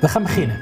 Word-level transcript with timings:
We 0.00 0.08
gaan 0.08 0.22
beginnen. 0.22 0.58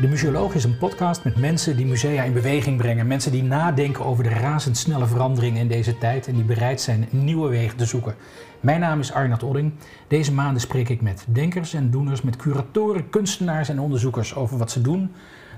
De 0.00 0.08
Museoloog 0.08 0.54
is 0.54 0.64
een 0.64 0.78
podcast 0.78 1.24
met 1.24 1.36
mensen 1.36 1.76
die 1.76 1.86
musea 1.86 2.22
in 2.22 2.32
beweging 2.32 2.76
brengen. 2.76 3.06
Mensen 3.06 3.32
die 3.32 3.42
nadenken 3.42 4.04
over 4.04 4.24
de 4.24 4.28
razendsnelle 4.28 5.06
veranderingen 5.06 5.60
in 5.60 5.68
deze 5.68 5.98
tijd 5.98 6.26
en 6.26 6.34
die 6.34 6.44
bereid 6.44 6.80
zijn 6.80 7.08
nieuwe 7.10 7.48
wegen 7.48 7.76
te 7.76 7.84
zoeken. 7.84 8.14
Mijn 8.60 8.80
naam 8.80 9.00
is 9.00 9.12
Arnold 9.12 9.42
Odding. 9.42 9.72
Deze 10.06 10.32
maanden 10.32 10.60
spreek 10.60 10.88
ik 10.88 11.00
met 11.00 11.24
denkers 11.28 11.74
en 11.74 11.90
doeners, 11.90 12.22
met 12.22 12.36
curatoren, 12.36 13.10
kunstenaars 13.10 13.68
en 13.68 13.80
onderzoekers 13.80 14.34
over 14.34 14.58
wat 14.58 14.70
ze 14.70 14.80
doen, 14.80 15.12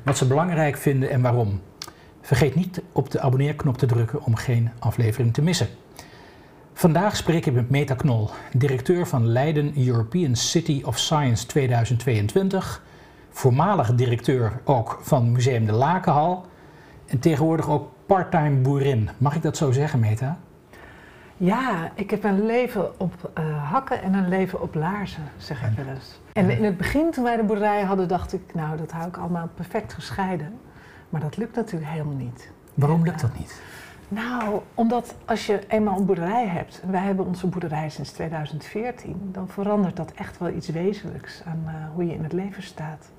wat 0.05 0.17
ze 0.17 0.27
belangrijk 0.27 0.77
vinden 0.77 1.11
en 1.11 1.21
waarom. 1.21 1.61
Vergeet 2.21 2.55
niet 2.55 2.83
op 2.93 3.11
de 3.11 3.21
abonneerknop 3.21 3.79
te 3.79 3.87
drukken 3.87 4.25
om 4.25 4.35
geen 4.35 4.71
aflevering 4.79 5.35
te 5.35 5.43
missen. 5.43 5.69
Vandaag 6.73 7.17
spreek 7.17 7.47
ik 7.47 7.55
met 7.55 7.71
Meta 7.71 7.95
Knol, 7.95 8.31
directeur 8.53 9.07
van 9.07 9.27
Leiden 9.27 9.87
European 9.87 10.37
City 10.37 10.83
of 10.85 10.99
Science 10.99 11.47
2022, 11.47 12.83
voormalig 13.31 13.95
directeur 13.95 14.61
ook 14.65 14.99
van 15.03 15.33
Museum 15.33 15.67
de 15.67 15.73
Lakenhal 15.73 16.47
en 17.07 17.19
tegenwoordig 17.19 17.69
ook 17.69 17.89
parttime 18.07 18.57
boerin. 18.57 19.11
Mag 19.19 19.35
ik 19.35 19.43
dat 19.43 19.57
zo 19.57 19.73
zeggen, 19.73 20.01
Meta? 20.01 20.39
Ja, 21.37 21.91
ik 21.95 22.11
heb 22.11 22.25
een 22.25 22.47
leven 22.47 23.01
op 23.01 23.31
uh, 23.39 23.71
hakken 23.71 24.03
en 24.03 24.15
een 24.15 24.29
leven 24.29 24.61
op 24.61 24.75
laarzen, 24.75 25.23
zeg 25.37 25.63
ik 25.63 25.77
wel 25.77 25.95
eens. 25.95 26.21
En 26.33 26.51
in 26.51 26.65
het 26.65 26.77
begin, 26.77 27.11
toen 27.11 27.25
wij 27.25 27.37
de 27.37 27.43
boerderij 27.43 27.83
hadden, 27.83 28.09
dacht 28.09 28.33
ik, 28.33 28.55
nou, 28.55 28.77
dat 28.77 28.91
hou 28.91 29.09
ik 29.09 29.17
allemaal 29.17 29.49
perfect 29.55 29.93
gescheiden. 29.93 30.59
Maar 31.09 31.21
dat 31.21 31.37
lukt 31.37 31.57
natuurlijk 31.57 31.91
helemaal 31.91 32.15
niet. 32.15 32.51
Waarom 32.75 33.05
lukt 33.05 33.21
dat 33.21 33.39
niet? 33.39 33.63
Nou, 34.11 34.61
omdat 34.75 35.15
als 35.25 35.47
je 35.47 35.61
eenmaal 35.69 35.97
een 35.97 36.07
boerderij 36.07 36.47
hebt, 36.47 36.81
en 36.83 36.91
wij 36.91 37.01
hebben 37.01 37.27
onze 37.27 37.47
boerderij 37.47 37.91
sinds 37.91 38.11
2014, 38.11 39.31
dan 39.33 39.49
verandert 39.49 39.97
dat 39.97 40.13
echt 40.13 40.39
wel 40.39 40.49
iets 40.49 40.69
wezenlijks 40.69 41.43
aan 41.47 41.63
uh, 41.67 41.73
hoe 41.95 42.07
je 42.07 42.13
in 42.13 42.23
het 42.23 42.33
leven 42.33 42.63
staat. 42.63 43.11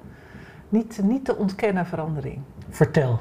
Niet, 0.69 0.99
niet 1.03 1.25
te 1.25 1.35
ontkennen 1.35 1.85
verandering. 1.85 2.39
Vertel. 2.69 3.19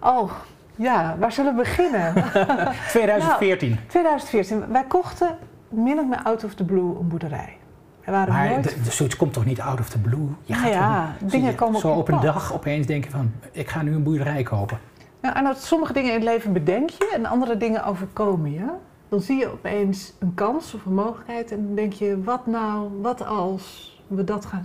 Oh, 0.00 0.32
ja, 0.76 1.16
waar 1.18 1.32
zullen 1.32 1.56
we 1.56 1.62
beginnen? 1.62 2.12
2014. 2.90 3.68
Nou, 3.68 3.80
2014. 3.86 4.72
Wij 4.72 4.84
kochten 4.84 5.38
min 5.68 5.98
of 5.98 6.06
meer 6.06 6.22
out 6.22 6.44
of 6.44 6.54
the 6.54 6.64
blue 6.64 6.98
een 6.98 7.08
boerderij. 7.08 7.56
We 8.04 8.10
waren 8.10 8.32
maar 8.32 8.48
nooit... 8.48 8.84
de, 8.84 8.90
zoiets 8.90 9.16
komt 9.16 9.32
toch 9.32 9.44
niet 9.44 9.60
out 9.60 9.80
of 9.80 9.88
the 9.88 9.98
blue? 9.98 10.28
Je 10.44 10.54
gaat 10.54 10.72
ja, 10.72 11.14
dingen 11.20 11.54
komen 11.54 11.80
Zo 11.80 11.90
op 11.90 12.08
een 12.08 12.20
dag 12.20 12.54
opeens 12.54 12.86
denken 12.86 13.10
van, 13.10 13.32
ik 13.52 13.68
ga 13.68 13.82
nu 13.82 13.94
een 13.94 14.02
boerderij 14.02 14.42
kopen. 14.42 14.78
Nou, 15.20 15.36
en 15.36 15.44
dat 15.44 15.62
sommige 15.62 15.92
dingen 15.92 16.08
in 16.08 16.14
het 16.14 16.28
leven 16.28 16.52
bedenk 16.52 16.90
je 16.90 17.12
en 17.14 17.26
andere 17.26 17.56
dingen 17.56 17.84
overkomen 17.84 18.52
je. 18.52 18.66
Dan 19.08 19.20
zie 19.20 19.38
je 19.38 19.52
opeens 19.52 20.12
een 20.18 20.34
kans 20.34 20.74
of 20.74 20.84
een 20.84 20.94
mogelijkheid 20.94 21.52
en 21.52 21.66
dan 21.66 21.74
denk 21.74 21.92
je, 21.92 22.22
wat 22.22 22.46
nou, 22.46 23.00
wat 23.00 23.26
als 23.26 23.96
we 24.06 24.24
dat 24.24 24.44
gaan, 24.44 24.64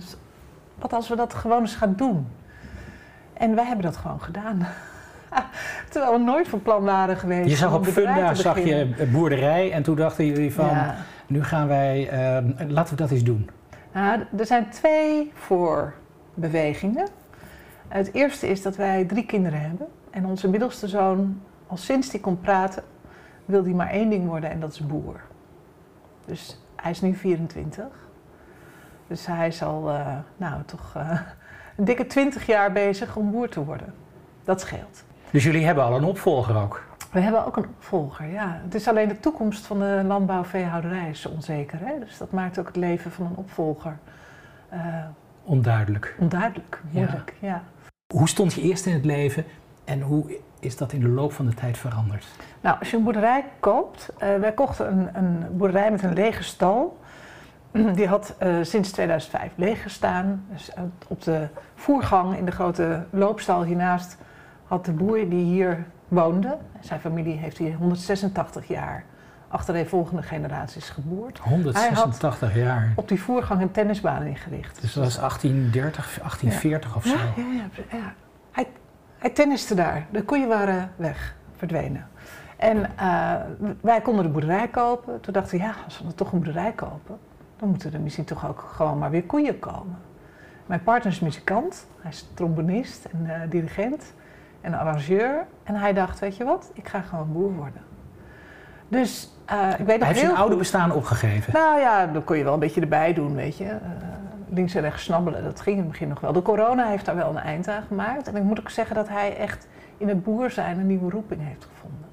wat 0.78 0.92
als 0.92 1.08
we 1.08 1.16
dat 1.16 1.34
gewoon 1.34 1.60
eens 1.60 1.74
gaan 1.74 1.94
doen? 1.96 2.26
En 3.32 3.54
wij 3.54 3.64
hebben 3.64 3.84
dat 3.84 3.96
gewoon 3.96 4.20
gedaan. 4.20 4.66
Terwijl 5.90 6.12
we 6.12 6.18
nooit 6.18 6.48
van 6.48 6.62
plan 6.62 6.84
waren 6.84 7.16
geweest. 7.16 7.48
Je 7.48 7.56
zag 7.56 7.74
op 7.74 7.86
Funda 7.86 8.34
zag 8.34 8.58
je 8.58 9.08
boerderij 9.12 9.72
en 9.72 9.82
toen 9.82 9.96
dachten 9.96 10.26
jullie 10.26 10.54
van, 10.54 10.76
nu 11.26 11.44
gaan 11.44 11.68
wij, 11.68 12.12
uh, 12.12 12.68
laten 12.68 12.96
we 12.96 13.02
dat 13.02 13.10
eens 13.10 13.24
doen. 13.24 13.50
Nou, 13.92 14.20
er 14.36 14.46
zijn 14.46 14.68
twee 14.70 15.32
voorbewegingen. 15.34 17.08
Het 17.88 18.12
eerste 18.12 18.48
is 18.48 18.62
dat 18.62 18.76
wij 18.76 19.04
drie 19.04 19.26
kinderen 19.26 19.60
hebben. 19.60 19.86
En 20.14 20.26
onze 20.26 20.48
middelste 20.48 20.88
zoon, 20.88 21.40
al 21.66 21.76
sinds 21.76 22.10
hij 22.10 22.20
kon 22.20 22.40
praten, 22.40 22.82
wil 23.44 23.64
hij 23.64 23.72
maar 23.72 23.90
één 23.90 24.10
ding 24.10 24.26
worden 24.26 24.50
en 24.50 24.60
dat 24.60 24.72
is 24.72 24.86
boer. 24.86 25.20
Dus 26.24 26.60
hij 26.76 26.90
is 26.90 27.00
nu 27.00 27.14
24. 27.14 27.84
Dus 29.06 29.26
hij 29.26 29.46
is 29.46 29.62
al, 29.62 29.90
uh, 29.90 30.18
nou 30.36 30.62
toch, 30.64 30.94
uh, 30.96 31.20
een 31.76 31.84
dikke 31.84 32.06
20 32.06 32.46
jaar 32.46 32.72
bezig 32.72 33.16
om 33.16 33.30
boer 33.30 33.48
te 33.48 33.64
worden. 33.64 33.94
Dat 34.44 34.60
scheelt. 34.60 35.04
Dus 35.30 35.44
jullie 35.44 35.64
hebben 35.64 35.84
al 35.84 35.96
een 35.96 36.04
opvolger 36.04 36.56
ook? 36.56 36.84
We 37.12 37.20
hebben 37.20 37.46
ook 37.46 37.56
een 37.56 37.68
opvolger, 37.78 38.26
ja. 38.26 38.60
Het 38.64 38.74
is 38.74 38.88
alleen 38.88 39.08
de 39.08 39.20
toekomst 39.20 39.66
van 39.66 39.78
de 39.78 40.02
landbouwveehouderij 40.06 41.10
is 41.10 41.26
onzeker. 41.26 41.78
Hè? 41.80 41.98
Dus 41.98 42.18
dat 42.18 42.30
maakt 42.30 42.58
ook 42.58 42.66
het 42.66 42.76
leven 42.76 43.10
van 43.10 43.26
een 43.26 43.36
opvolger... 43.36 43.98
Uh, 44.72 45.04
onduidelijk. 45.42 46.16
Onduidelijk, 46.18 46.80
moeilijk, 46.90 47.34
ja. 47.40 47.48
ja. 47.48 47.62
Hoe 48.14 48.28
stond 48.28 48.52
je 48.52 48.60
eerst 48.60 48.86
in 48.86 48.92
het 48.92 49.04
leven 49.04 49.44
en 49.84 50.00
hoe 50.00 50.38
is 50.60 50.76
dat 50.76 50.92
in 50.92 51.00
de 51.00 51.08
loop 51.08 51.32
van 51.32 51.46
de 51.46 51.54
tijd 51.54 51.78
veranderd? 51.78 52.26
Nou, 52.60 52.78
als 52.78 52.90
je 52.90 52.96
een 52.96 53.02
boerderij 53.02 53.44
koopt, 53.60 54.08
uh, 54.12 54.18
wij 54.18 54.52
kochten 54.52 54.92
een, 54.92 55.08
een, 55.12 55.56
boerderij 55.56 55.90
met 55.90 56.02
een 56.02 56.12
lege 56.12 56.42
stal. 56.42 56.98
Die 57.96 58.06
had 58.06 58.34
uh, 58.42 58.56
sinds 58.62 58.90
2005 58.90 59.52
leeg 59.54 59.82
gestaan. 59.82 60.44
Dus 60.50 60.70
uh, 60.78 60.82
op 61.08 61.22
de 61.22 61.48
voergang 61.74 62.36
in 62.36 62.44
de 62.44 62.52
grote 62.52 63.04
loopstal 63.10 63.64
hiernaast 63.64 64.16
had 64.64 64.84
de 64.84 64.92
boer 64.92 65.28
die 65.28 65.44
hier 65.44 65.86
woonde, 66.08 66.56
zijn 66.80 67.00
familie 67.00 67.36
heeft 67.36 67.58
hier 67.58 67.74
186 67.74 68.68
jaar 68.68 69.04
achtereenvolgende 69.48 70.22
generaties 70.22 70.90
geboerd. 70.90 71.38
186 71.38 72.54
jaar. 72.54 72.92
Op 72.96 73.08
die 73.08 73.22
voergang 73.22 73.60
een 73.60 73.70
tennisbaan 73.70 74.22
ingericht. 74.22 74.80
Dus 74.80 74.92
dat 74.92 75.04
was 75.04 75.16
1830, 75.16 76.18
1840 76.18 76.90
ja. 76.90 76.96
of 76.96 77.04
zo? 77.04 77.16
Ja, 77.16 77.32
ja, 77.36 77.68
ja. 77.90 77.98
ja. 77.98 78.14
Hij, 78.50 78.66
hij 79.24 79.32
tenniste 79.32 79.74
daar. 79.74 80.06
De 80.10 80.22
koeien 80.22 80.48
waren 80.48 80.92
weg, 80.96 81.36
verdwenen. 81.56 82.08
En 82.56 82.76
uh, 82.76 83.34
wij 83.80 84.00
konden 84.00 84.24
de 84.24 84.30
boerderij 84.30 84.68
kopen. 84.68 85.20
Toen 85.20 85.32
dachten 85.32 85.58
we, 85.58 85.64
ja, 85.64 85.74
als 85.84 85.98
we 85.98 86.04
dan 86.04 86.14
toch 86.14 86.32
een 86.32 86.42
boerderij 86.42 86.72
kopen, 86.72 87.18
dan 87.56 87.68
moeten 87.68 87.92
er 87.92 88.00
misschien 88.00 88.24
toch 88.24 88.48
ook 88.48 88.70
gewoon 88.74 88.98
maar 88.98 89.10
weer 89.10 89.24
koeien 89.24 89.58
komen. 89.58 89.98
Mijn 90.66 90.82
partner 90.82 91.12
is 91.12 91.20
muzikant, 91.20 91.86
hij 92.00 92.10
is 92.10 92.28
trombonist 92.34 93.04
en 93.04 93.24
uh, 93.26 93.36
dirigent 93.48 94.12
en 94.60 94.74
arrangeur. 94.74 95.46
En 95.62 95.74
hij 95.74 95.92
dacht, 95.92 96.18
weet 96.18 96.36
je 96.36 96.44
wat, 96.44 96.70
ik 96.74 96.88
ga 96.88 97.00
gewoon 97.00 97.32
boer 97.32 97.52
worden. 97.52 97.82
Dus 98.88 99.36
uh, 99.52 99.70
ik 99.78 99.86
weet 99.86 99.86
nog 99.86 99.86
Hij 99.86 99.96
heeft 100.06 100.20
heel 100.20 100.28
zijn 100.28 100.40
oude 100.40 100.56
bestaan 100.56 100.92
opgegeven. 100.92 101.52
Nou 101.52 101.80
ja, 101.80 102.06
dan 102.06 102.24
kon 102.24 102.36
je 102.36 102.44
wel 102.44 102.54
een 102.54 102.58
beetje 102.58 102.80
erbij 102.80 103.14
doen, 103.14 103.34
weet 103.34 103.56
je. 103.56 103.76
Links 104.48 104.74
en 104.74 104.80
rechts 104.80 105.04
snabbelen, 105.04 105.44
dat 105.44 105.60
ging 105.60 105.76
in 105.76 105.82
het 105.82 105.90
begin 105.90 106.08
nog 106.08 106.20
wel. 106.20 106.32
De 106.32 106.42
corona 106.42 106.86
heeft 106.86 107.04
daar 107.04 107.16
wel 107.16 107.30
een 107.30 107.36
eind 107.36 107.68
aan 107.68 107.82
gemaakt. 107.82 108.28
En 108.28 108.36
ik 108.36 108.42
moet 108.42 108.60
ook 108.60 108.70
zeggen 108.70 108.96
dat 108.96 109.08
hij 109.08 109.36
echt 109.36 109.68
in 109.96 110.08
het 110.08 110.22
boer 110.22 110.50
zijn 110.50 110.78
een 110.78 110.86
nieuwe 110.86 111.10
roeping 111.10 111.40
heeft 111.46 111.64
gevonden. 111.72 112.08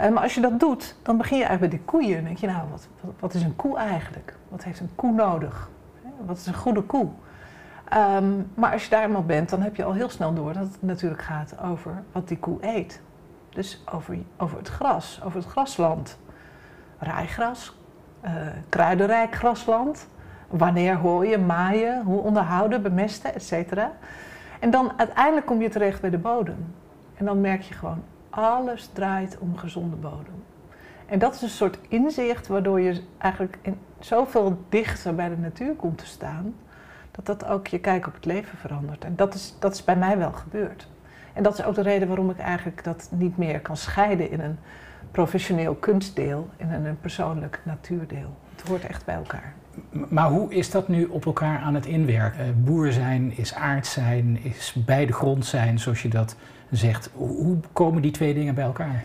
Uh, 0.00 0.08
maar 0.08 0.22
als 0.22 0.34
je 0.34 0.40
dat 0.40 0.60
doet, 0.60 0.96
dan 1.02 1.16
begin 1.16 1.38
je 1.38 1.44
eigenlijk 1.44 1.70
bij 1.70 1.80
die 1.80 1.88
koeien. 1.88 2.14
Dan 2.14 2.24
denk 2.24 2.38
je, 2.38 2.46
nou, 2.46 2.68
wat, 2.70 2.88
wat, 3.18 3.34
is 3.34 3.42
een 3.42 3.56
koe 3.56 3.76
eigenlijk? 3.76 4.34
Wat 4.48 4.64
heeft 4.64 4.80
een 4.80 4.94
koe 4.94 5.12
nodig? 5.12 5.70
Wat 6.26 6.36
is 6.36 6.46
een 6.46 6.54
goede 6.54 6.82
koe? 6.82 7.08
Um, 7.94 8.50
maar 8.54 8.72
als 8.72 8.84
je 8.84 8.90
daar 8.90 9.04
eenmaal 9.04 9.24
bent, 9.24 9.48
dan 9.48 9.62
heb 9.62 9.76
je 9.76 9.84
al 9.84 9.92
heel 9.92 10.08
snel 10.08 10.34
door 10.34 10.52
dat 10.52 10.62
het 10.62 10.82
natuurlijk 10.82 11.22
gaat 11.22 11.54
over 11.64 12.02
wat 12.12 12.28
die 12.28 12.38
koe 12.38 12.58
eet. 12.60 13.00
Dus 13.50 13.82
over, 13.92 14.18
over 14.36 14.58
het 14.58 14.68
gras, 14.68 15.20
over 15.24 15.38
het 15.38 15.48
grasland. 15.48 16.18
Rijgras, 16.98 17.76
uh, 18.24 18.30
kruidenrijk 18.68 19.34
grasland. 19.34 20.08
Wanneer 20.48 20.96
hooien, 20.96 21.46
maaien, 21.46 22.02
hoe 22.02 22.20
onderhouden, 22.20 22.82
bemesten, 22.82 23.34
et 23.34 23.42
cetera. 23.42 23.92
En 24.60 24.70
dan 24.70 24.92
uiteindelijk 24.96 25.46
kom 25.46 25.62
je 25.62 25.68
terecht 25.68 26.00
bij 26.00 26.10
de 26.10 26.18
bodem. 26.18 26.74
En 27.14 27.24
dan 27.24 27.40
merk 27.40 27.62
je 27.62 27.74
gewoon, 27.74 28.02
alles 28.30 28.90
draait 28.92 29.38
om 29.38 29.56
gezonde 29.56 29.96
bodem. 29.96 30.42
En 31.06 31.18
dat 31.18 31.34
is 31.34 31.42
een 31.42 31.48
soort 31.48 31.78
inzicht 31.88 32.46
waardoor 32.46 32.80
je 32.80 33.02
eigenlijk 33.18 33.58
in 33.62 33.78
zoveel 33.98 34.64
dichter 34.68 35.14
bij 35.14 35.28
de 35.28 35.36
natuur 35.36 35.74
komt 35.74 35.98
te 35.98 36.06
staan, 36.06 36.54
dat 37.10 37.26
dat 37.26 37.46
ook 37.46 37.66
je 37.66 37.78
kijk 37.78 38.06
op 38.06 38.14
het 38.14 38.24
leven 38.24 38.58
verandert. 38.58 39.04
En 39.04 39.16
dat 39.16 39.34
is, 39.34 39.56
dat 39.58 39.74
is 39.74 39.84
bij 39.84 39.96
mij 39.96 40.18
wel 40.18 40.32
gebeurd. 40.32 40.88
En 41.32 41.42
dat 41.42 41.58
is 41.58 41.64
ook 41.64 41.74
de 41.74 41.82
reden 41.82 42.08
waarom 42.08 42.30
ik 42.30 42.38
eigenlijk 42.38 42.84
dat 42.84 43.08
niet 43.12 43.36
meer 43.36 43.60
kan 43.60 43.76
scheiden 43.76 44.30
in 44.30 44.40
een 44.40 44.58
professioneel 45.10 45.74
kunstdeel 45.74 46.48
en 46.56 46.84
een 46.84 47.00
persoonlijk 47.00 47.60
natuurdeel. 47.62 48.36
Het 48.56 48.68
hoort 48.68 48.84
echt 48.84 49.04
bij 49.04 49.14
elkaar. 49.14 49.52
Maar 50.08 50.28
hoe 50.28 50.54
is 50.54 50.70
dat 50.70 50.88
nu 50.88 51.04
op 51.04 51.26
elkaar 51.26 51.58
aan 51.58 51.74
het 51.74 51.86
inwerken? 51.86 52.46
Uh, 52.46 52.52
boer 52.64 52.92
zijn 52.92 53.36
is 53.36 53.54
aard 53.54 53.86
zijn, 53.86 54.38
is 54.42 54.76
bij 54.86 55.06
de 55.06 55.12
grond 55.12 55.46
zijn, 55.46 55.78
zoals 55.78 56.02
je 56.02 56.08
dat 56.08 56.36
zegt. 56.70 57.10
Hoe 57.14 57.56
komen 57.72 58.02
die 58.02 58.10
twee 58.10 58.34
dingen 58.34 58.54
bij 58.54 58.64
elkaar? 58.64 59.04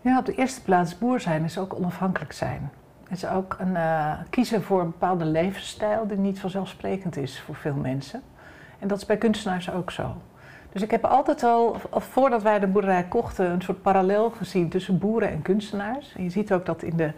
Ja, 0.00 0.18
op 0.18 0.26
de 0.26 0.34
eerste 0.34 0.62
plaats 0.62 0.98
boer 0.98 1.20
zijn 1.20 1.44
is 1.44 1.58
ook 1.58 1.74
onafhankelijk 1.74 2.32
zijn. 2.32 2.70
Het 3.08 3.16
is 3.16 3.26
ook 3.26 3.56
een, 3.58 3.72
uh, 3.72 4.12
kiezen 4.30 4.62
voor 4.62 4.80
een 4.80 4.90
bepaalde 4.90 5.24
levensstijl 5.24 6.06
die 6.06 6.16
niet 6.16 6.40
vanzelfsprekend 6.40 7.16
is 7.16 7.40
voor 7.40 7.54
veel 7.54 7.74
mensen. 7.74 8.22
En 8.78 8.88
dat 8.88 8.98
is 8.98 9.06
bij 9.06 9.16
kunstenaars 9.16 9.70
ook 9.70 9.90
zo. 9.90 10.16
Dus 10.72 10.82
ik 10.82 10.90
heb 10.90 11.04
altijd 11.04 11.42
al, 11.42 11.76
voordat 11.90 12.42
wij 12.42 12.58
de 12.58 12.66
boerderij 12.66 13.04
kochten, 13.04 13.50
een 13.50 13.62
soort 13.62 13.82
parallel 13.82 14.30
gezien 14.30 14.68
tussen 14.68 14.98
boeren 14.98 15.30
en 15.30 15.42
kunstenaars. 15.42 16.14
En 16.16 16.22
je 16.22 16.30
ziet 16.30 16.52
ook 16.52 16.66
dat 16.66 16.82
in 16.82 16.96
de, 16.96 17.12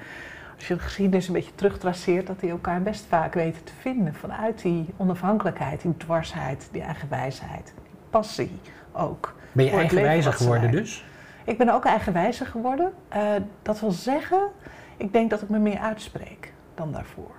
als 0.56 0.68
je 0.68 0.74
de 0.74 0.80
geschiedenis 0.80 1.26
een 1.26 1.32
beetje 1.32 1.54
terugtraceert, 1.54 2.26
dat 2.26 2.40
die 2.40 2.50
elkaar 2.50 2.82
best 2.82 3.04
vaak 3.08 3.34
weten 3.34 3.64
te 3.64 3.72
vinden. 3.80 4.14
Vanuit 4.14 4.62
die 4.62 4.86
onafhankelijkheid, 4.96 5.80
die 5.80 5.96
dwarsheid, 5.96 6.68
die 6.72 6.82
eigenwijsheid, 6.82 7.64
die 7.82 7.98
passie 8.10 8.58
ook. 8.92 9.34
Ben 9.52 9.64
je 9.64 9.70
eigenwijzer 9.70 10.32
geworden 10.32 10.70
dus? 10.70 11.04
Ik 11.44 11.58
ben 11.58 11.68
ook 11.68 11.84
eigenwijzer 11.84 12.46
geworden. 12.46 12.92
Uh, 13.16 13.22
dat 13.62 13.80
wil 13.80 13.90
zeggen, 13.90 14.48
ik 14.96 15.12
denk 15.12 15.30
dat 15.30 15.42
ik 15.42 15.48
me 15.48 15.58
meer 15.58 15.78
uitspreek 15.78 16.52
dan 16.74 16.92
daarvoor. 16.92 17.34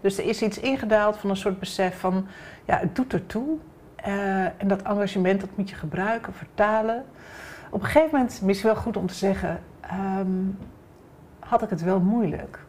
Dus 0.00 0.18
er 0.18 0.24
is 0.24 0.42
iets 0.42 0.58
ingedaald 0.58 1.16
van 1.16 1.30
een 1.30 1.36
soort 1.36 1.58
besef 1.58 1.98
van, 1.98 2.26
ja, 2.64 2.78
het 2.78 2.96
doet 2.96 3.12
ertoe. 3.12 3.56
Uh, 4.06 4.44
en 4.44 4.68
dat 4.68 4.82
engagement, 4.82 5.40
dat 5.40 5.48
moet 5.54 5.70
je 5.70 5.76
gebruiken, 5.76 6.34
vertalen. 6.34 7.04
Op 7.70 7.80
een 7.80 7.86
gegeven 7.86 8.10
moment, 8.12 8.40
misschien 8.42 8.68
wel 8.72 8.80
goed 8.82 8.96
om 8.96 9.06
te 9.06 9.14
zeggen, 9.14 9.60
um, 10.18 10.58
had 11.54 11.62
ik 11.62 11.70
het 11.70 11.82
wel 11.82 12.00
moeilijk. 12.00 12.64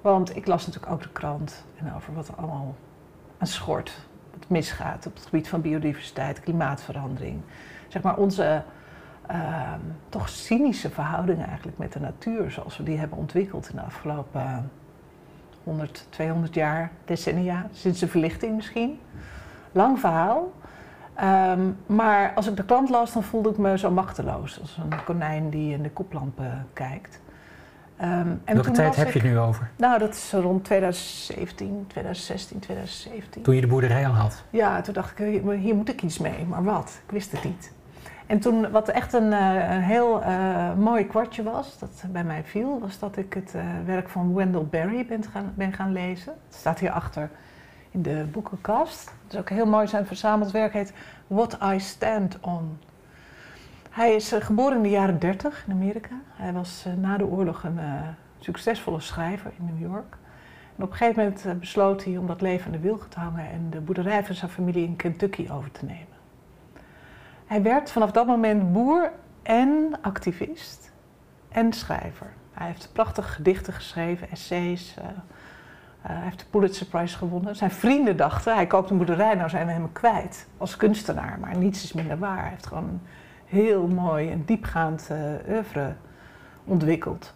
Want 0.00 0.36
ik 0.36 0.46
las 0.46 0.66
natuurlijk 0.66 0.92
ook 0.92 1.02
de 1.02 1.12
krant 1.12 1.64
en 1.76 1.94
over 1.94 2.14
wat 2.14 2.28
er 2.28 2.34
allemaal 2.34 2.74
aan 3.38 3.46
schort, 3.46 4.06
wat 4.32 4.48
misgaat 4.48 5.06
op 5.06 5.14
het 5.14 5.24
gebied 5.24 5.48
van 5.48 5.60
biodiversiteit, 5.60 6.40
klimaatverandering. 6.40 7.40
Zeg 7.88 8.02
maar 8.02 8.16
onze 8.16 8.62
uh, 9.30 9.72
toch 10.08 10.28
cynische 10.28 10.90
verhoudingen 10.90 11.46
eigenlijk 11.46 11.78
met 11.78 11.92
de 11.92 12.00
natuur, 12.00 12.50
zoals 12.50 12.76
we 12.76 12.82
die 12.82 12.98
hebben 12.98 13.18
ontwikkeld 13.18 13.68
in 13.68 13.76
de 13.76 13.82
afgelopen 13.82 14.70
100, 15.64 16.06
200 16.10 16.54
jaar, 16.54 16.90
decennia, 17.04 17.66
sinds 17.72 18.00
de 18.00 18.08
verlichting 18.08 18.56
misschien. 18.56 19.00
Lang 19.72 20.00
verhaal. 20.00 20.52
Um, 21.22 21.76
maar 21.86 22.32
als 22.34 22.46
ik 22.46 22.56
de 22.56 22.64
krant 22.64 22.88
las, 22.88 23.12
dan 23.12 23.22
voelde 23.22 23.50
ik 23.50 23.58
me 23.58 23.78
zo 23.78 23.90
machteloos. 23.90 24.60
Als 24.60 24.76
een 24.76 25.04
konijn 25.04 25.50
die 25.50 25.72
in 25.72 25.82
de 25.82 25.90
koplampen 25.90 26.66
kijkt. 26.72 27.22
Um, 28.00 28.40
en 28.44 28.54
Welke 28.54 28.70
tijd 28.70 28.96
heb 28.96 29.06
je 29.06 29.18
het 29.18 29.28
nu 29.28 29.38
over? 29.38 29.70
Nou, 29.76 29.98
dat 29.98 30.14
is 30.14 30.32
rond 30.32 30.64
2017, 30.64 31.84
2016, 31.88 32.58
2017. 32.58 33.42
Toen 33.42 33.54
je 33.54 33.60
de 33.60 33.66
boerderij 33.66 34.06
al 34.06 34.12
had? 34.12 34.42
Ja, 34.50 34.80
toen 34.80 34.94
dacht 34.94 35.18
ik, 35.18 35.42
hier 35.60 35.74
moet 35.74 35.88
ik 35.88 36.02
iets 36.02 36.18
mee. 36.18 36.44
Maar 36.48 36.64
wat? 36.64 37.00
Ik 37.06 37.12
wist 37.12 37.32
het 37.32 37.44
niet. 37.44 37.72
En 38.26 38.38
toen, 38.38 38.70
wat 38.70 38.88
echt 38.88 39.12
een, 39.12 39.32
een 39.72 39.82
heel 39.82 40.22
uh, 40.22 40.74
mooi 40.74 41.06
kwartje 41.06 41.42
was, 41.42 41.78
dat 41.78 42.04
bij 42.12 42.24
mij 42.24 42.44
viel, 42.44 42.78
was 42.80 42.98
dat 42.98 43.16
ik 43.16 43.34
het 43.34 43.52
uh, 43.56 43.62
werk 43.84 44.08
van 44.08 44.34
Wendell 44.34 44.66
Berry 44.70 45.06
ben 45.06 45.24
gaan, 45.32 45.52
ben 45.54 45.72
gaan 45.72 45.92
lezen. 45.92 46.32
Het 46.46 46.54
staat 46.54 46.78
hierachter 46.78 47.30
in 47.90 48.02
de 48.02 48.24
boekenkast. 48.32 49.12
Het 49.22 49.32
is 49.32 49.38
ook 49.38 49.48
heel 49.48 49.66
mooi, 49.66 49.86
zijn 49.86 50.06
verzameld 50.06 50.50
werk 50.50 50.72
heet 50.72 50.92
What 51.26 51.58
I 51.72 51.80
Stand 51.80 52.38
On. 52.40 52.78
Hij 53.94 54.14
is 54.14 54.32
geboren 54.38 54.76
in 54.76 54.82
de 54.82 54.90
jaren 54.90 55.18
30 55.18 55.64
in 55.66 55.72
Amerika. 55.72 56.14
Hij 56.32 56.52
was 56.52 56.86
na 56.96 57.16
de 57.16 57.26
oorlog 57.26 57.62
een 57.62 57.78
succesvolle 58.38 59.00
schrijver 59.00 59.52
in 59.58 59.64
New 59.64 59.80
York. 59.80 60.16
En 60.76 60.84
op 60.84 60.90
een 60.90 60.96
gegeven 60.96 61.22
moment 61.22 61.60
besloot 61.60 62.04
hij 62.04 62.16
om 62.16 62.26
dat 62.26 62.40
leven 62.40 62.66
aan 62.66 62.72
de 62.72 62.78
wilgen 62.78 63.08
te 63.08 63.18
hangen 63.18 63.50
en 63.50 63.70
de 63.70 63.80
boerderij 63.80 64.24
van 64.24 64.34
zijn 64.34 64.50
familie 64.50 64.86
in 64.86 64.96
Kentucky 64.96 65.48
over 65.50 65.70
te 65.70 65.84
nemen. 65.84 66.16
Hij 67.46 67.62
werd 67.62 67.90
vanaf 67.90 68.10
dat 68.10 68.26
moment 68.26 68.72
boer 68.72 69.12
en 69.42 69.98
activist 70.00 70.92
en 71.48 71.72
schrijver. 71.72 72.32
Hij 72.52 72.66
heeft 72.66 72.90
prachtige 72.92 73.28
gedichten 73.28 73.72
geschreven, 73.72 74.30
essays. 74.30 74.94
Hij 76.00 76.16
heeft 76.16 76.38
de 76.38 76.46
Pulitzer 76.50 76.86
Prize 76.86 77.16
gewonnen. 77.16 77.56
Zijn 77.56 77.70
vrienden 77.70 78.16
dachten, 78.16 78.54
hij 78.54 78.66
koopt 78.66 78.90
een 78.90 78.96
boerderij, 78.96 79.34
nou 79.34 79.48
zijn 79.48 79.66
we 79.66 79.72
hem 79.72 79.92
kwijt 79.92 80.46
als 80.56 80.76
kunstenaar. 80.76 81.38
Maar 81.40 81.56
niets 81.56 81.84
is 81.84 81.92
minder 81.92 82.18
waar. 82.18 82.40
Hij 82.40 82.50
heeft 82.50 82.66
gewoon 82.66 83.00
heel 83.54 83.86
mooi 83.86 84.30
en 84.30 84.42
diepgaand 84.44 85.08
uh, 85.12 85.18
oeuvre 85.54 85.92
ontwikkeld. 86.64 87.34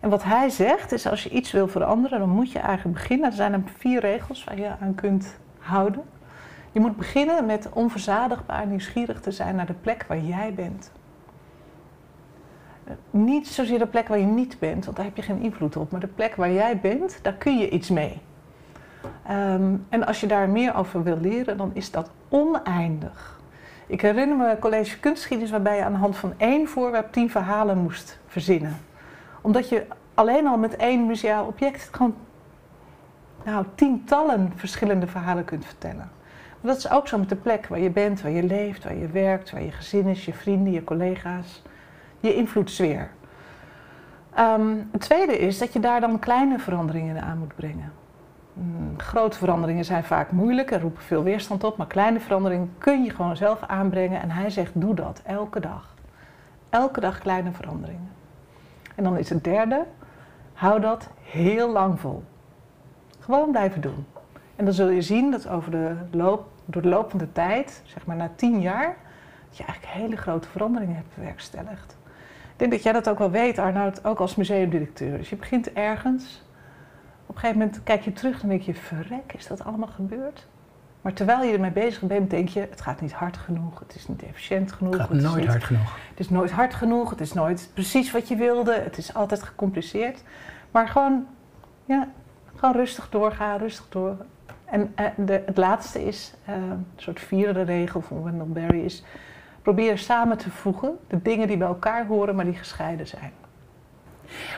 En 0.00 0.10
wat 0.10 0.24
hij 0.24 0.48
zegt 0.48 0.92
is, 0.92 1.06
als 1.06 1.22
je 1.22 1.30
iets 1.30 1.52
wil 1.52 1.68
veranderen, 1.68 2.18
dan 2.18 2.28
moet 2.28 2.52
je 2.52 2.58
eigenlijk 2.58 2.98
beginnen. 2.98 3.30
Er 3.30 3.36
zijn 3.36 3.52
er 3.52 3.62
vier 3.76 4.00
regels 4.00 4.44
waar 4.44 4.58
je 4.58 4.70
aan 4.80 4.94
kunt 4.94 5.38
houden. 5.58 6.02
Je 6.72 6.80
moet 6.80 6.96
beginnen 6.96 7.46
met 7.46 7.68
onverzadigbaar 7.72 8.66
nieuwsgierig 8.66 9.20
te 9.20 9.30
zijn 9.30 9.56
naar 9.56 9.66
de 9.66 9.74
plek 9.80 10.04
waar 10.08 10.20
jij 10.20 10.54
bent. 10.54 10.92
Niet 13.10 13.48
zozeer 13.48 13.78
de 13.78 13.86
plek 13.86 14.08
waar 14.08 14.18
je 14.18 14.24
niet 14.24 14.58
bent, 14.58 14.84
want 14.84 14.96
daar 14.96 15.04
heb 15.06 15.16
je 15.16 15.22
geen 15.22 15.42
invloed 15.42 15.76
op, 15.76 15.90
maar 15.90 16.00
de 16.00 16.06
plek 16.06 16.34
waar 16.34 16.52
jij 16.52 16.80
bent, 16.80 17.18
daar 17.22 17.32
kun 17.32 17.58
je 17.58 17.70
iets 17.70 17.90
mee. 17.90 18.20
Um, 19.30 19.86
en 19.88 20.06
als 20.06 20.20
je 20.20 20.26
daar 20.26 20.48
meer 20.48 20.74
over 20.74 21.02
wil 21.02 21.18
leren, 21.20 21.56
dan 21.56 21.70
is 21.72 21.90
dat 21.90 22.10
oneindig. 22.28 23.35
Ik 23.86 24.00
herinner 24.00 24.36
me 24.36 24.58
college 24.58 24.98
kunstgeschiedenis 24.98 25.50
waarbij 25.50 25.76
je 25.76 25.84
aan 25.84 25.92
de 25.92 25.98
hand 25.98 26.16
van 26.16 26.34
één 26.36 26.68
voorwerp 26.68 27.12
tien 27.12 27.30
verhalen 27.30 27.78
moest 27.78 28.18
verzinnen. 28.26 28.76
Omdat 29.40 29.68
je 29.68 29.86
alleen 30.14 30.46
al 30.46 30.58
met 30.58 30.76
één 30.76 31.06
museaal 31.06 31.46
object 31.46 31.88
gewoon 31.92 32.14
nou, 33.44 33.64
tientallen 33.74 34.52
verschillende 34.56 35.06
verhalen 35.06 35.44
kunt 35.44 35.64
vertellen 35.64 36.10
dat 36.66 36.76
is 36.76 36.90
ook 36.90 37.08
zo 37.08 37.18
met 37.18 37.28
de 37.28 37.36
plek 37.36 37.66
waar 37.66 37.80
je 37.80 37.90
bent, 37.90 38.22
waar 38.22 38.30
je 38.30 38.42
leeft, 38.42 38.84
waar 38.84 38.96
je 38.96 39.06
werkt, 39.06 39.50
waar 39.50 39.62
je 39.62 39.72
gezin 39.72 40.06
is, 40.06 40.24
je 40.24 40.32
vrienden, 40.32 40.72
je 40.72 40.84
collega's, 40.84 41.62
je 42.20 42.34
invloedssfeer. 42.34 43.10
Um, 44.38 44.88
het 44.92 45.00
tweede 45.00 45.38
is 45.38 45.58
dat 45.58 45.72
je 45.72 45.80
daar 45.80 46.00
dan 46.00 46.18
kleine 46.18 46.58
veranderingen 46.58 47.22
aan 47.22 47.38
moet 47.38 47.54
brengen. 47.54 47.92
Mm, 48.58 48.94
grote 48.96 49.38
veranderingen 49.38 49.84
zijn 49.84 50.04
vaak 50.04 50.30
moeilijk 50.30 50.70
en 50.70 50.80
roepen 50.80 51.02
veel 51.02 51.22
weerstand 51.22 51.64
op, 51.64 51.76
maar 51.76 51.86
kleine 51.86 52.20
veranderingen 52.20 52.72
kun 52.78 53.04
je 53.04 53.10
gewoon 53.10 53.36
zelf 53.36 53.62
aanbrengen. 53.62 54.20
En 54.22 54.30
hij 54.30 54.50
zegt: 54.50 54.70
doe 54.74 54.94
dat 54.94 55.20
elke 55.24 55.60
dag. 55.60 55.94
Elke 56.70 57.00
dag 57.00 57.18
kleine 57.18 57.52
veranderingen. 57.52 58.10
En 58.94 59.04
dan 59.04 59.16
is 59.16 59.28
het 59.28 59.44
derde: 59.44 59.84
hou 60.52 60.80
dat 60.80 61.08
heel 61.22 61.72
lang 61.72 62.00
vol. 62.00 62.22
Gewoon 63.18 63.50
blijven 63.50 63.80
doen. 63.80 64.06
En 64.56 64.64
dan 64.64 64.74
zul 64.74 64.88
je 64.88 65.02
zien 65.02 65.30
dat 65.30 65.48
over 65.48 65.70
de 65.70 65.94
loop 66.10 66.46
door 66.64 66.82
de 66.82 66.88
loop 66.88 67.10
van 67.10 67.18
de 67.18 67.32
tijd, 67.32 67.82
zeg 67.84 68.06
maar 68.06 68.16
na 68.16 68.30
tien 68.36 68.60
jaar, 68.60 68.96
dat 69.48 69.56
je 69.56 69.64
eigenlijk 69.64 69.94
hele 69.94 70.16
grote 70.16 70.48
veranderingen 70.48 70.94
hebt 70.94 71.14
bewerkstelligd. 71.14 71.96
Ik 72.52 72.62
denk 72.62 72.70
dat 72.70 72.82
jij 72.82 72.92
dat 72.92 73.08
ook 73.08 73.18
wel 73.18 73.30
weet, 73.30 73.58
Arnoud, 73.58 74.04
ook 74.04 74.18
als 74.18 74.34
museumdirecteur. 74.34 75.18
Dus 75.18 75.30
je 75.30 75.36
begint 75.36 75.72
ergens. 75.72 76.44
Op 77.26 77.34
een 77.34 77.40
gegeven 77.40 77.58
moment 77.58 77.82
kijk 77.82 78.02
je 78.02 78.12
terug 78.12 78.42
en 78.42 78.48
denk 78.48 78.62
je, 78.62 78.74
verrek, 78.74 79.32
is 79.36 79.46
dat 79.46 79.64
allemaal 79.64 79.88
gebeurd? 79.88 80.46
Maar 81.00 81.12
terwijl 81.14 81.42
je 81.42 81.52
ermee 81.52 81.70
bezig 81.70 82.02
bent, 82.02 82.30
denk 82.30 82.48
je, 82.48 82.60
het 82.60 82.80
gaat 82.80 83.00
niet 83.00 83.12
hard 83.12 83.36
genoeg, 83.36 83.78
het 83.78 83.94
is 83.94 84.08
niet 84.08 84.22
efficiënt 84.22 84.72
genoeg. 84.72 84.92
Het 84.92 85.00
gaat 85.00 85.10
nooit 85.10 85.46
hard 85.46 85.64
genoeg. 85.64 85.98
Het 86.10 86.20
is 86.20 86.30
nooit 86.30 86.50
hard 86.50 86.74
genoeg, 86.74 87.10
het 87.10 87.20
is 87.20 87.32
nooit 87.32 87.70
precies 87.74 88.10
wat 88.10 88.28
je 88.28 88.36
wilde, 88.36 88.74
het 88.74 88.98
is 88.98 89.14
altijd 89.14 89.42
gecompliceerd. 89.42 90.22
Maar 90.70 90.88
gewoon, 90.88 91.26
ja, 91.84 92.08
gewoon 92.54 92.74
rustig 92.74 93.08
doorgaan, 93.08 93.58
rustig 93.58 93.86
door. 93.88 94.16
En 94.64 94.94
uh, 95.00 95.06
de, 95.26 95.42
het 95.46 95.56
laatste 95.56 96.04
is, 96.04 96.34
uh, 96.48 96.54
een 96.54 96.86
soort 96.96 97.20
vierde 97.20 97.62
regel 97.62 98.00
van 98.00 98.22
Wendell 98.22 98.46
Berry, 98.46 98.84
is 98.84 99.04
probeer 99.62 99.98
samen 99.98 100.38
te 100.38 100.50
voegen 100.50 100.98
de 101.06 101.22
dingen 101.22 101.48
die 101.48 101.56
bij 101.56 101.66
elkaar 101.66 102.06
horen, 102.06 102.34
maar 102.34 102.44
die 102.44 102.54
gescheiden 102.54 103.06
zijn. 103.06 103.32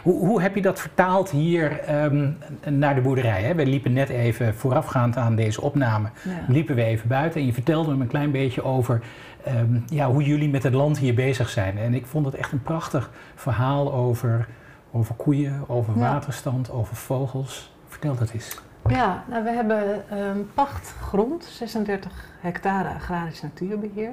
Hoe, 0.03 0.27
hoe 0.27 0.43
heb 0.43 0.55
je 0.55 0.63
dat 0.63 0.81
vertaald 0.81 1.31
hier 1.31 1.81
um, 2.05 2.39
naar 2.69 2.95
de 2.95 3.01
boerderij? 3.01 3.43
Hè? 3.43 3.55
We 3.55 3.67
liepen 3.67 3.93
net 3.93 4.09
even 4.09 4.55
voorafgaand 4.55 5.17
aan 5.17 5.35
deze 5.35 5.61
opname, 5.61 6.09
ja. 6.25 6.31
liepen 6.49 6.75
we 6.75 6.83
even 6.83 7.09
buiten 7.09 7.41
en 7.41 7.47
je 7.47 7.53
vertelde 7.53 7.95
me 7.95 8.03
een 8.03 8.09
klein 8.09 8.31
beetje 8.31 8.63
over 8.63 9.01
um, 9.49 9.85
ja, 9.87 10.11
hoe 10.11 10.23
jullie 10.23 10.49
met 10.49 10.63
het 10.63 10.75
land 10.75 10.99
hier 10.99 11.15
bezig 11.15 11.49
zijn. 11.49 11.79
En 11.79 11.95
ik 11.95 12.07
vond 12.07 12.27
het 12.27 12.35
echt 12.35 12.53
een 12.53 12.63
prachtig 12.63 13.11
verhaal 13.35 13.93
over, 13.93 14.49
over 14.93 15.15
koeien, 15.15 15.65
over 15.67 15.95
ja. 15.95 16.01
waterstand, 16.01 16.71
over 16.71 16.97
vogels. 16.97 17.73
Vertel 17.89 18.15
dat 18.15 18.31
eens. 18.31 18.61
Ja, 18.89 19.25
nou, 19.29 19.45
we 19.45 19.51
hebben 19.51 20.05
um, 20.19 20.51
pachtgrond, 20.55 21.45
36 21.45 22.13
hectare 22.41 22.89
agrarisch 22.89 23.43
natuurbeheer. 23.43 24.11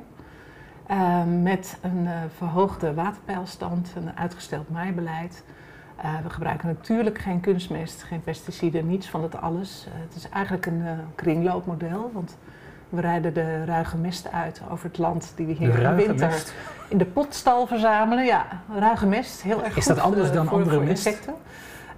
Uh, 0.91 1.23
met 1.41 1.77
een 1.81 2.03
uh, 2.03 2.11
verhoogde 2.37 2.93
waterpeilstand, 2.93 3.93
een 3.95 4.17
uitgesteld 4.17 4.69
maaibeleid. 4.69 5.43
Uh, 5.97 6.15
we 6.23 6.29
gebruiken 6.29 6.67
natuurlijk 6.67 7.19
geen 7.19 7.39
kunstmest, 7.39 8.03
geen 8.03 8.21
pesticiden, 8.21 8.87
niets 8.87 9.09
van 9.09 9.21
dat 9.21 9.41
alles. 9.41 9.85
Eh, 9.87 10.01
het 10.07 10.15
is 10.15 10.29
eigenlijk 10.29 10.65
een 10.65 10.83
kringloopmodel, 11.15 12.11
want 12.13 12.37
we 12.89 13.01
rijden 13.01 13.33
de 13.33 13.65
ruige 13.65 13.97
mest 13.97 14.31
uit 14.31 14.61
over 14.71 14.85
het 14.85 14.97
land 14.97 15.33
die 15.35 15.45
we 15.45 15.51
hier 15.51 15.79
in 15.79 15.89
de 15.89 15.95
winter 15.95 16.27
mest. 16.27 16.53
in 16.87 16.97
de 16.97 17.05
potstal 17.05 17.67
verzamelen. 17.67 18.25
Ja, 18.25 18.45
ruige 18.77 19.05
mest, 19.05 19.41
heel 19.41 19.63
erg 19.63 19.77
is 19.77 19.85
goed. 19.85 19.95
dat 19.95 20.03
anders 20.03 20.31
dan 20.31 20.45
voor, 20.45 20.57
andere 20.57 20.75
voor 20.75 20.85
mest? 20.85 21.05
insecten. 21.05 21.33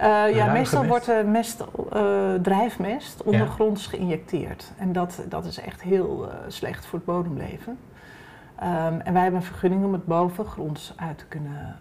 Uh, 0.02 0.36
ja, 0.36 0.52
meestal 0.52 0.80
mest. 0.84 0.90
wordt 0.90 1.06
de 1.06 1.24
mest, 1.26 1.64
uh, 1.94 2.34
drijfmest 2.42 3.24
ondergronds 3.24 3.84
ja. 3.84 3.90
geïnjecteerd. 3.90 4.72
En 4.78 4.94
dat, 4.94 5.22
dat 5.30 5.46
is 5.46 5.60
echt 5.60 5.82
heel 5.82 6.26
uh, 6.26 6.34
slecht 6.48 6.86
voor 6.86 7.00
het 7.00 7.08
bodemleven. 7.08 7.78
Um, 8.64 9.00
en 9.00 9.14
wij 9.14 9.22
hebben 9.22 9.40
een 9.40 9.46
vergunning 9.46 9.84
om 9.84 9.94
het 9.94 10.06
bovengronds 10.06 10.94
uit 10.96 11.18
te 11.18 11.26
kunnen 11.26 11.76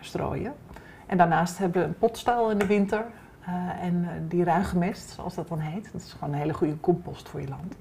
strooien. 0.00 0.54
En 1.06 1.18
daarnaast 1.18 1.58
hebben 1.58 1.82
we 1.82 1.86
een 1.86 1.98
potstal 1.98 2.50
in 2.50 2.58
de 2.58 2.66
winter. 2.66 3.04
en 3.80 4.08
die 4.28 4.44
ruige 4.44 4.78
mest, 4.78 5.10
zoals 5.10 5.34
dat 5.34 5.48
dan 5.48 5.58
heet. 5.58 5.92
Dat 5.92 6.00
is 6.00 6.12
gewoon 6.12 6.34
een 6.34 6.40
hele 6.40 6.54
goede 6.54 6.80
compost 6.80 7.28
voor 7.28 7.40
je 7.40 7.48
land. 7.48 7.74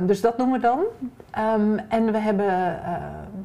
Um, 0.00 0.06
dus 0.06 0.20
dat 0.20 0.38
doen 0.38 0.52
we 0.52 0.58
dan. 0.58 0.78
Um, 1.38 1.78
en 1.78 2.12
we 2.12 2.18
hebben 2.18 2.78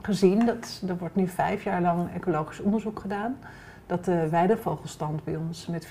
gezien 0.01 0.45
dat 0.45 0.81
er 0.87 0.97
wordt 0.97 1.15
nu 1.15 1.27
vijf 1.27 1.63
jaar 1.63 1.81
lang 1.81 2.13
ecologisch 2.13 2.59
onderzoek 2.59 2.99
gedaan 2.99 3.37
dat 3.85 4.05
de 4.05 4.29
weidevogelstand 4.29 5.23
bij 5.23 5.35
ons 5.35 5.67
met 5.67 5.85
40% 5.85 5.89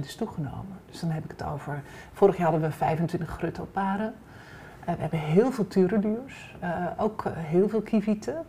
is 0.00 0.16
toegenomen. 0.16 0.78
Dus 0.86 1.00
dan 1.00 1.10
heb 1.10 1.24
ik 1.24 1.30
het 1.30 1.44
over, 1.44 1.82
vorig 2.12 2.36
jaar 2.36 2.50
hadden 2.50 2.68
we 2.68 2.76
25 2.76 3.28
gruttelparen. 3.28 4.14
Uh, 4.88 4.94
we 4.94 5.00
hebben 5.00 5.18
heel 5.18 5.52
veel 5.52 5.66
turenduurs, 5.66 6.56
uh, 6.62 6.86
ook 6.96 7.24
heel 7.34 7.68
veel 7.68 7.82
kievieten. 7.82 8.44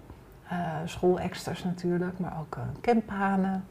schoolexters 0.86 1.64
natuurlijk, 1.64 2.20
maar 2.20 2.34
ook 2.40 2.58
kemphanen. 2.82 3.66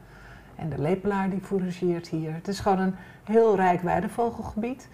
En 0.55 0.69
de 0.69 0.81
lepelaar 0.81 1.29
die 1.29 1.41
fourageert 1.41 2.07
hier. 2.07 2.33
Het 2.33 2.47
is 2.47 2.59
gewoon 2.59 2.79
een 2.79 2.95
heel 3.23 3.55
rijk 3.55 3.81
weidevogelgebied. 3.81 4.89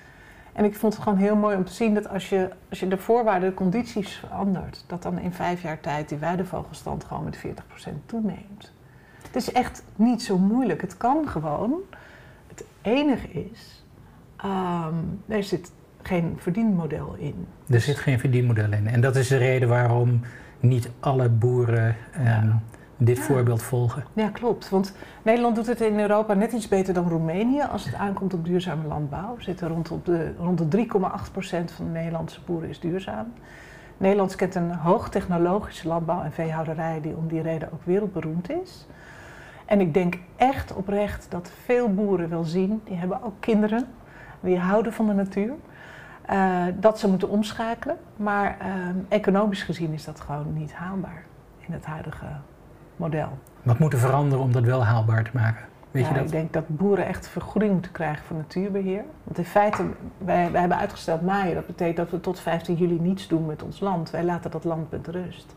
En 0.53 0.65
ik 0.65 0.75
vond 0.75 0.93
het 0.93 1.03
gewoon 1.03 1.17
heel 1.17 1.35
mooi 1.35 1.55
om 1.55 1.65
te 1.65 1.73
zien 1.73 1.93
dat 1.93 2.09
als 2.09 2.29
je, 2.29 2.49
als 2.69 2.79
je 2.79 2.87
de 2.87 2.97
voorwaarden, 2.97 3.49
de 3.49 3.55
condities 3.55 4.13
verandert, 4.13 4.83
dat 4.87 5.03
dan 5.03 5.19
in 5.19 5.33
vijf 5.33 5.61
jaar 5.61 5.79
tijd 5.79 6.09
die 6.09 6.17
weidevogelstand 6.17 7.03
gewoon 7.03 7.23
met 7.23 7.37
40% 7.37 7.41
toeneemt. 8.05 8.71
Het 9.21 9.35
is 9.35 9.51
echt 9.51 9.83
niet 9.95 10.23
zo 10.23 10.37
moeilijk. 10.37 10.81
Het 10.81 10.97
kan 10.97 11.27
gewoon. 11.27 11.73
Het 12.47 12.65
enige 12.81 13.31
is, 13.31 13.85
um, 14.45 15.23
er 15.27 15.43
zit 15.43 15.71
geen 16.05 16.35
verdienmodel 16.37 17.15
in. 17.17 17.47
Er 17.69 17.81
zit 17.81 17.97
geen 17.97 18.19
verdienmodel 18.19 18.71
in. 18.71 18.87
En 18.87 19.01
dat 19.01 19.15
is 19.15 19.27
de 19.27 19.37
reden 19.37 19.69
waarom 19.69 20.21
niet 20.59 20.89
alle 20.99 21.29
boeren 21.29 21.95
ehm, 22.11 22.49
dit 22.97 23.19
voorbeeld 23.19 23.63
volgen. 23.63 24.03
Ja, 24.13 24.29
klopt. 24.29 24.69
Want 24.69 24.95
Nederland 25.23 25.55
doet 25.55 25.67
het 25.67 25.81
in 25.81 25.99
Europa 25.99 26.33
net 26.33 26.51
iets 26.51 26.67
beter 26.67 26.93
dan 26.93 27.09
Roemenië 27.09 27.61
als 27.61 27.85
het 27.85 27.95
aankomt 27.95 28.33
op 28.33 28.45
duurzame 28.45 28.87
landbouw. 28.87 29.35
We 29.35 29.43
zitten 29.43 29.67
rond, 29.67 29.91
op 29.91 30.05
de, 30.05 30.33
rond 30.37 30.71
de 30.71 30.87
3,8% 30.87 30.91
van 31.75 31.85
de 31.85 31.91
Nederlandse 31.91 32.39
boeren 32.45 32.69
is 32.69 32.79
duurzaam. 32.79 33.33
Nederland 33.97 34.35
kent 34.35 34.55
een 34.55 34.71
hoogtechnologische 34.71 35.87
landbouw 35.87 36.23
en 36.23 36.31
veehouderij 36.31 37.01
die 37.01 37.15
om 37.15 37.27
die 37.27 37.41
reden 37.41 37.71
ook 37.73 37.83
wereldberoemd 37.83 38.49
is. 38.49 38.87
En 39.65 39.81
ik 39.81 39.93
denk 39.93 40.17
echt 40.35 40.73
oprecht 40.73 41.25
dat 41.29 41.51
veel 41.63 41.93
boeren 41.93 42.29
wel 42.29 42.43
zien, 42.43 42.81
die 42.83 42.97
hebben 42.97 43.23
ook 43.23 43.33
kinderen, 43.39 43.87
die 44.39 44.59
houden 44.59 44.93
van 44.93 45.07
de 45.07 45.13
natuur, 45.13 45.53
uh, 46.31 46.65
dat 46.79 46.99
ze 46.99 47.09
moeten 47.09 47.29
omschakelen. 47.29 47.97
Maar 48.15 48.57
uh, 48.61 48.67
economisch 49.09 49.63
gezien 49.63 49.93
is 49.93 50.05
dat 50.05 50.21
gewoon 50.21 50.53
niet 50.53 50.73
haalbaar 50.73 51.23
in 51.59 51.73
het 51.73 51.85
huidige 51.85 52.25
model. 52.95 53.29
Wat 53.63 53.79
moet 53.79 53.93
er 53.93 53.99
veranderen 53.99 54.43
om 54.43 54.51
dat 54.51 54.63
wel 54.63 54.85
haalbaar 54.85 55.23
te 55.23 55.29
maken? 55.33 55.65
Weet 55.91 56.03
ja, 56.03 56.09
je 56.09 56.15
dat? 56.15 56.25
Ik 56.25 56.31
denk 56.31 56.53
dat 56.53 56.67
boeren 56.67 57.05
echt 57.05 57.27
vergoeding 57.27 57.73
moeten 57.73 57.91
krijgen 57.91 58.25
voor 58.25 58.37
natuurbeheer. 58.37 59.03
Want 59.23 59.37
in 59.37 59.45
feite, 59.45 59.83
wij, 60.17 60.51
wij 60.51 60.59
hebben 60.59 60.77
uitgesteld 60.77 61.21
maaien. 61.21 61.55
Dat 61.55 61.67
betekent 61.67 61.97
dat 61.97 62.09
we 62.09 62.19
tot 62.19 62.39
15 62.39 62.75
juli 62.75 62.99
niets 62.99 63.27
doen 63.27 63.45
met 63.45 63.63
ons 63.63 63.79
land. 63.79 64.09
Wij 64.09 64.23
laten 64.23 64.51
dat 64.51 64.63
land 64.63 64.91
met 64.91 65.07
rust. 65.07 65.55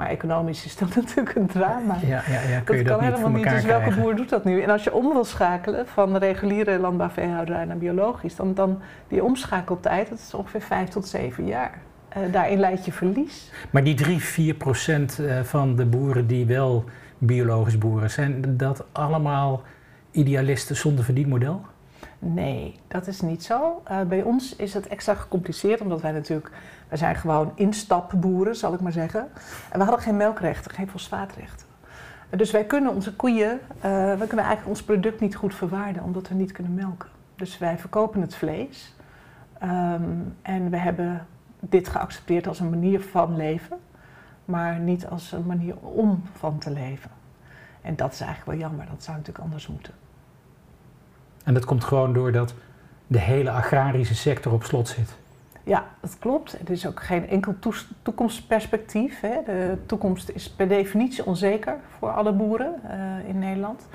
Maar 0.00 0.08
economisch 0.08 0.64
is 0.64 0.76
dat 0.76 0.94
natuurlijk 1.00 1.36
een 1.36 1.46
drama. 1.46 1.96
Ja, 2.00 2.22
ja, 2.28 2.40
ja. 2.48 2.60
Kun 2.60 2.76
je 2.76 2.84
dat, 2.84 2.96
kan 2.96 3.04
helemaal 3.04 3.30
niet. 3.30 3.42
Dus 3.42 3.52
krijgen? 3.52 3.68
welke 3.68 4.00
boer 4.00 4.16
doet 4.16 4.28
dat 4.28 4.44
nu? 4.44 4.62
En 4.62 4.70
als 4.70 4.84
je 4.84 4.92
om 4.92 5.12
wil 5.12 5.24
schakelen 5.24 5.86
van 5.86 6.16
reguliere 6.16 6.78
landbouwveehouderij 6.78 7.64
naar 7.64 7.78
biologisch, 7.78 8.36
dan, 8.36 8.54
dan 8.54 8.80
die 9.08 9.24
omschakeltijd, 9.24 10.08
dat 10.08 10.18
is 10.18 10.34
ongeveer 10.34 10.60
5 10.60 10.88
tot 10.88 11.08
7 11.08 11.46
jaar. 11.46 11.78
Uh, 12.16 12.32
daarin 12.32 12.58
leid 12.58 12.84
je 12.84 12.92
verlies. 12.92 13.52
Maar 13.70 13.84
die 13.84 13.94
3, 13.94 14.20
4 14.20 14.54
procent 14.54 15.18
eh, 15.18 15.40
van 15.42 15.76
de 15.76 15.86
boeren 15.86 16.26
die 16.26 16.46
wel 16.46 16.84
biologisch 17.18 17.78
boeren, 17.78 18.10
zijn 18.10 18.56
dat 18.56 18.84
allemaal 18.92 19.62
idealisten 20.10 20.76
zonder 20.76 21.04
verdienmodel? 21.04 21.60
Nee, 22.18 22.74
dat 22.88 23.06
is 23.06 23.20
niet 23.20 23.44
zo. 23.44 23.82
Uh, 23.90 24.00
bij 24.02 24.22
ons 24.22 24.56
is 24.56 24.74
het 24.74 24.86
extra 24.88 25.14
gecompliceerd, 25.14 25.80
omdat 25.80 26.00
wij 26.00 26.12
natuurlijk, 26.12 26.50
wij 26.90 26.98
zijn 26.98 27.14
gewoon 27.14 27.52
instapboeren, 27.54 28.56
zal 28.56 28.74
ik 28.74 28.80
maar 28.80 28.92
zeggen. 28.92 29.28
En 29.70 29.78
we 29.78 29.84
hadden 29.84 30.02
geen 30.02 30.16
melkrechten, 30.16 30.70
geen 30.70 30.88
fosfaatrechten. 30.88 31.66
Dus 32.30 32.50
wij 32.50 32.64
kunnen 32.64 32.94
onze 32.94 33.14
koeien, 33.16 33.60
uh, 33.76 33.82
wij 33.82 34.26
kunnen 34.26 34.46
eigenlijk 34.46 34.66
ons 34.66 34.82
product 34.82 35.20
niet 35.20 35.36
goed 35.36 35.54
verwaarden, 35.54 36.02
omdat 36.02 36.28
we 36.28 36.34
niet 36.34 36.52
kunnen 36.52 36.74
melken. 36.74 37.08
Dus 37.36 37.58
wij 37.58 37.78
verkopen 37.78 38.20
het 38.20 38.34
vlees. 38.34 38.94
Um, 39.62 40.36
en 40.42 40.70
we 40.70 40.76
hebben 40.76 41.26
dit 41.60 41.88
geaccepteerd 41.88 42.46
als 42.46 42.60
een 42.60 42.70
manier 42.70 43.00
van 43.00 43.36
leven, 43.36 43.78
maar 44.44 44.78
niet 44.78 45.06
als 45.06 45.32
een 45.32 45.46
manier 45.46 45.76
om 45.76 46.22
van 46.38 46.58
te 46.58 46.70
leven. 46.70 47.10
En 47.80 47.96
dat 47.96 48.12
is 48.12 48.20
eigenlijk 48.20 48.50
wel 48.50 48.68
jammer, 48.68 48.86
dat 48.90 49.02
zou 49.02 49.16
natuurlijk 49.16 49.44
anders 49.44 49.66
moeten. 49.66 49.92
En 51.44 51.54
dat 51.54 51.64
komt 51.64 51.84
gewoon 51.84 52.12
doordat 52.12 52.54
de 53.06 53.18
hele 53.18 53.50
agrarische 53.50 54.14
sector 54.14 54.52
op 54.52 54.64
slot 54.64 54.88
zit. 54.88 55.18
Ja, 55.70 55.84
dat 56.00 56.18
klopt. 56.18 56.52
Er 56.52 56.70
is 56.70 56.86
ook 56.86 57.02
geen 57.02 57.28
enkel 57.28 57.54
toekomstperspectief. 58.02 59.20
Hè. 59.20 59.42
De 59.44 59.78
toekomst 59.86 60.28
is 60.28 60.50
per 60.50 60.68
definitie 60.68 61.26
onzeker 61.26 61.76
voor 61.98 62.10
alle 62.10 62.32
boeren 62.32 62.74
uh, 62.84 63.28
in 63.28 63.38
Nederland. 63.38 63.86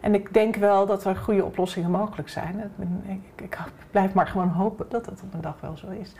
En 0.00 0.14
ik 0.14 0.34
denk 0.34 0.56
wel 0.56 0.86
dat 0.86 1.04
er 1.04 1.16
goede 1.16 1.44
oplossingen 1.44 1.90
mogelijk 1.90 2.28
zijn. 2.28 2.72
Ik, 2.78 3.18
ik, 3.36 3.44
ik, 3.44 3.58
blijf 3.90 4.14
maar 4.14 4.26
gewoon 4.26 4.48
hopen 4.48 4.86
dat 4.88 5.06
het 5.06 5.22
op 5.22 5.34
een 5.34 5.40
dag 5.40 5.60
wel 5.60 5.76
zo 5.76 5.88
is. 5.88 6.12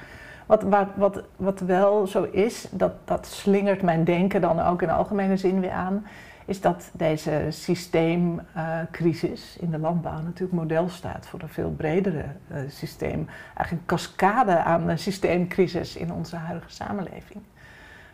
Wat, 0.46 0.62
wat, 0.62 0.88
wat, 0.94 1.22
wat 1.36 1.60
wel 1.60 2.06
zo 2.06 2.22
is, 2.22 2.68
dat, 2.70 2.92
dat 3.04 3.26
slingert 3.26 3.82
mijn 3.82 4.04
denken 4.04 4.40
dan 4.40 4.60
ook 4.60 4.82
in 4.82 4.88
de 4.88 4.94
algemene 4.94 5.36
zin 5.36 5.60
weer 5.60 5.70
aan, 5.70 6.06
is 6.46 6.60
dat 6.60 6.90
deze 6.92 7.46
systeemcrisis 7.48 9.56
uh, 9.56 9.62
in 9.62 9.70
de 9.70 9.78
landbouw 9.78 10.20
natuurlijk 10.20 10.52
model 10.52 10.88
staat 10.88 11.26
voor 11.26 11.42
een 11.42 11.48
veel 11.48 11.70
bredere 11.70 12.24
uh, 12.52 12.58
systeem. 12.68 13.28
Eigenlijk 13.54 13.70
een 13.70 13.86
cascade 13.86 14.58
aan 14.58 14.88
een 14.88 14.98
systeemcrisis 14.98 15.96
in 15.96 16.12
onze 16.12 16.36
huidige 16.36 16.70
samenleving. 16.70 17.42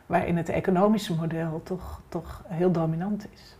Waarin 0.07 0.37
het 0.37 0.49
economische 0.49 1.15
model 1.15 1.61
toch, 1.65 2.01
toch 2.09 2.45
heel 2.49 2.71
dominant 2.71 3.27
is. 3.33 3.57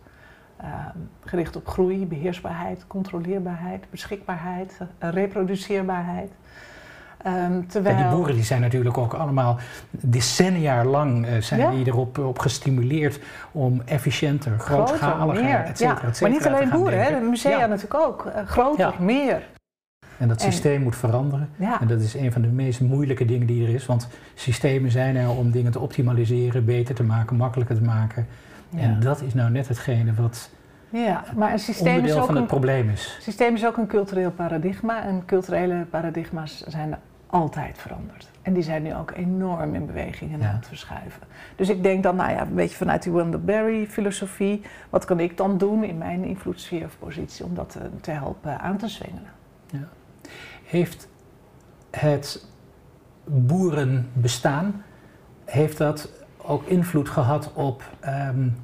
Uh, 0.63 0.87
gericht 1.25 1.57
op 1.57 1.69
groei, 1.69 2.07
beheersbaarheid, 2.07 2.87
controleerbaarheid, 2.87 3.91
beschikbaarheid, 3.91 4.79
reproduceerbaarheid. 4.99 6.31
Um, 7.27 7.67
terwijl... 7.67 7.97
die 7.97 8.07
boeren 8.07 8.35
die 8.35 8.45
zijn 8.45 8.61
natuurlijk 8.61 8.99
ook 8.99 9.15
allemaal 9.15 9.59
decennia 9.91 10.85
lang 10.85 11.27
uh, 11.27 11.41
zijn 11.41 11.61
ja? 11.61 11.71
die 11.71 11.87
erop 11.87 12.19
op 12.19 12.39
gestimuleerd 12.39 13.21
om 13.53 13.83
efficiënter, 13.85 14.59
grootschaliger, 14.59 15.65
et 15.65 15.79
cetera, 15.79 16.07
ja. 16.07 16.13
Maar 16.21 16.31
niet 16.31 16.47
alleen 16.47 16.69
boeren, 16.69 17.03
hè, 17.03 17.21
de 17.21 17.27
musea 17.27 17.67
natuurlijk 17.67 18.07
ook. 18.07 18.27
Uh, 18.27 18.47
groter, 18.47 18.95
meer. 18.99 19.43
En 20.19 20.29
dat 20.29 20.41
systeem 20.41 20.83
moet 20.83 20.97
veranderen. 20.97 21.49
En 21.81 21.87
dat 21.87 22.01
is 22.01 22.15
een 22.15 22.33
van 22.33 22.43
de 22.43 22.49
meest 22.49 22.81
moeilijke 22.81 23.25
dingen 23.25 23.47
die 23.47 23.67
er 23.67 23.75
is. 23.75 23.87
Want 23.87 24.09
systemen 24.35 24.91
zijn 24.91 25.17
er 25.17 25.29
om 25.29 25.51
dingen 25.51 25.73
te 25.73 25.81
optimaliseren, 25.81 26.65
beter 26.65 26.95
te 26.95 27.03
maken, 27.03 27.37
makkelijker 27.37 27.77
te 27.77 27.83
maken. 27.83 28.27
En 28.77 29.01
dat 29.01 29.23
is 29.23 29.35
nou 29.35 29.51
net 29.51 29.69
hetgene 29.69 30.15
wat 30.15 30.51
ja, 30.93 31.25
maar 31.37 31.53
een 31.53 31.59
systeem 31.59 32.05
is 32.05 32.15
ook 32.15 32.27
van 32.27 32.35
een, 32.35 32.41
het 32.41 32.51
probleem 32.51 32.89
is. 32.89 33.15
Een 33.17 33.23
systeem 33.23 33.55
is 33.55 33.67
ook 33.67 33.77
een 33.77 33.87
cultureel 33.87 34.31
paradigma. 34.31 35.05
En 35.05 35.23
culturele 35.27 35.87
paradigma's 35.91 36.65
zijn 36.67 36.99
altijd 37.33 37.79
veranderd. 37.79 38.31
En 38.43 38.53
die 38.53 38.63
zijn 38.63 38.83
nu 38.83 38.95
ook 38.95 39.11
enorm 39.11 39.75
in 39.75 39.87
beweging 39.87 40.33
en 40.33 40.39
ja. 40.39 40.49
aan 40.49 40.55
het 40.55 40.67
verschuiven. 40.67 41.23
Dus 41.57 41.69
ik 41.69 41.83
denk 41.83 42.03
dan, 42.03 42.17
nou 42.17 42.31
ja, 42.31 42.41
een 42.41 42.55
beetje 42.55 42.77
vanuit 42.77 43.03
die 43.03 43.13
Wendell 43.13 43.41
Berry 43.41 43.87
filosofie, 43.87 44.63
wat 44.91 45.05
kan 45.05 45.21
ik 45.21 45.37
dan 45.37 45.59
doen 45.59 45.85
in 45.85 45.99
mijn 45.99 46.25
invloedssfeer 46.25 46.85
of 46.85 46.99
positie 46.99 47.45
om 47.45 47.55
dat 47.55 47.71
te, 47.71 47.79
te 48.01 48.11
helpen 48.11 48.61
aan 48.61 48.77
te 48.77 48.89
zwengelen? 48.89 49.31
Ja. 49.67 49.89
Heeft 50.65 51.09
het 51.91 52.47
boerenbestaan, 53.25 54.85
heeft 55.45 55.79
dat 55.79 56.25
ook 56.37 56.65
invloed 56.67 57.09
gehad 57.09 57.53
op 57.53 57.83
um, 58.07 58.57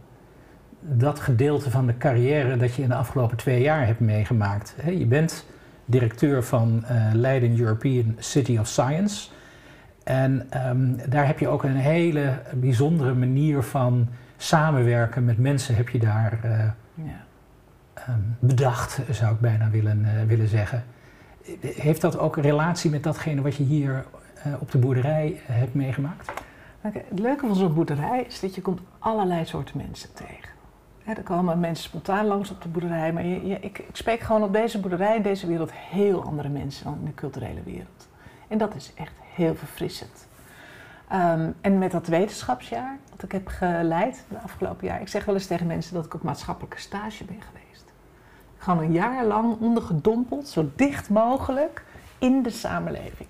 dat 0.81 1.21
gedeelte 1.21 1.71
van 1.71 1.87
de 1.87 1.97
carrière 1.97 2.57
dat 2.57 2.75
je 2.75 2.83
in 2.83 2.89
de 2.89 2.95
afgelopen 2.95 3.37
twee 3.37 3.61
jaar 3.61 3.87
hebt 3.87 4.01
meegemaakt? 4.01 4.75
He, 4.81 4.91
je 4.91 5.07
bent 5.07 5.47
directeur 5.89 6.45
van 6.45 6.85
uh, 6.91 7.11
Leiden 7.13 7.59
European 7.61 8.17
City 8.19 8.59
of 8.59 8.67
Science. 8.67 9.29
En 10.05 10.49
um, 10.67 10.97
daar 11.09 11.27
heb 11.27 11.39
je 11.39 11.49
ook 11.49 11.63
een 11.63 11.77
hele 11.77 12.39
bijzondere 12.55 13.15
manier 13.15 13.63
van 13.63 14.09
samenwerken 14.37 15.25
met 15.25 15.39
mensen, 15.39 15.75
heb 15.75 15.89
je 15.89 15.99
daar 15.99 16.39
uh, 16.45 16.51
ja. 16.95 17.25
um, 18.09 18.37
bedacht, 18.39 19.01
zou 19.11 19.35
ik 19.35 19.41
bijna 19.41 19.71
willen, 19.71 20.01
uh, 20.01 20.23
willen 20.27 20.49
zeggen. 20.49 20.85
Heeft 21.61 22.01
dat 22.01 22.19
ook 22.19 22.37
een 22.37 22.43
relatie 22.43 22.91
met 22.91 23.03
datgene 23.03 23.43
wat 23.43 23.57
je 23.57 23.65
hier 23.65 24.05
op 24.59 24.71
de 24.71 24.79
boerderij 24.79 25.41
hebt 25.43 25.75
meegemaakt? 25.75 26.31
Okay, 26.83 27.05
het 27.09 27.19
leuke 27.19 27.47
van 27.47 27.57
zo'n 27.57 27.75
boerderij 27.75 28.25
is 28.29 28.41
dat 28.41 28.55
je 28.55 28.63
komt 28.63 28.81
allerlei 28.99 29.45
soorten 29.45 29.77
mensen 29.77 30.13
tegen. 30.15 30.58
Er 31.17 31.23
komen 31.23 31.61
mensen 31.61 31.85
spontaan 31.85 32.27
langs 32.27 32.51
op 32.51 32.63
de 32.63 32.69
boerderij, 32.69 33.13
maar 33.13 33.25
je, 33.25 33.47
je, 33.47 33.55
ik, 33.61 33.79
ik, 33.79 33.97
spreek 33.97 34.21
gewoon 34.21 34.43
op 34.43 34.53
deze 34.53 34.81
boerderij 34.81 35.23
deze 35.23 35.47
wereld 35.47 35.73
heel 35.73 36.25
andere 36.25 36.49
mensen 36.49 36.85
dan 36.85 36.99
in 36.99 37.05
de 37.05 37.15
culturele 37.15 37.63
wereld. 37.63 38.09
En 38.49 38.59
dat 38.59 38.75
is 38.75 38.93
echt 38.95 39.13
heel 39.35 39.55
verfrissend. 39.55 40.27
Um, 41.13 41.55
en 41.61 41.79
met 41.79 41.91
dat 41.91 42.07
wetenschapsjaar 42.07 42.99
dat 43.11 43.23
ik 43.23 43.33
heb 43.33 43.47
geleid 43.47 44.25
de 44.29 44.39
afgelopen 44.39 44.87
jaar, 44.87 45.01
ik 45.01 45.09
zeg 45.09 45.25
wel 45.25 45.35
eens 45.35 45.47
tegen 45.47 45.67
mensen 45.67 45.95
dat 45.95 46.05
ik 46.05 46.15
op 46.15 46.23
maatschappelijke 46.23 46.81
stage 46.81 47.25
ben 47.25 47.43
geweest. 47.43 47.85
Gewoon 48.59 48.83
een 48.83 48.93
jaar 48.93 49.25
lang 49.25 49.61
ondergedompeld, 49.61 50.49
zo 50.49 50.71
dicht 50.77 51.11
mogelijk 51.11 51.85
in 52.19 52.43
de 52.43 52.51
samenleving. 52.51 53.29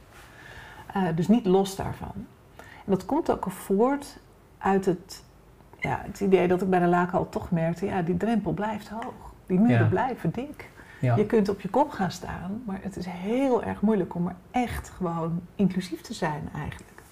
Uh, 0.96 1.02
dus 1.14 1.28
niet 1.28 1.46
los 1.46 1.76
daarvan. 1.76 2.12
En 2.56 2.94
dat 2.94 3.04
komt 3.04 3.30
ook 3.30 3.50
voort 3.50 4.18
uit 4.58 4.84
het 4.84 5.22
ja, 5.78 6.00
het 6.04 6.20
idee 6.20 6.48
dat 6.48 6.62
ik 6.62 6.70
bij 6.70 6.78
de 6.78 6.86
laken 6.86 7.18
al 7.18 7.28
toch 7.28 7.50
merkte, 7.50 7.86
ja, 7.86 8.02
die 8.02 8.16
drempel 8.16 8.52
blijft 8.52 8.88
hoog. 8.88 9.32
Die 9.46 9.60
muren 9.60 9.78
ja. 9.78 9.88
blijven 9.88 10.30
dik. 10.30 10.70
Ja. 11.00 11.16
Je 11.16 11.26
kunt 11.26 11.48
op 11.48 11.60
je 11.60 11.68
kop 11.68 11.90
gaan 11.90 12.10
staan, 12.10 12.62
maar 12.66 12.78
het 12.82 12.96
is 12.96 13.06
heel 13.08 13.62
erg 13.62 13.80
moeilijk 13.80 14.14
om 14.14 14.26
er 14.26 14.34
echt 14.50 14.88
gewoon 14.88 15.40
inclusief 15.54 16.00
te 16.00 16.14
zijn 16.14 16.48
eigenlijk. 16.54 17.02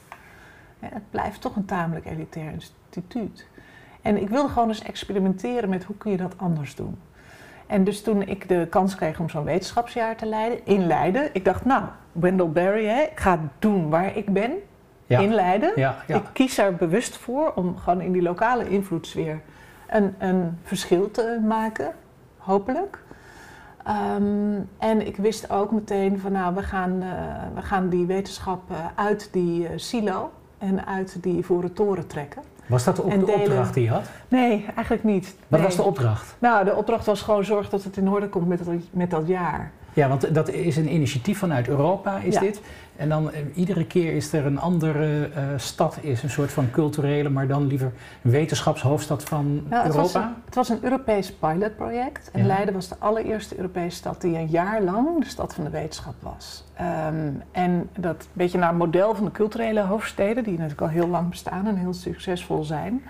Ja, 0.79 0.89
het 0.93 1.11
blijft 1.11 1.41
toch 1.41 1.57
een 1.57 1.65
tamelijk 1.65 2.07
elitair 2.07 2.53
instituut. 2.53 3.47
En 4.03 4.21
ik 4.23 4.29
wilde 4.29 4.49
gewoon 4.49 4.69
eens 4.69 4.83
experimenteren 4.83 5.69
met 5.69 5.85
hoe 5.85 5.97
kun 5.97 6.11
je 6.11 6.17
dat 6.17 6.39
anders 6.39 6.75
doen. 6.75 6.99
En 7.67 7.85
dus 7.85 8.03
toen 8.03 8.23
ik 8.23 8.49
de 8.49 8.67
kans 8.71 8.95
kreeg 8.95 9.21
om 9.21 9.29
zo'n 9.29 9.45
wetenschapsjaar 9.45 10.17
te 10.17 10.27
leiden, 10.27 10.67
in 10.67 10.87
Leiden, 10.87 11.31
ik 11.33 11.45
dacht, 11.45 11.65
nou, 11.65 11.85
Wendell 12.13 12.49
Berry, 12.49 12.85
hè, 12.85 13.01
ik 13.01 13.21
ga 13.21 13.41
doen 13.59 13.91
waar 13.91 14.17
ik 14.17 14.33
ben, 14.33 14.53
Ja. 15.07 15.19
in 15.21 15.35
Leiden. 15.35 15.73
Ja, 15.77 15.97
ja. 16.07 16.17
Ik 16.17 16.23
kies 16.33 16.59
er 16.59 16.75
bewust 16.75 17.17
voor 17.17 17.53
om 17.55 17.77
gewoon 17.79 18.01
in 18.01 18.13
die 18.13 18.23
lokale 18.23 18.69
invloedssfeer 18.69 19.41
een, 19.89 20.15
een 20.19 20.59
verschil 20.63 21.11
te 21.11 21.41
maken, 21.47 21.93
hopelijk. 22.39 22.99
Ehm, 23.85 24.59
en 24.79 25.07
ik 25.07 25.17
wist 25.17 25.51
ook 25.51 25.71
meteen 25.73 26.19
van 26.19 26.33
nou, 26.33 26.55
we 26.55 26.63
gaan, 26.63 27.03
eh, 27.03 27.09
we 27.55 27.63
gaan 27.63 27.89
die 27.89 28.07
wetenschap 28.07 28.71
eh, 28.71 28.77
uit 28.95 29.29
die 29.33 29.67
eh, 29.67 29.73
silo 29.77 30.31
en 30.59 30.87
uit 30.87 31.23
die 31.23 31.37
ivoren 31.39 31.73
toren 31.73 32.07
trekken. 32.07 32.43
Was 32.67 32.85
dat 32.85 32.97
de 32.97 33.03
delen. 33.09 33.35
opdracht 33.35 33.75
die 33.75 33.83
je 33.85 33.91
had? 33.91 34.05
Nee, 34.29 34.67
eigenlijk 34.75 35.05
niet. 35.05 35.27
Wat 35.49 35.59
Nee. 35.59 35.69
was 35.69 35.77
de 35.77 35.83
opdracht? 35.83 36.37
Nou, 36.39 36.65
de 36.65 36.75
opdracht 36.75 37.07
was 37.07 37.23
gewoon 37.23 37.45
zorg 37.45 37.69
dat 37.69 37.85
het 37.85 37.97
in 37.97 38.09
orde 38.09 38.29
komt 38.29 38.49
met 38.49 38.65
dat, 38.65 38.75
met 38.91 39.11
dat 39.11 39.27
jaar. 39.27 39.71
Ja, 39.93 40.09
want 40.09 40.35
dat 40.35 40.49
is 40.49 40.77
een 40.77 40.93
initiatief 40.93 41.39
vanuit 41.39 41.69
Europa, 41.69 42.19
is 42.19 42.35
Ja. 42.35 42.41
dit. 42.41 42.61
En 42.97 43.09
dan 43.09 43.31
eh, 43.33 43.41
iedere 43.55 43.87
keer 43.87 44.15
is 44.15 44.33
er 44.33 44.47
een 44.47 44.59
andere 44.61 45.29
eh, 45.35 45.43
stad, 45.57 45.99
is 46.01 46.23
een 46.23 46.31
soort 46.31 46.53
van 46.53 46.71
culturele, 46.71 47.29
maar 47.29 47.47
dan 47.47 47.67
liever 47.67 47.93
wetenschapshoofdstad 48.23 49.25
van 49.25 49.63
Nou, 49.69 49.85
het, 49.85 49.95
was 49.95 50.15
Europa. 50.15 50.29
een, 50.29 50.43
het 50.45 50.55
was 50.55 50.69
een 50.69 50.79
Europees 50.83 51.33
pilotproject. 51.33 52.31
En 52.31 52.41
Ja. 52.41 52.47
Leiden 52.47 52.75
was 52.75 52.89
de 52.89 52.97
allereerste 52.99 53.57
Europese 53.57 53.97
stad 53.97 54.21
die 54.21 54.37
een 54.39 54.47
jaar 54.47 54.83
lang 54.83 55.21
de 55.21 55.29
stad 55.29 55.55
van 55.55 55.65
de 55.65 55.71
wetenschap 55.71 56.15
was. 56.21 56.65
Ehm, 56.75 57.31
en 57.53 57.89
dat 57.99 58.15
een 58.23 58.29
beetje 58.33 58.59
naar 58.59 58.69
het 58.69 58.79
model 58.79 59.15
van 59.15 59.25
de 59.25 59.31
culturele 59.31 59.81
hoofdsteden, 59.81 60.43
die 60.45 60.53
natuurlijk 60.53 60.81
al 60.81 60.89
heel 60.89 61.09
lang 61.09 61.29
bestaan 61.31 61.67
en 61.67 61.77
heel 61.77 61.95
succesvol 61.95 62.65
zijn. 62.65 63.03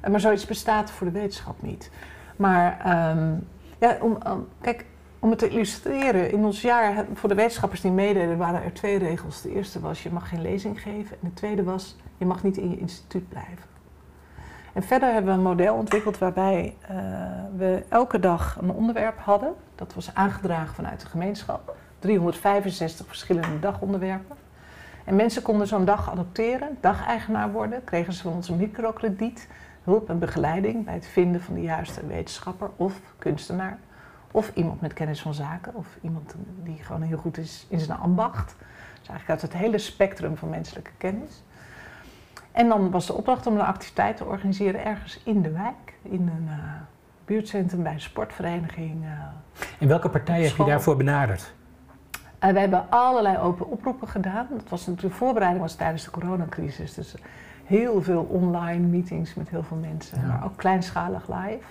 Eh, 0.00 0.10
maar 0.10 0.20
zoiets 0.20 0.46
bestaat 0.46 0.90
voor 0.90 1.06
de 1.06 1.12
wetenschap 1.12 1.62
niet. 1.62 1.90
Maar 2.36 2.78
ehm, 2.84 3.32
ja, 3.78 3.96
om, 4.00 4.18
om- 4.32 4.46
kijk, 4.60 4.84
om 5.18 5.30
het 5.30 5.38
te 5.38 5.48
illustreren, 5.48 6.32
in 6.32 6.44
ons 6.44 6.62
jaar, 6.62 7.04
voor 7.14 7.28
de 7.28 7.34
wetenschappers 7.34 7.80
die 7.80 7.90
meededen, 7.90 8.38
waren 8.38 8.62
er 8.62 8.72
twee 8.72 8.98
regels. 8.98 9.42
De 9.42 9.54
eerste 9.54 9.80
was, 9.80 10.02
je 10.02 10.10
mag 10.10 10.28
geen 10.28 10.42
lezing 10.42 10.82
geven. 10.82 11.16
En 11.22 11.28
de 11.28 11.34
tweede 11.34 11.62
was, 11.62 11.96
je 12.16 12.26
mag 12.26 12.42
niet 12.42 12.56
in 12.56 12.70
je 12.70 12.78
instituut 12.78 13.28
blijven. 13.28 13.66
En 14.72 14.82
verder 14.82 15.12
hebben 15.12 15.32
we 15.32 15.38
een 15.38 15.44
model 15.44 15.74
ontwikkeld 15.74 16.18
waarbij 16.18 16.76
eh, 16.80 16.96
we 17.56 17.84
elke 17.88 18.18
dag 18.18 18.58
een 18.60 18.70
onderwerp 18.70 19.18
hadden. 19.18 19.54
Dat 19.74 19.94
was 19.94 20.14
aangedragen 20.14 20.74
vanuit 20.74 21.00
de 21.00 21.06
gemeenschap. 21.06 21.76
365 21.98 23.06
verschillende 23.06 23.58
dagonderwerpen. 23.60 24.36
En 25.04 25.16
mensen 25.16 25.42
konden 25.42 25.66
zo'n 25.66 25.84
dag 25.84 26.10
adopteren, 26.10 26.76
dageigenaar 26.80 27.52
worden, 27.52 27.84
kregen 27.84 28.12
ze 28.12 28.22
van 28.22 28.32
ons 28.32 28.48
een 28.48 28.56
microkrediet, 28.56 29.48
hulp 29.84 30.08
en 30.08 30.18
begeleiding 30.18 30.84
bij 30.84 30.94
het 30.94 31.06
vinden 31.06 31.40
van 31.40 31.54
de 31.54 31.62
juiste 31.62 32.06
wetenschapper 32.06 32.70
of 32.76 33.00
kunstenaar. 33.18 33.78
Of 34.30 34.50
iemand 34.54 34.80
met 34.80 34.92
kennis 34.92 35.20
van 35.22 35.34
zaken, 35.34 35.74
of 35.74 35.86
iemand 36.00 36.34
die 36.64 36.78
gewoon 36.82 37.02
heel 37.02 37.18
goed 37.18 37.38
is 37.38 37.66
in 37.68 37.80
zijn 37.80 37.98
ambacht. 37.98 38.54
Dus 38.98 39.08
eigenlijk 39.08 39.28
uit 39.28 39.42
het 39.52 39.60
hele 39.60 39.78
spectrum 39.78 40.36
van 40.36 40.48
menselijke 40.50 40.90
kennis. 40.96 41.42
En 42.52 42.68
dan 42.68 42.90
was 42.90 43.06
de 43.06 43.12
opdracht 43.12 43.46
om 43.46 43.54
een 43.54 43.60
activiteit 43.60 44.16
te 44.16 44.24
organiseren 44.24 44.84
ergens 44.84 45.20
in 45.24 45.42
de 45.42 45.50
wijk, 45.50 45.94
in 46.02 46.20
een 46.36 46.46
eh, 46.48 46.54
buurtcentrum 47.24 47.82
bij 47.82 47.92
een 47.92 48.00
sportvereniging. 48.00 49.04
eh. 49.04 49.10
En 49.78 49.88
welke 49.88 50.08
partijen 50.08 50.48
heb 50.48 50.56
je 50.56 50.64
daarvoor 50.64 50.96
benaderd? 50.96 51.52
En 52.38 52.54
we 52.54 52.60
hebben 52.60 52.84
allerlei 52.90 53.38
open 53.38 53.66
oproepen 53.70 54.08
gedaan. 54.08 54.46
Dat 54.50 54.68
was 54.68 54.86
natuurlijk, 54.86 55.12
de 55.14 55.18
voorbereiding 55.20 55.62
was 55.62 55.74
tijdens 55.74 56.04
de 56.04 56.10
coronacrisis. 56.10 56.94
Dus 56.94 57.14
heel 57.64 58.02
veel 58.02 58.22
online 58.22 58.86
meetings 58.86 59.34
met 59.34 59.48
heel 59.48 59.62
veel 59.62 59.76
mensen, 59.76 60.20
Ja. 60.20 60.26
maar 60.26 60.44
ook 60.44 60.56
kleinschalig 60.56 61.28
live. 61.28 61.64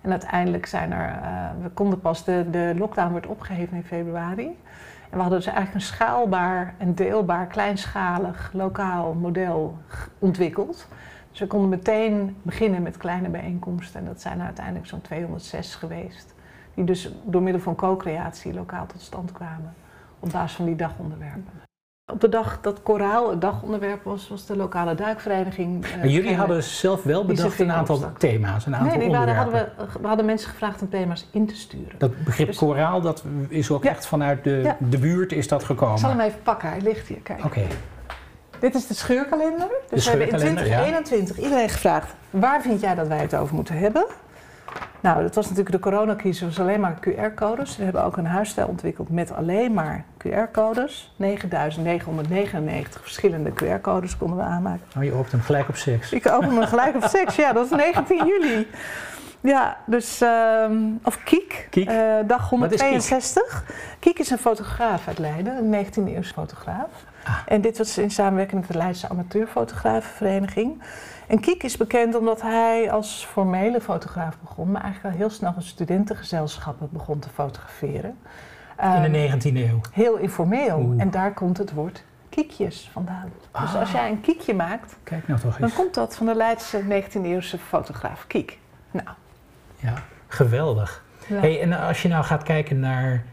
En 0.00 0.10
uiteindelijk 0.10 0.66
zijn 0.66 0.92
er, 0.92 1.20
eh, 1.22 1.62
we 1.62 1.68
konden 1.68 2.00
pas, 2.00 2.24
de, 2.24 2.46
de 2.50 2.74
lockdown 2.78 3.12
werd 3.12 3.26
opgeheven 3.26 3.76
in 3.76 3.84
februari. 3.84 4.46
En 5.10 5.16
we 5.16 5.20
hadden 5.20 5.38
dus 5.38 5.46
eigenlijk 5.46 5.74
een 5.74 5.94
schaalbaar 5.94 6.74
en 6.78 6.94
deelbaar, 6.94 7.46
kleinschalig, 7.46 8.50
lokaal 8.52 9.14
model 9.14 9.78
ontwikkeld. 10.18 10.88
Dus 11.30 11.40
we 11.40 11.46
konden 11.46 11.68
meteen 11.68 12.36
beginnen 12.42 12.82
met 12.82 12.96
kleine 12.96 13.28
bijeenkomsten. 13.28 14.00
En 14.00 14.06
dat 14.06 14.20
zijn 14.20 14.38
er 14.38 14.44
uiteindelijk 14.44 14.86
zo'n 14.86 15.00
206 15.00 15.74
geweest. 15.74 16.34
Die 16.74 16.84
dus 16.84 17.14
door 17.24 17.42
middel 17.42 17.62
van 17.62 17.74
co-creatie 17.74 18.54
lokaal 18.54 18.86
tot 18.86 19.00
stand 19.00 19.32
kwamen. 19.32 19.74
Op 20.20 20.32
basis 20.32 20.56
van 20.56 20.64
die 20.64 20.76
dagonderwerpen. 20.76 21.67
Op 22.12 22.20
de 22.20 22.28
dag 22.28 22.58
dat 22.60 22.82
koraal 22.82 23.30
het 23.30 23.40
dagonderwerp 23.40 24.04
was, 24.04 24.28
was 24.28 24.46
de 24.46 24.56
lokale 24.56 24.94
duikvereniging. 24.94 25.84
eh, 25.84 25.96
Maar 25.96 26.06
jullie 26.06 26.36
hadden 26.36 26.62
zelf 26.62 27.02
wel 27.02 27.24
bedacht 27.24 27.60
een 27.60 27.72
aantal 27.72 27.94
opstak. 27.94 28.18
thema's, 28.18 28.66
een 28.66 28.76
aantal 28.76 28.98
Nee, 28.98 29.10
waren, 29.10 29.20
onderwerpen. 29.20 29.52
hadden 29.76 29.86
we, 29.92 30.00
we 30.00 30.06
hadden 30.06 30.26
mensen 30.26 30.50
gevraagd 30.50 30.82
om 30.82 30.88
thema's 30.88 31.26
in 31.30 31.46
te 31.46 31.56
sturen. 31.56 31.98
Dat 31.98 32.24
begrip 32.24 32.46
Dus- 32.46 32.56
koraal, 32.56 33.00
dat 33.00 33.24
is 33.48 33.70
ook 33.70 33.84
Ja. 33.84 33.90
echt 33.90 34.06
vanuit 34.06 34.44
de, 34.44 34.50
Ja. 34.50 34.76
de 34.78 34.98
buurt 34.98 35.32
is 35.32 35.48
dat 35.48 35.60
Ik 35.60 35.66
zal 35.66 35.76
gekomen. 35.76 36.08
hem 36.10 36.20
even 36.20 36.42
pakken, 36.42 36.68
hij 36.68 36.80
ligt 36.80 37.08
hier. 37.08 37.20
Kijk. 37.20 37.44
Oké, 37.44 37.62
Dit 38.58 38.74
is 38.74 38.86
de 38.86 38.94
scheurkalender. 38.94 39.68
Dus 39.90 40.04
we 40.04 40.10
hebben 40.10 40.28
in 40.28 40.38
scheurkalender, 40.38 40.66
ja. 40.66 40.80
2021 40.80 41.38
iedereen 41.38 41.68
gevraagd: 41.68 42.14
waar 42.30 42.62
vind 42.62 42.80
jij 42.80 42.94
dat 42.94 43.08
wij 43.08 43.18
het 43.18 43.34
over 43.36 43.54
moeten 43.54 43.74
hebben? 43.78 44.06
Nou, 45.00 45.22
dat 45.22 45.34
was 45.34 45.48
natuurlijk 45.48 45.74
de 45.74 45.90
coronacrisis, 45.90 46.42
was 46.46 46.60
alleen 46.60 46.80
maar 46.80 46.94
QR-codes. 47.08 47.76
We 47.76 47.84
hebben 47.84 48.04
ook 48.04 48.16
een 48.16 48.26
huisstijl 48.26 48.66
ontwikkeld 48.68 49.10
met 49.10 49.32
alleen 49.32 49.74
maar 49.74 50.04
QR-codes. 50.18 51.12
9999 51.16 53.00
verschillende 53.02 53.50
QR-codes 53.50 54.16
konden 54.16 54.36
we 54.36 54.42
aanmaken. 54.42 54.86
nou, 54.94 55.06
je 55.06 55.12
opent 55.12 55.32
hem 55.32 55.40
gelijk 55.40 55.68
op 55.68 55.76
seks. 55.76 56.12
Ik 56.12 56.28
open 56.28 56.54
me 56.54 56.66
gelijk 56.66 56.96
op 56.96 57.04
seks, 57.04 57.36
ja, 57.36 57.52
dat 57.52 57.64
is 57.64 57.70
19 57.70 58.26
juli. 58.26 58.66
Ja, 59.40 59.76
dus, 59.86 60.20
ehm, 60.20 60.76
of 61.02 61.22
Kiek, 61.22 61.66
Kiek? 61.70 61.88
eh, 61.88 62.14
dag 62.26 62.50
Wat 62.50 62.72
is 62.72 62.80
Kiek? 62.80 62.88
162. 62.88 63.64
Kiek 63.98 64.18
is 64.18 64.30
een 64.30 64.38
fotograaf 64.38 65.08
uit 65.08 65.18
Leiden, 65.18 65.56
een 65.56 65.70
19e 65.70 66.14
eeuwse 66.14 66.32
fotograaf. 66.32 66.88
Ah. 67.24 67.38
En 67.46 67.60
dit 67.60 67.78
was 67.78 67.98
in 67.98 68.10
samenwerking 68.10 68.60
met 68.60 68.70
de 68.70 68.78
Leidse 68.78 69.08
Amateurfotografenvereniging. 69.08 70.82
En 71.28 71.40
Kiek 71.40 71.62
is 71.62 71.76
bekend 71.76 72.14
omdat 72.14 72.42
hij 72.42 72.90
als 72.92 73.24
formele 73.30 73.80
fotograaf 73.80 74.38
begon, 74.40 74.70
maar 74.70 74.82
eigenlijk 74.82 75.14
al 75.14 75.20
heel 75.20 75.30
snel 75.30 75.52
een 75.56 75.62
studentengezelschappen 75.62 76.88
begon 76.92 77.18
te 77.18 77.28
fotograferen. 77.28 78.10
In 78.82 79.02
de 79.02 79.08
Ehm, 79.08 79.10
19e 79.10 79.64
eeuw. 79.68 79.80
Heel 79.92 80.16
informeel. 80.16 80.78
Oeh. 80.78 81.00
En 81.00 81.10
daar 81.10 81.34
komt 81.34 81.58
het 81.58 81.72
woord 81.72 82.04
kiekjes 82.28 82.88
vandaan. 82.92 83.28
Dus 83.52 83.74
Ah. 83.74 83.74
als 83.80 83.90
jij 83.92 84.10
een 84.10 84.20
kiekje 84.20 84.54
maakt, 84.54 84.96
Kijk 85.02 85.28
nou 85.28 85.40
toch 85.40 85.56
dan 85.56 85.72
komt 85.72 85.94
dat 85.94 86.16
van 86.16 86.26
de 86.26 86.34
Leidse 86.34 86.82
19e-eeuwse 86.84 87.58
fotograaf 87.58 88.26
Kiek. 88.26 88.58
Nou, 88.90 89.08
Ja, 89.76 89.94
geweldig. 90.26 91.04
ja. 91.26 91.40
Hey, 91.40 91.60
en 91.62 91.72
als 91.72 92.02
je 92.02 92.08
nou 92.08 92.24
gaat 92.24 92.42
kijken 92.42 92.80
naar 92.80 93.24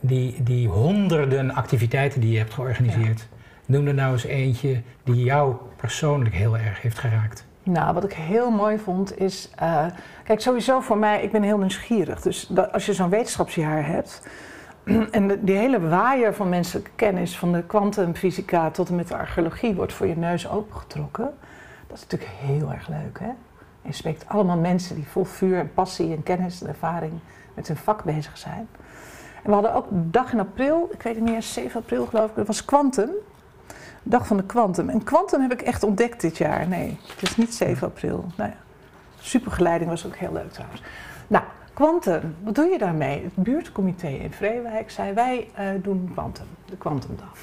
die, 0.00 0.42
die 0.42 0.68
honderden 0.68 1.54
activiteiten 1.54 2.20
die 2.20 2.30
je 2.32 2.38
hebt 2.38 2.54
georganiseerd, 2.54 3.28
noem 3.72 3.86
er 3.86 3.94
nou 3.94 4.12
eens 4.12 4.24
eentje 4.24 4.82
die 5.02 5.24
jou 5.24 5.54
persoonlijk 5.76 6.34
heel 6.34 6.58
erg 6.58 6.82
heeft 6.82 6.98
geraakt. 6.98 7.44
nou, 7.62 7.94
wat 7.94 8.04
ik 8.04 8.12
heel 8.12 8.50
mooi 8.50 8.78
vond 8.78 9.18
is... 9.18 9.50
eh, 9.56 9.86
kijk, 10.24 10.40
sowieso 10.40 10.80
voor 10.80 10.98
mij, 10.98 11.22
ik 11.22 11.32
ben 11.32 11.42
heel 11.42 11.58
nieuwsgierig. 11.58 12.20
Dus 12.20 12.46
dat, 12.46 12.72
als 12.72 12.86
je 12.86 12.92
zo'n 12.92 13.10
wetenschapsjaar 13.10 13.86
hebt... 13.86 14.28
en 15.10 15.28
de- 15.28 15.44
die 15.44 15.56
hele 15.56 15.80
waaier 15.88 16.34
van 16.34 16.48
menselijke 16.48 16.90
kennis... 16.96 17.38
van 17.38 17.52
de 17.52 17.62
kwantumfysica 17.62 18.70
tot 18.70 18.88
en 18.88 18.94
met 18.94 19.08
de 19.08 19.16
archeologie... 19.16 19.74
wordt 19.74 19.92
voor 19.92 20.06
je 20.06 20.16
neus 20.16 20.48
opengetrokken. 20.48 21.30
Dat 21.86 21.96
is 21.96 22.02
natuurlijk 22.02 22.30
heel 22.40 22.72
erg 22.72 22.88
leuk, 22.88 23.18
hè? 23.20 23.30
Je 23.82 23.92
spreekt 23.92 24.24
allemaal 24.28 24.58
mensen 24.58 24.94
die 24.94 25.06
vol 25.08 25.24
vuur 25.24 25.58
en 25.58 25.72
passie 25.74 26.12
en 26.14 26.22
kennis 26.22 26.62
en 26.62 26.68
ervaring... 26.68 27.12
met 27.54 27.68
hun 27.68 27.76
vak 27.76 28.04
bezig 28.04 28.38
zijn. 28.38 28.68
En 29.42 29.48
we 29.48 29.52
hadden 29.52 29.74
ook 29.74 29.86
dag 29.90 30.32
in 30.32 30.40
april, 30.40 30.88
ik 30.92 31.02
weet 31.02 31.14
niet 31.14 31.30
meer, 31.30 31.42
7 31.42 31.80
april 31.80 32.06
geloof 32.06 32.30
ik, 32.30 32.36
dat 32.36 32.46
was 32.46 32.64
Quantum. 32.64 33.10
Dag 34.02 34.26
van 34.26 34.36
de 34.36 34.44
Quantum. 34.44 34.88
En 34.88 35.04
Quantum 35.04 35.40
heb 35.40 35.52
ik 35.52 35.62
echt 35.62 35.82
ontdekt 35.82 36.20
dit 36.20 36.38
jaar. 36.38 36.68
Nee, 36.68 36.98
het 37.06 37.22
is 37.22 37.36
niet 37.36 37.54
7 37.54 37.86
april. 37.86 38.24
Nou 38.36 38.50
ja, 38.50 38.56
supergeleiding 39.20 39.90
was 39.90 40.06
ook 40.06 40.16
heel 40.16 40.32
leuk 40.32 40.52
trouwens. 40.52 40.82
Nou, 41.26 41.44
Quantum, 41.72 42.34
wat 42.44 42.54
doe 42.54 42.64
je 42.64 42.78
daarmee? 42.78 43.22
Het 43.22 43.34
buurtcomité 43.34 44.08
in 44.08 44.32
Vreewijk 44.32 44.90
zei 44.90 45.12
wij 45.12 45.48
eh, 45.54 45.66
doen 45.82 46.10
Quantum, 46.12 46.46
de 46.64 46.76
Quantumdag. 46.76 47.36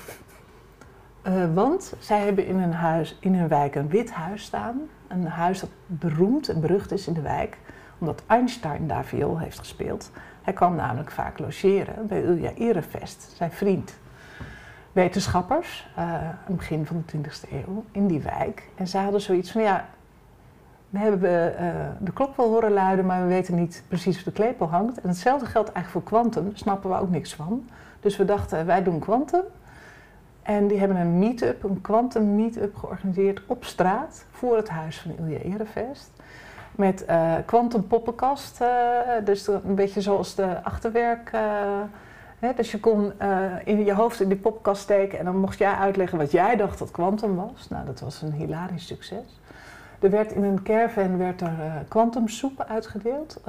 Eh, 1.22 1.54
want 1.54 1.94
zij 2.00 2.20
hebben 2.20 2.46
in 2.46 2.56
hun, 2.56 2.74
huis, 2.74 3.18
in 3.20 3.36
hun 3.36 3.48
wijk 3.48 3.76
een 3.76 3.90
wit 3.90 4.12
huis 4.12 4.44
staan. 4.44 4.80
Een 5.08 5.28
huis 5.28 5.60
dat 5.60 5.70
beroemd 5.86 6.50
en 6.50 6.62
berucht 6.62 6.92
is 6.92 7.08
in 7.08 7.14
de 7.14 7.22
wijk, 7.22 7.58
omdat 7.98 8.24
Einstein 8.28 8.88
daar 8.88 9.06
viool 9.06 9.40
heeft 9.40 9.60
gespeeld. 9.60 10.12
Hij 10.42 10.54
kwam 10.54 10.76
namelijk 10.76 11.12
vaak 11.12 11.40
logeren 11.40 12.08
bij 12.08 12.22
Ilja 12.22 12.52
Erefest, 12.54 13.34
zijn 13.36 13.52
vriend. 13.52 13.99
Wetenschappers, 14.92 15.88
eh, 15.96 16.04
aan 16.04 16.38
het 16.44 16.56
begin 16.56 16.86
van 16.86 16.98
de 16.98 17.06
20e 17.06 17.48
eeuw, 17.52 17.84
in 17.92 18.08
die 18.08 18.22
wijk. 18.22 18.70
En 18.76 18.88
zij 18.88 19.04
hadden 19.04 19.22
zoiets 19.22 19.52
van, 19.52 19.62
ja, 19.62 19.86
we 20.90 20.98
hebben 20.98 21.58
eh, 21.58 21.68
de 22.00 22.12
klok 22.12 22.36
wel 22.36 22.48
horen 22.48 22.72
luiden, 22.72 23.06
maar 23.06 23.22
we 23.22 23.28
weten 23.28 23.56
niet 23.56 23.84
precies 23.88 24.18
of 24.18 24.24
de 24.24 24.32
klepel 24.32 24.70
hangt. 24.70 25.02
En 25.02 25.10
hetzelfde 25.10 25.46
geldt 25.46 25.72
eigenlijk 25.72 26.10
voor 26.10 26.32
daar 26.44 26.44
snappen 26.54 26.90
we 26.90 26.98
ook 26.98 27.10
niks 27.10 27.36
van. 27.36 27.70
Dus 28.00 28.18
we 28.18 28.26
dachten, 28.26 28.66
wij 28.66 28.84
doen 28.84 29.00
Quantum. 29.00 29.44
En 30.42 30.68
die 30.68 30.80
hebben 30.80 30.98
een 30.98 31.20
meet-up, 31.20 31.64
een 31.64 31.82
Quantum 31.82 32.36
meet-up 32.36 32.76
georganiseerd 32.76 33.42
op 33.46 33.66
straat 33.66 34.26
voor 34.32 34.56
het 34.56 34.70
huis 34.70 35.00
van 35.00 35.12
Ilja 35.18 35.38
Erefest. 35.40 36.12
met 36.72 37.06
uh, 37.10 37.34
quantum 37.46 37.88
poppenkast. 37.88 38.62
dus 39.24 39.48
een 39.48 39.76
beetje 39.76 40.02
zoals 40.02 40.36
de 40.36 40.64
achterwerk. 40.64 41.32
Dus 42.56 42.72
je 42.72 42.80
kon 42.80 43.14
in 43.64 43.86
je 43.86 43.94
hoofd 43.94 44.22
in 44.22 44.28
die 44.28 44.38
poppenkast 44.38 44.82
steken 44.82 45.20
en 45.20 45.26
dan 45.26 45.38
mocht 45.38 45.58
jij 45.58 45.74
uitleggen 45.74 46.18
wat 46.18 46.32
jij 46.32 46.56
dacht 46.56 46.80
dat 46.80 46.92
quantum 46.92 47.36
was. 47.36 47.70
Nou, 47.70 47.86
dat 47.86 48.00
was 48.00 48.22
een 48.22 48.32
hilarisch 48.32 48.88
succes. 48.88 49.40
Er 50.00 50.10
werd 50.10 50.32
in 50.32 50.44
een 50.44 50.64
caravan 50.64 51.18
werd 51.18 51.42
er 51.42 51.86
kwantumsoep 51.88 52.66
uitgedeeld. 52.68 53.42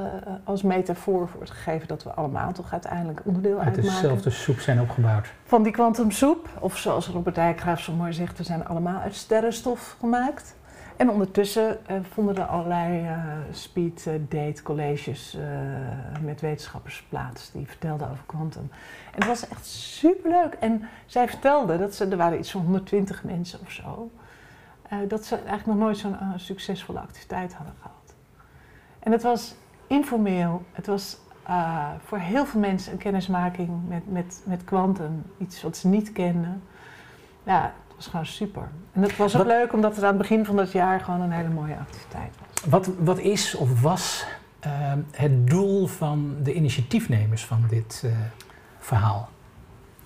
als 0.44 0.62
metafoor 0.62 1.29
voor 1.29 1.40
het 1.40 1.50
gegeven 1.50 1.88
dat 1.88 2.03
we 2.03 2.11
allemaal 2.11 2.53
toch 2.53 2.72
uiteindelijk 2.72 3.20
onderdeel 3.24 3.59
Uit 3.59 3.66
uitmaken. 3.66 3.90
dezelfde 3.90 4.31
soep 4.31 4.59
zijn 4.59 4.81
opgebouwd. 4.81 5.33
Van 5.44 5.62
die 5.62 5.72
kwantumsoep. 5.72 6.48
Of 6.59 6.76
zoals 6.76 7.09
Robert 7.09 7.35
Dijkgraaf 7.35 7.81
zo 7.81 7.92
mooi 7.92 8.12
zegt, 8.12 8.38
we 8.38 8.44
zijn 8.44 8.66
allemaal 8.66 9.00
uit 9.00 9.14
sterrenstof 9.14 9.96
gemaakt. 10.00 10.55
En 11.01 11.11
ondertussen 11.11 11.79
uh, 11.91 11.97
vonden 12.13 12.37
er 12.37 12.45
allerlei 12.45 13.03
uh, 13.03 13.25
speed 13.51 14.05
uh, 14.09 14.15
date 14.29 14.63
colleges 14.63 15.37
met 16.23 16.41
wetenschappers 16.41 17.05
plaats 17.09 17.53
die 17.53 17.67
vertelden 17.67 18.11
over 18.11 18.25
kwantum. 18.27 18.71
En 19.13 19.19
het 19.19 19.27
was 19.27 19.49
echt 19.49 19.67
superleuk. 19.67 20.55
En 20.55 20.89
zij 21.07 21.29
vertelde 21.29 21.79
dat 21.79 21.95
ze, 21.95 22.07
er 22.07 22.17
waren 22.17 22.39
iets 22.39 22.51
van 22.51 22.61
120 22.61 23.25
mensen 23.25 23.61
of 23.61 23.71
zo, 23.71 24.11
dat 25.09 25.25
ze 25.25 25.35
eigenlijk 25.35 25.67
nog 25.67 25.77
nooit 25.77 25.99
zo'n 25.99 26.17
succesvolle 26.37 27.01
activiteit 27.01 27.55
hadden 27.55 27.75
gehad. 27.81 28.15
En 28.99 29.13
het 29.13 29.23
was 29.23 29.55
informeel, 29.87 30.63
het 30.73 30.87
was 30.87 31.19
voor 32.05 32.19
heel 32.19 32.47
veel 32.47 32.61
mensen 32.61 32.93
een 32.93 32.99
kennismaking 32.99 33.89
met, 33.89 34.13
met, 34.13 34.43
met 34.45 34.65
kwantum, 34.65 35.23
iets 35.39 35.63
wat 35.63 35.77
ze 35.77 35.89
niet 35.89 36.13
kenden. 36.13 36.63
Ja, 37.43 37.73
was 38.01 38.11
gewoon 38.11 38.27
super. 38.27 38.69
En 38.93 39.03
het 39.03 39.17
was 39.17 39.37
ook 39.37 39.47
leuk 39.47 39.73
omdat 39.73 39.95
het 39.95 40.05
aan 40.05 40.09
het 40.09 40.19
begin 40.19 40.45
van 40.45 40.57
het 40.57 40.73
jaar 40.73 41.01
gewoon 41.01 41.21
een 41.21 41.31
hele 41.31 41.49
mooie 41.49 41.77
activiteit 41.77 42.35
was. 42.39 42.65
Wat, 42.71 42.91
wat 42.99 43.19
is 43.19 43.55
of 43.55 43.83
was 43.83 44.27
uh, 44.67 44.73
het 45.11 45.47
doel 45.47 45.87
van 45.87 46.37
de 46.43 46.53
initiatiefnemers 46.53 47.45
van 47.45 47.65
dit 47.69 48.03
uh, 48.05 48.13
verhaal? 48.79 49.29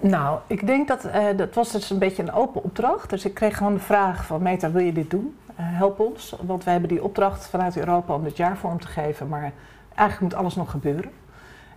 Nou, 0.01 0.39
ik 0.47 0.67
denk 0.67 0.89
dat 0.89 1.05
uh, 1.05 1.27
dat 1.37 1.55
was 1.55 1.73
dus 1.73 1.91
een 1.91 1.99
beetje 1.99 2.23
een 2.23 2.33
open 2.33 2.63
opdracht. 2.63 3.11
Dus 3.11 3.25
ik 3.25 3.35
kreeg 3.35 3.57
gewoon 3.57 3.75
de 3.75 3.81
vraag 3.81 4.27
van 4.27 4.43
Meta, 4.43 4.71
wil 4.71 4.83
je 4.83 4.93
dit 4.93 5.11
doen? 5.11 5.37
help 5.57 6.01
ons, 6.01 6.37
want 6.43 6.65
wij 6.65 6.73
hebben 6.73 6.91
die 6.91 7.05
opdracht 7.05 7.47
vanuit 7.47 7.77
Europa 7.77 8.15
om 8.15 8.25
dit 8.25 8.37
jaar 8.37 8.57
vorm 8.57 8.81
te 8.81 8.87
geven, 8.87 9.29
maar 9.29 9.53
eigenlijk 9.95 10.21
moet 10.21 10.41
alles 10.41 10.55
nog 10.55 10.71
gebeuren. 10.71 11.11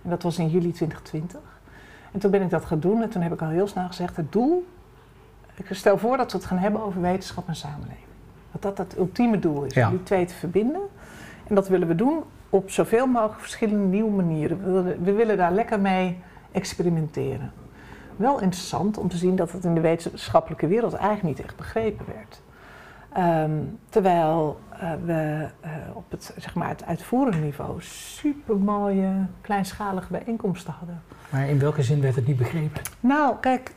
En 0.02 0.10
dat 0.10 0.22
was 0.22 0.38
in 0.38 0.48
juli 0.48 0.72
2020. 0.72 1.40
En 2.12 2.20
toen 2.20 2.30
ben 2.30 2.42
ik 2.42 2.50
dat 2.50 2.64
gaan 2.64 2.80
doen 2.80 3.02
en 3.02 3.08
toen 3.08 3.22
heb 3.22 3.32
ik 3.32 3.42
al 3.42 3.48
heel 3.48 3.66
snel 3.66 3.86
gezegd, 3.86 4.16
het 4.16 4.32
doel 4.32 4.66
ik 5.58 5.66
stel 5.70 5.98
voor 5.98 6.16
dat 6.16 6.32
we 6.32 6.38
het 6.38 6.46
gaan 6.46 6.58
hebben 6.58 6.82
over 6.82 7.00
wetenschap 7.00 7.48
en 7.48 7.56
samenleving. 7.56 8.06
Dat 8.52 8.62
dat 8.62 8.78
het 8.78 8.98
ultieme 8.98 9.38
doel 9.38 9.64
is, 9.64 9.76
om 9.76 9.90
die 9.90 10.02
twee 10.02 10.24
te 10.24 10.34
verbinden. 10.34 10.80
En 11.46 11.54
dat 11.54 11.68
willen 11.68 11.88
we 11.88 11.94
doen 11.94 12.22
op 12.50 12.70
zoveel 12.70 13.06
mogelijk 13.06 13.40
verschillende 13.40 13.86
nieuwe 13.86 14.10
manieren. 14.10 14.58
We 14.64 14.70
willen, 14.70 15.02
we 15.02 15.12
willen 15.12 15.36
daar 15.36 15.52
lekker 15.52 15.80
mee 15.80 16.18
experimenteren. 16.52 17.52
Wel 18.16 18.40
interessant 18.40 18.98
om 18.98 19.08
te 19.08 19.16
zien 19.16 19.36
dat 19.36 19.52
het 19.52 19.64
in 19.64 19.74
de 19.74 19.80
wetenschappelijke 19.80 20.66
wereld 20.66 20.94
eigenlijk 20.94 21.36
niet 21.36 21.46
echt 21.46 21.56
begrepen 21.56 22.06
werd. 22.06 22.40
Um, 23.16 23.78
terwijl 23.88 24.60
uh, 24.72 24.92
we 25.04 25.48
uh, 25.64 25.70
op 25.92 26.10
het, 26.10 26.34
zeg 26.38 26.54
maar, 26.54 26.68
het 26.68 26.84
uitvoerende 26.84 27.38
niveau 27.38 27.76
supermooie, 27.82 29.26
kleinschalige 29.40 30.12
bijeenkomsten 30.12 30.72
hadden. 30.78 31.02
Maar 31.30 31.48
in 31.48 31.58
welke 31.58 31.82
zin 31.82 32.00
werd 32.00 32.14
het 32.14 32.26
niet 32.26 32.36
begrepen? 32.36 32.82
Nou, 33.00 33.36
kijk, 33.40 33.74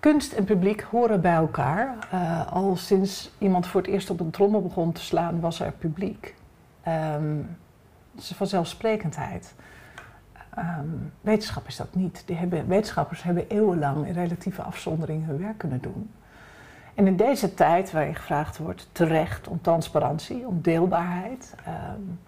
kunst 0.00 0.32
en 0.32 0.44
publiek 0.44 0.80
horen 0.80 1.20
bij 1.20 1.34
elkaar. 1.34 2.08
Uh, 2.14 2.52
al 2.52 2.76
sinds 2.76 3.30
iemand 3.38 3.66
voor 3.66 3.80
het 3.80 3.90
eerst 3.90 4.10
op 4.10 4.20
een 4.20 4.30
trommel 4.30 4.62
begon 4.62 4.92
te 4.92 5.00
slaan, 5.00 5.40
was 5.40 5.60
er 5.60 5.72
publiek. 5.72 6.34
Um, 6.88 7.56
dat 8.12 8.22
is 8.22 8.32
vanzelfsprekendheid. 8.36 9.54
Um, 10.58 11.12
wetenschap 11.20 11.66
is 11.66 11.76
dat 11.76 11.94
niet. 11.94 12.22
Die 12.26 12.36
hebben, 12.36 12.68
wetenschappers 12.68 13.22
hebben 13.22 13.48
eeuwenlang 13.48 14.06
in 14.06 14.12
relatieve 14.12 14.62
afzondering 14.62 15.26
hun 15.26 15.38
werk 15.38 15.58
kunnen 15.58 15.80
doen. 15.80 16.10
En 16.94 17.06
in 17.06 17.16
deze 17.16 17.54
tijd, 17.54 17.90
waarin 17.90 18.14
gevraagd 18.14 18.58
wordt 18.58 18.88
terecht 18.92 19.48
om 19.48 19.60
transparantie, 19.60 20.46
om 20.46 20.60
deelbaarheid, 20.62 21.54
um, 21.96 22.20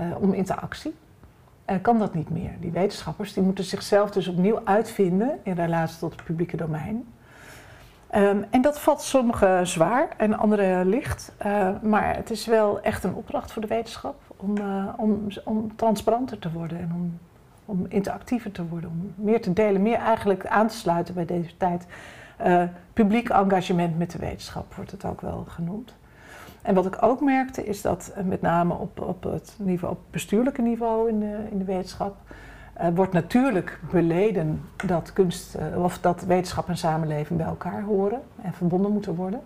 uh, 0.00 0.20
om 0.20 0.32
interactie, 0.32 0.94
uh, 1.70 1.76
kan 1.82 1.98
dat 1.98 2.14
niet 2.14 2.30
meer. 2.30 2.50
Die 2.60 2.70
wetenschappers 2.70 3.32
die 3.32 3.42
moeten 3.42 3.64
zichzelf 3.64 4.10
dus 4.10 4.28
opnieuw 4.28 4.60
uitvinden 4.64 5.38
in 5.42 5.54
relatie 5.54 5.98
tot 5.98 6.12
het 6.12 6.24
publieke 6.24 6.56
domein. 6.56 7.06
Um, 8.14 8.44
en 8.50 8.62
dat 8.62 8.80
valt 8.80 9.00
sommigen 9.00 9.66
zwaar 9.66 10.08
en 10.16 10.38
anderen 10.38 10.88
licht. 10.88 11.32
Uh, 11.46 11.68
maar 11.82 12.16
het 12.16 12.30
is 12.30 12.46
wel 12.46 12.80
echt 12.80 13.04
een 13.04 13.14
opdracht 13.14 13.52
voor 13.52 13.62
de 13.62 13.68
wetenschap 13.68 14.20
om, 14.36 14.58
uh, 14.58 14.88
om, 14.96 15.26
om 15.44 15.76
transparanter 15.76 16.38
te 16.38 16.52
worden 16.52 16.78
en 16.78 16.92
om, 16.94 17.18
om, 17.64 17.86
interactiever 17.88 18.52
te 18.52 18.66
worden. 18.66 18.90
Om 18.90 19.24
meer 19.24 19.40
te 19.40 19.52
delen, 19.52 19.82
meer 19.82 19.98
eigenlijk 19.98 20.46
aan 20.46 20.68
te 20.68 20.76
sluiten 20.76 21.14
bij 21.14 21.24
deze 21.24 21.56
tijd. 21.56 21.86
publiek 22.92 23.28
engagement 23.28 23.98
met 23.98 24.10
de 24.10 24.18
wetenschap 24.18 24.74
wordt 24.74 24.90
het 24.90 25.04
ook 25.04 25.20
wel 25.20 25.44
genoemd. 25.48 25.94
En 26.64 26.74
wat 26.74 26.86
ik 26.86 26.96
ook 27.00 27.20
merkte 27.20 27.64
is 27.64 27.82
dat 27.82 28.12
uh, 28.18 28.24
met 28.24 28.40
name 28.40 28.74
op, 28.74 29.00
op 29.00 29.22
het 29.22 29.56
niveau, 29.58 29.94
op 29.94 30.00
bestuurlijke 30.10 30.62
niveau 30.62 31.08
in 31.08 31.20
de, 31.20 31.38
in 31.50 31.58
de 31.58 31.64
wetenschap, 31.64 32.16
uh, 32.80 32.86
wordt 32.94 33.12
natuurlijk 33.12 33.80
beleden 33.90 34.60
dat 34.86 35.12
kunst 35.12 35.56
uh, 35.56 35.82
of 35.82 35.98
dat 35.98 36.22
wetenschap 36.22 36.68
en 36.68 36.76
samenleving 36.76 37.38
bij 37.38 37.48
elkaar 37.48 37.82
horen 37.82 38.20
en 38.42 38.52
verbonden 38.52 38.92
moeten 38.92 39.14
worden. 39.14 39.40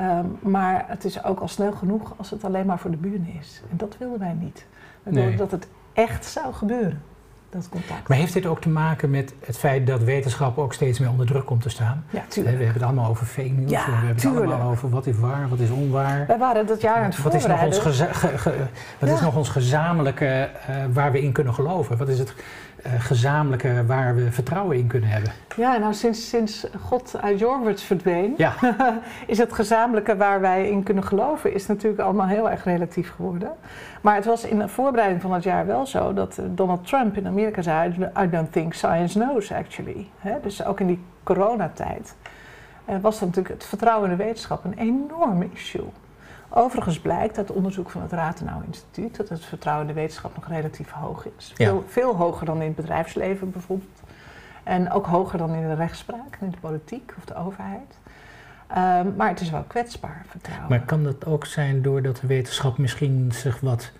Um, 0.00 0.38
maar 0.40 0.84
het 0.88 1.04
is 1.04 1.24
ook 1.24 1.40
al 1.40 1.48
snel 1.48 1.72
genoeg 1.72 2.14
als 2.16 2.30
het 2.30 2.44
alleen 2.44 2.66
maar 2.66 2.78
voor 2.78 2.90
de 2.90 2.96
buren 2.96 3.28
is. 3.40 3.62
En 3.70 3.76
dat 3.76 3.98
wilden 3.98 4.18
wij 4.18 4.32
niet. 4.32 4.66
We 5.02 5.10
wilden 5.10 5.28
nee. 5.28 5.38
dat 5.38 5.50
het 5.50 5.68
echt 5.92 6.24
zou 6.24 6.54
gebeuren 6.54 7.02
dat 7.60 7.68
contact. 7.68 8.08
Maar 8.08 8.18
heeft 8.18 8.32
dit 8.32 8.46
ook 8.46 8.60
te 8.60 8.68
maken 8.68 9.10
met 9.10 9.34
het 9.46 9.58
feit 9.58 9.86
dat 9.86 10.02
wetenschap 10.02 10.58
ook 10.58 10.72
steeds 10.72 10.98
meer 10.98 11.10
onder 11.10 11.26
druk 11.26 11.44
komt 11.46 11.62
te 11.62 11.68
staan? 11.68 12.04
Ja, 12.10 12.22
tuurlijk. 12.28 12.56
We 12.56 12.62
hebben 12.64 12.82
het 12.82 12.90
allemaal 12.92 13.10
over 13.10 13.26
fake 13.26 13.48
news, 13.48 13.70
ja, 13.70 13.84
we 13.86 13.90
hebben 13.92 14.16
tuurlijk. 14.16 14.44
het 14.44 14.52
allemaal 14.54 14.70
over 14.70 14.90
wat 14.90 15.06
is 15.06 15.16
waar, 15.18 15.48
wat 15.48 15.58
is 15.58 15.70
onwaar. 15.70 16.24
Wij 16.26 16.38
waren 16.38 16.66
dat 16.66 16.80
jaar 16.80 16.96
aan 16.96 17.04
het 17.04 17.22
wat 17.22 17.34
is 17.34 17.46
nog 17.46 17.62
ons, 17.62 17.76
voorbereiden. 17.78 18.12
geza- 18.12 18.28
ge- 18.28 18.38
ge- 18.38 18.66
wat 18.98 19.08
Ja. 19.08 19.14
is 19.14 19.20
nog 19.20 19.36
ons 19.36 19.48
gezamenlijke 19.48 20.50
uh, 20.70 20.76
waar 20.92 21.12
we 21.12 21.22
in 21.22 21.32
kunnen 21.32 21.54
geloven? 21.54 21.96
Wat 21.96 22.08
is 22.08 22.18
het 22.18 22.34
gezamenlijke 22.98 23.86
waar 23.86 24.14
we 24.14 24.32
vertrouwen 24.32 24.76
in 24.76 24.86
kunnen 24.86 25.08
hebben? 25.10 25.32
Ja, 25.56 25.76
nou 25.76 25.94
sinds, 25.94 26.28
sinds 26.28 26.66
God 26.80 27.16
uit 27.20 27.38
Jorwits 27.38 27.82
verdween, 27.82 28.34
Ja, 28.36 28.54
is 29.26 29.38
het 29.38 29.52
gezamenlijke 29.52 30.16
waar 30.16 30.40
wij 30.40 30.68
in 30.68 30.82
kunnen 30.82 31.04
geloven, 31.04 31.54
is 31.54 31.66
natuurlijk 31.66 32.02
allemaal 32.02 32.26
heel 32.26 32.50
erg 32.50 32.64
relatief 32.64 33.12
geworden. 33.16 33.52
Maar 34.00 34.14
het 34.14 34.24
was 34.24 34.44
in 34.44 34.58
de 34.58 34.68
voorbereiding 34.68 35.20
van 35.20 35.32
het 35.32 35.42
jaar 35.42 35.66
wel 35.66 35.86
zo 35.86 36.12
dat 36.12 36.38
eh, 36.38 36.44
Donald 36.48 36.86
Trump 36.86 37.16
in 37.16 37.26
Amerika 37.26 37.62
zei: 37.62 38.10
I 38.22 38.30
don't 38.30 38.52
think 38.52 38.74
science 38.74 39.18
knows 39.18 39.52
actually. 39.52 40.08
Dus 40.42 40.64
ook 40.64 40.80
in 40.80 40.86
die 40.86 41.04
coronatijd 41.22 42.14
eh, 42.84 42.96
was 43.00 43.18
dat 43.18 43.28
natuurlijk 43.28 43.54
het 43.54 43.64
vertrouwen 43.64 44.10
in 44.10 44.16
de 44.16 44.24
wetenschap 44.24 44.64
een 44.64 44.78
enorm 44.78 45.42
issue. 45.42 45.86
Overigens 46.56 47.00
blijkt 47.00 47.38
uit 47.38 47.50
onderzoek 47.50 47.90
van 47.90 48.02
het 48.02 48.12
Rathenau 48.12 48.62
Instituut 48.66 49.16
dat 49.16 49.28
het 49.28 49.44
vertrouwen 49.44 49.88
in 49.88 49.94
de 49.94 50.00
wetenschap 50.00 50.36
nog 50.36 50.48
relatief 50.48 50.90
hoog 50.90 51.26
is. 51.36 51.52
Ja. 51.56 51.66
Veel, 51.66 51.84
veel 51.86 52.16
hoger 52.16 52.46
dan 52.46 52.60
in 52.60 52.66
het 52.66 52.76
bedrijfsleven 52.76 53.50
bijvoorbeeld. 53.50 54.00
En 54.62 54.90
ook 54.90 55.06
hoger 55.06 55.38
dan 55.38 55.54
in 55.54 55.68
de 55.68 55.74
rechtspraak, 55.74 56.38
in 56.40 56.50
de 56.50 56.56
politiek 56.60 57.14
of 57.18 57.24
de 57.24 57.34
overheid. 57.34 57.98
Um, 58.70 59.14
maar 59.16 59.28
het 59.28 59.40
is 59.40 59.50
wel 59.50 59.62
kwetsbaar, 59.62 60.24
vertrouwen. 60.28 60.68
maar 60.68 60.80
kan 60.80 61.04
dat 61.04 61.26
ook 61.26 61.46
zijn 61.46 61.82
doordat 61.82 62.16
de 62.16 62.26
wetenschap 62.26 62.78
misschien 62.78 63.32
zich 63.32 63.60
wat 63.60 63.92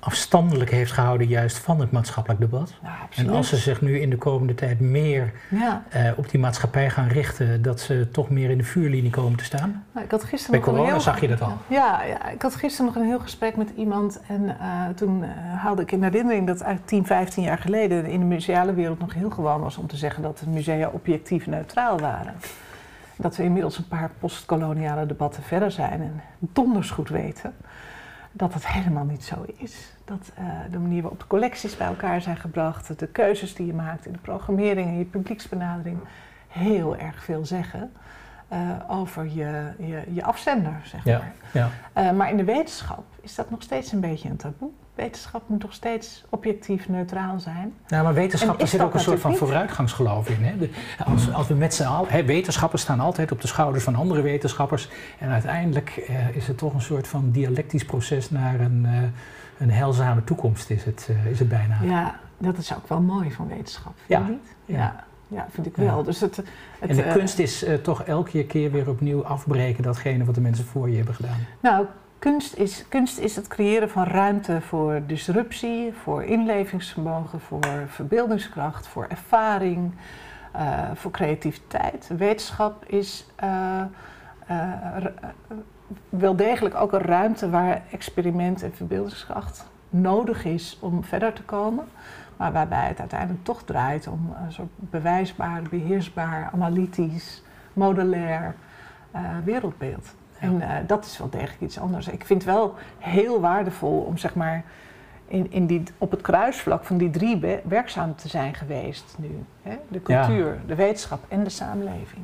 afstandelijk 0.00 0.70
heeft 0.70 0.92
gehouden 0.92 1.26
juist 1.26 1.58
van 1.58 1.80
het 1.80 1.90
maatschappelijk 1.90 2.40
debat? 2.40 2.74
Ja, 2.82 3.08
En 3.16 3.28
als 3.28 3.48
ze 3.48 3.56
zich 3.56 3.80
nu 3.80 4.00
in 4.00 4.10
de 4.10 4.16
komende 4.16 4.54
tijd 4.54 4.80
meer 4.80 5.32
Ja, 5.50 5.84
uh, 5.96 6.10
op 6.16 6.30
die 6.30 6.40
maatschappij 6.40 6.90
gaan 6.90 7.08
richten, 7.08 7.62
dat 7.62 7.80
ze 7.80 8.08
toch 8.10 8.30
meer 8.30 8.50
in 8.50 8.58
de 8.58 8.64
vuurlinie 8.64 9.10
komen 9.10 9.38
te 9.38 9.44
staan? 9.44 9.84
nou, 9.92 10.04
ik 10.04 10.10
had 10.10 10.24
gisteren 10.24 10.50
Bij 10.50 10.60
nog 10.60 10.68
een 10.68 10.74
corona 10.74 10.92
heel... 10.92 11.00
zag 11.00 11.20
je 11.20 11.28
dat 11.28 11.40
al. 11.40 11.56
Ja, 11.66 12.02
ja, 12.02 12.28
ik 12.28 12.42
had 12.42 12.54
gisteren 12.54 12.86
nog 12.86 13.02
een 13.02 13.08
heel 13.08 13.20
gesprek 13.20 13.56
met 13.56 13.70
iemand 13.76 14.20
en 14.26 14.42
uh, 14.42 14.88
toen 14.94 15.22
uh, 15.22 15.28
haalde 15.62 15.82
ik 15.82 15.92
in 15.92 16.02
herinnering 16.02 16.46
dat 16.46 16.60
eigenlijk 16.60 16.88
10, 16.90 17.06
15 17.06 17.42
jaar 17.42 17.58
geleden 17.58 18.06
in 18.06 18.20
de 18.20 18.26
museale 18.26 18.74
wereld 18.74 18.98
nog 18.98 19.14
heel 19.14 19.30
gewoon 19.30 19.60
was 19.60 19.76
om 19.76 19.86
te 19.86 19.96
zeggen 19.96 20.22
dat 20.22 20.38
de 20.38 20.48
musea 20.48 20.88
objectief 20.88 21.46
neutraal 21.46 21.98
waren. 21.98 22.34
Dat 23.16 23.36
we 23.36 23.42
inmiddels 23.42 23.78
een 23.78 23.88
paar 23.88 24.10
postkoloniale 24.18 25.06
debatten 25.06 25.42
verder 25.42 25.70
zijn 25.70 26.00
en 26.00 26.20
donders 26.38 26.90
goed 26.90 27.08
weten 27.08 27.54
dat 28.38 28.54
het 28.54 28.66
helemaal 28.66 29.04
niet 29.04 29.24
zo 29.24 29.44
is. 29.56 29.92
Dat 30.04 30.30
uh, 30.38 30.44
de 30.70 30.78
manier 30.78 31.00
waarop 31.02 31.20
de 31.20 31.26
collecties 31.26 31.76
bij 31.76 31.86
elkaar 31.86 32.20
zijn 32.22 32.36
gebracht, 32.36 32.98
de 32.98 33.06
keuzes 33.06 33.54
die 33.54 33.66
je 33.66 33.72
maakt 33.74 34.06
in 34.06 34.12
de 34.12 34.18
programmering 34.18 34.88
en 34.88 34.98
je 34.98 35.04
publieksbenadering 35.04 35.98
heel 36.48 36.96
erg 36.96 37.24
veel 37.24 37.44
zeggen 37.46 37.92
uh, 38.52 38.58
over 38.88 39.24
je, 39.24 39.72
je, 39.78 40.02
je 40.12 40.24
afzender, 40.24 40.80
zeg 40.84 41.04
Ja, 41.04 41.18
maar. 41.18 41.32
ja. 41.52 41.70
Uh, 42.02 42.16
maar 42.16 42.30
in 42.30 42.36
de 42.36 42.44
wetenschap 42.44 43.04
is 43.20 43.34
dat 43.34 43.50
nog 43.50 43.62
steeds 43.62 43.92
een 43.92 44.00
beetje 44.00 44.28
een 44.28 44.36
taboe. 44.36 44.70
Wetenschap 45.02 45.42
moet 45.46 45.60
toch 45.60 45.72
steeds 45.72 46.24
objectief 46.28 46.88
neutraal 46.88 47.40
zijn. 47.40 47.72
Nou, 47.88 48.04
maar 48.04 48.14
wetenschap, 48.14 48.56
En 48.58 48.64
is 48.64 48.70
zit 48.70 48.80
ook 48.80 48.94
een 48.94 49.00
soort 49.00 49.20
van 49.20 49.30
niet? 49.30 49.38
vooruitgangsgeloof 49.38 50.28
in. 50.28 50.44
Hè? 50.44 50.58
De- 50.58 50.70
als, 51.04 51.32
als 51.32 51.46
we 51.48 51.54
met 51.54 51.74
z'n 51.74 51.82
allen, 51.84 52.26
wetenschappers 52.26 52.82
staan 52.82 53.00
altijd 53.00 53.32
op 53.32 53.40
de 53.40 53.46
schouders 53.46 53.84
van 53.84 53.94
andere 53.94 54.20
wetenschappers. 54.22 54.88
En 55.18 55.28
uiteindelijk 55.30 55.96
eh, 56.08 56.36
is 56.36 56.46
het 56.46 56.58
toch 56.58 56.74
een 56.74 56.80
soort 56.80 57.08
van 57.08 57.30
dialectisch 57.30 57.84
proces 57.84 58.30
naar 58.30 58.60
een, 58.60 58.86
eh, 58.86 58.92
een 59.58 59.70
heilzame 59.70 60.24
toekomst, 60.24 60.70
is 60.70 60.84
het, 60.84 61.08
eh, 61.10 61.30
is 61.30 61.38
het 61.38 61.48
bijna. 61.48 61.78
Ja, 61.82 62.18
dat 62.38 62.56
is 62.58 62.74
ook 62.76 62.88
wel 62.88 63.00
mooi 63.00 63.30
van 63.32 63.48
wetenschap, 63.48 63.92
vind 63.96 64.20
Ja. 64.20 64.26
je 64.26 64.32
niet? 64.32 64.54
Ja. 64.64 64.76
Ja, 64.76 65.04
ja 65.28 65.46
vind 65.50 65.66
ik 65.66 65.76
Ja. 65.76 65.82
wel. 65.84 66.02
Dus 66.02 66.20
het, 66.20 66.36
het, 66.36 66.46
En 66.90 66.96
de 66.96 67.08
kunst 67.12 67.38
is 67.38 67.64
toch 67.82 68.02
elke 68.02 68.44
keer 68.44 68.70
weer 68.70 68.88
opnieuw 68.88 69.24
afbreken 69.24 69.82
datgene 69.82 70.24
wat 70.24 70.34
de 70.34 70.40
mensen 70.40 70.64
voor 70.64 70.90
je 70.90 70.96
hebben 70.96 71.14
gedaan. 71.14 71.38
Nou, 71.60 71.86
kunst 72.18 72.56
is, 72.56 72.84
kunst 72.88 73.18
is 73.18 73.36
het 73.36 73.46
creëren 73.46 73.90
van 73.90 74.04
ruimte 74.04 74.60
voor 74.60 75.02
disruptie, 75.06 75.92
voor 75.92 76.24
inlevingsvermogen, 76.24 77.40
voor 77.40 77.84
verbeeldingskracht, 77.86 78.86
voor 78.86 79.06
ervaring, 79.08 79.92
eh, 80.52 80.90
voor 80.94 81.10
creativiteit. 81.10 82.10
Wetenschap 82.16 82.84
is 82.84 83.26
eh, 83.36 83.80
eh, 84.46 85.04
wel 86.08 86.36
degelijk 86.36 86.74
ook 86.74 86.92
een 86.92 87.00
ruimte 87.00 87.50
waar 87.50 87.82
experiment 87.90 88.62
en 88.62 88.74
verbeeldingskracht 88.74 89.66
nodig 89.90 90.44
is 90.44 90.78
om 90.80 91.04
verder 91.04 91.32
te 91.32 91.42
komen. 91.42 91.84
Maar 92.36 92.52
waarbij 92.52 92.88
het 92.88 93.00
uiteindelijk 93.00 93.44
toch 93.44 93.62
draait 93.62 94.06
om 94.06 94.34
een 94.44 94.52
soort 94.52 94.68
bewijsbaar, 94.74 95.62
beheersbaar, 95.70 96.50
analytisch, 96.52 97.42
modulair 97.72 98.54
wereldbeeld. 99.44 100.14
En 100.40 100.60
eh, 100.60 100.76
dat 100.86 101.04
is 101.04 101.18
wel 101.18 101.30
degelijk 101.30 101.60
iets 101.60 101.78
anders. 101.78 102.08
Ik 102.08 102.24
vind 102.24 102.42
het 102.44 102.52
wel 102.54 102.74
heel 102.98 103.40
waardevol 103.40 104.00
om 104.00 104.18
zeg 104.18 104.34
maar 104.34 104.64
in, 105.28 105.52
in 105.52 105.66
die, 105.66 105.82
op 105.98 106.10
het 106.10 106.20
kruisvlak 106.20 106.84
van 106.84 106.96
die 106.98 107.10
drie 107.10 107.38
be- 107.38 107.60
werkzaam 107.64 108.14
te 108.16 108.28
zijn 108.28 108.54
geweest 108.54 109.14
nu. 109.18 109.44
Hè? 109.62 109.76
De 109.88 110.00
Ja. 110.06 110.20
cultuur, 110.26 110.58
de 110.66 110.74
wetenschap 110.74 111.24
en 111.28 111.44
de 111.44 111.50
samenleving. 111.50 112.22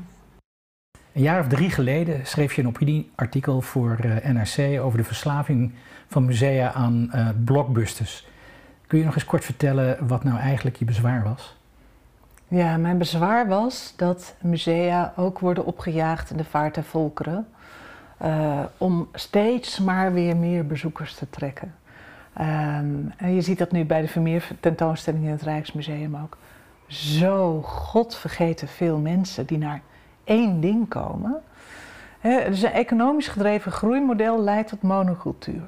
Een 1.12 1.22
jaar 1.22 1.40
of 1.40 1.48
drie 1.48 1.70
geleden 1.70 2.26
schreef 2.26 2.52
je 2.54 2.62
een 2.62 2.68
opinieartikel 2.68 3.60
voor 3.60 3.96
eh, 4.02 4.32
NRC 4.32 4.80
over 4.80 4.98
de 4.98 5.04
verslaving 5.04 5.72
van 6.08 6.24
musea 6.24 6.72
aan 6.72 7.08
eh, 7.12 7.28
blockbusters. 7.44 8.26
Kun 8.86 8.98
je 8.98 9.04
nog 9.04 9.14
eens 9.14 9.24
kort 9.24 9.44
vertellen 9.44 10.06
wat 10.06 10.24
nou 10.24 10.38
eigenlijk 10.38 10.76
je 10.76 10.84
bezwaar 10.84 11.22
was? 11.22 11.56
Ja, 12.48 12.76
mijn 12.76 12.98
bezwaar 12.98 13.48
was 13.48 13.92
dat 13.96 14.34
musea 14.40 15.12
ook 15.16 15.38
worden 15.38 15.64
opgejaagd 15.66 16.30
in 16.30 16.36
de 16.36 16.44
vaart 16.44 16.74
der 16.74 16.84
volkeren. 16.84 17.46
Eh, 18.16 18.60
om 18.78 19.08
steeds 19.12 19.78
maar 19.78 20.12
weer 20.12 20.36
meer 20.36 20.66
bezoekers 20.66 21.14
te 21.14 21.30
trekken. 21.30 21.74
Ehm, 22.32 22.94
en 23.16 23.34
je 23.34 23.40
ziet 23.40 23.58
dat 23.58 23.72
nu 23.72 23.84
bij 23.84 24.00
de 24.00 24.08
Vermeer 24.08 24.48
tentoonstelling 24.60 25.24
in 25.24 25.30
het 25.30 25.42
Rijksmuseum 25.42 26.16
ook. 26.16 26.36
Zo 26.86 27.62
godvergeten 27.62 28.68
veel 28.68 28.98
mensen 28.98 29.46
die 29.46 29.58
naar 29.58 29.80
één 30.24 30.60
ding 30.60 30.88
komen. 30.88 31.42
Dus 32.48 32.62
een 32.62 32.70
economisch 32.70 33.28
gedreven 33.28 33.72
groeimodel 33.72 34.42
leidt 34.42 34.68
tot 34.68 34.82
monocultuur. 34.82 35.62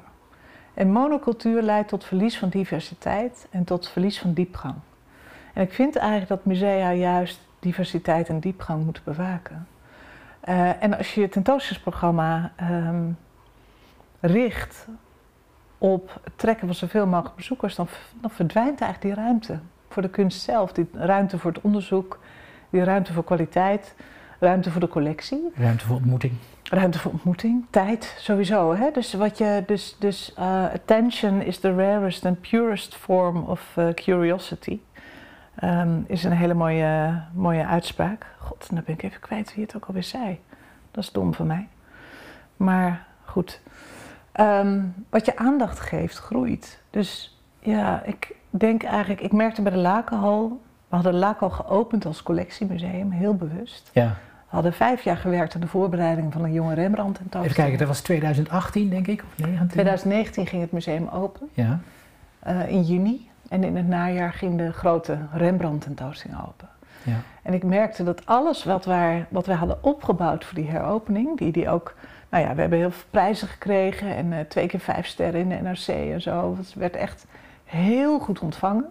En 0.73 0.91
monocultuur 0.91 1.61
leidt 1.61 1.87
tot 1.87 2.03
verlies 2.03 2.37
van 2.37 2.49
diversiteit 2.49 3.47
en 3.49 3.63
tot 3.63 3.89
verlies 3.89 4.19
van 4.19 4.33
diepgang. 4.33 4.75
En 5.53 5.63
ik 5.63 5.73
vind 5.73 5.95
eigenlijk 5.95 6.29
dat 6.29 6.45
musea 6.45 6.93
juist 6.93 7.39
diversiteit 7.59 8.29
en 8.29 8.39
diepgang 8.39 8.83
moeten 8.83 9.03
bewaken. 9.05 9.67
Eh, 10.39 10.83
en 10.83 10.97
als 10.97 11.13
je 11.13 11.21
je 11.21 11.29
tentoonstellingsprogramma 11.29 12.51
ehm, 12.55 13.11
richt 14.19 14.87
op 15.77 16.19
het 16.23 16.37
trekken 16.37 16.67
van 16.67 16.75
zoveel 16.75 17.07
mogelijk 17.07 17.35
bezoekers, 17.35 17.75
dan, 17.75 17.87
verdwijnt 18.23 18.81
eigenlijk 18.81 19.01
die 19.01 19.23
ruimte 19.23 19.59
voor 19.89 20.01
de 20.01 20.09
kunst 20.09 20.41
zelf. 20.41 20.71
Die 20.71 20.87
ruimte 20.93 21.39
voor 21.39 21.51
het 21.51 21.61
onderzoek, 21.61 22.19
die 22.69 22.83
ruimte 22.83 23.13
voor 23.13 23.23
kwaliteit, 23.23 23.95
ruimte 24.39 24.71
voor 24.71 24.81
de 24.81 24.87
collectie. 24.87 25.51
Ruimte 25.55 25.85
voor 25.85 25.95
ontmoeting. 25.95 26.33
Ruimte 26.63 26.99
voor 26.99 27.11
ontmoeting, 27.11 27.65
tijd 27.69 28.15
sowieso. 28.17 28.75
Hè? 28.75 28.91
Dus, 28.91 29.13
wat 29.13 29.37
je, 29.37 29.63
dus, 29.65 29.95
dus 29.99 30.33
eh, 30.33 30.63
attention 30.63 31.41
is 31.41 31.59
the 31.59 31.73
rarest 31.73 32.25
and 32.25 32.41
purest 32.41 32.95
form 32.95 33.43
of 33.43 33.71
eh, 33.75 33.87
curiosity. 33.93 34.79
Ehm, 35.59 35.99
is 36.07 36.23
een 36.23 36.31
hele 36.31 36.53
mooie, 36.53 37.21
mooie 37.33 37.65
uitspraak. 37.65 38.25
God, 38.39 38.67
dan 38.73 38.83
ben 38.85 38.93
ik 38.93 39.03
even 39.03 39.19
kwijt 39.19 39.55
wie 39.55 39.63
het 39.63 39.75
ook 39.75 39.85
alweer 39.85 40.03
zei. 40.03 40.39
Dat 40.91 41.03
is 41.03 41.11
dom 41.11 41.33
van 41.33 41.47
mij. 41.47 41.67
Maar 42.57 43.05
goed. 43.25 43.61
Ehm, 44.31 44.79
wat 45.09 45.25
je 45.25 45.37
aandacht 45.37 45.79
geeft, 45.79 46.17
groeit. 46.17 46.81
Dus 46.89 47.39
ja, 47.59 48.01
ik 48.03 48.35
denk 48.49 48.83
eigenlijk... 48.83 49.21
Ik 49.21 49.31
merkte 49.31 49.61
bij 49.61 49.71
de 49.71 49.77
Lakenhal... 49.77 50.61
We 50.89 50.95
hadden 50.95 51.11
de 51.13 51.17
Lakenhal 51.19 51.49
geopend 51.65 52.05
als 52.05 52.23
collectiemuseum, 52.23 53.11
heel 53.11 53.35
bewust. 53.35 53.89
Ja. 53.93 54.07
We 54.49 54.53
hadden 54.55 54.73
vijf 54.73 55.01
jaar 55.03 55.17
gewerkt 55.17 55.55
aan 55.55 55.61
de 55.61 55.67
voorbereiding 55.67 56.33
van 56.33 56.43
een 56.43 56.53
jonge 56.53 56.73
Rembrandt 56.73 57.11
Even 57.19 57.29
tentoonstelling. 57.29 57.55
kijken, 57.55 57.77
dat 57.77 57.87
was 57.87 58.01
2018 58.01 58.89
denk 58.89 59.07
ik, 59.07 59.23
of 59.23 59.37
19? 59.37 59.67
2019 59.67 60.47
ging 60.47 60.61
het 60.61 60.71
museum 60.71 61.07
open, 61.07 61.49
Ja. 61.53 61.79
eh, 62.39 62.69
in 62.69 62.81
juni. 62.83 63.29
En 63.49 63.63
in 63.63 63.75
het 63.75 63.87
najaar 63.87 64.33
ging 64.33 64.57
de 64.57 64.73
grote 64.73 65.17
Rembrandt 65.31 65.83
tentoonstelling 65.83 66.39
open. 66.47 66.69
ja. 67.03 67.15
En 67.41 67.53
ik 67.53 67.63
merkte 67.63 68.03
dat 68.03 68.25
alles 68.25 68.63
wat 68.63 68.85
wij, 68.85 69.25
wat 69.29 69.45
wij 69.45 69.55
hadden 69.55 69.83
opgebouwd 69.83 70.45
voor 70.45 70.55
die 70.55 70.69
heropening, 70.69 71.37
die, 71.37 71.51
die 71.51 71.69
ook, 71.69 71.95
nou 72.29 72.43
ja, 72.43 72.55
we 72.55 72.61
hebben 72.61 72.79
heel 72.79 72.91
veel 72.91 73.07
prijzen 73.09 73.47
gekregen 73.47 74.15
en 74.15 74.33
eh, 74.33 74.39
twee 74.39 74.67
keer 74.67 74.79
vijf 74.79 75.05
sterren 75.05 75.39
in 75.39 75.49
de 75.49 75.55
NRC 75.55 75.87
en 75.87 76.21
zo. 76.21 76.55
Het 76.57 76.73
werd 76.73 76.95
echt 76.95 77.25
heel 77.63 78.19
goed 78.19 78.39
ontvangen. 78.39 78.89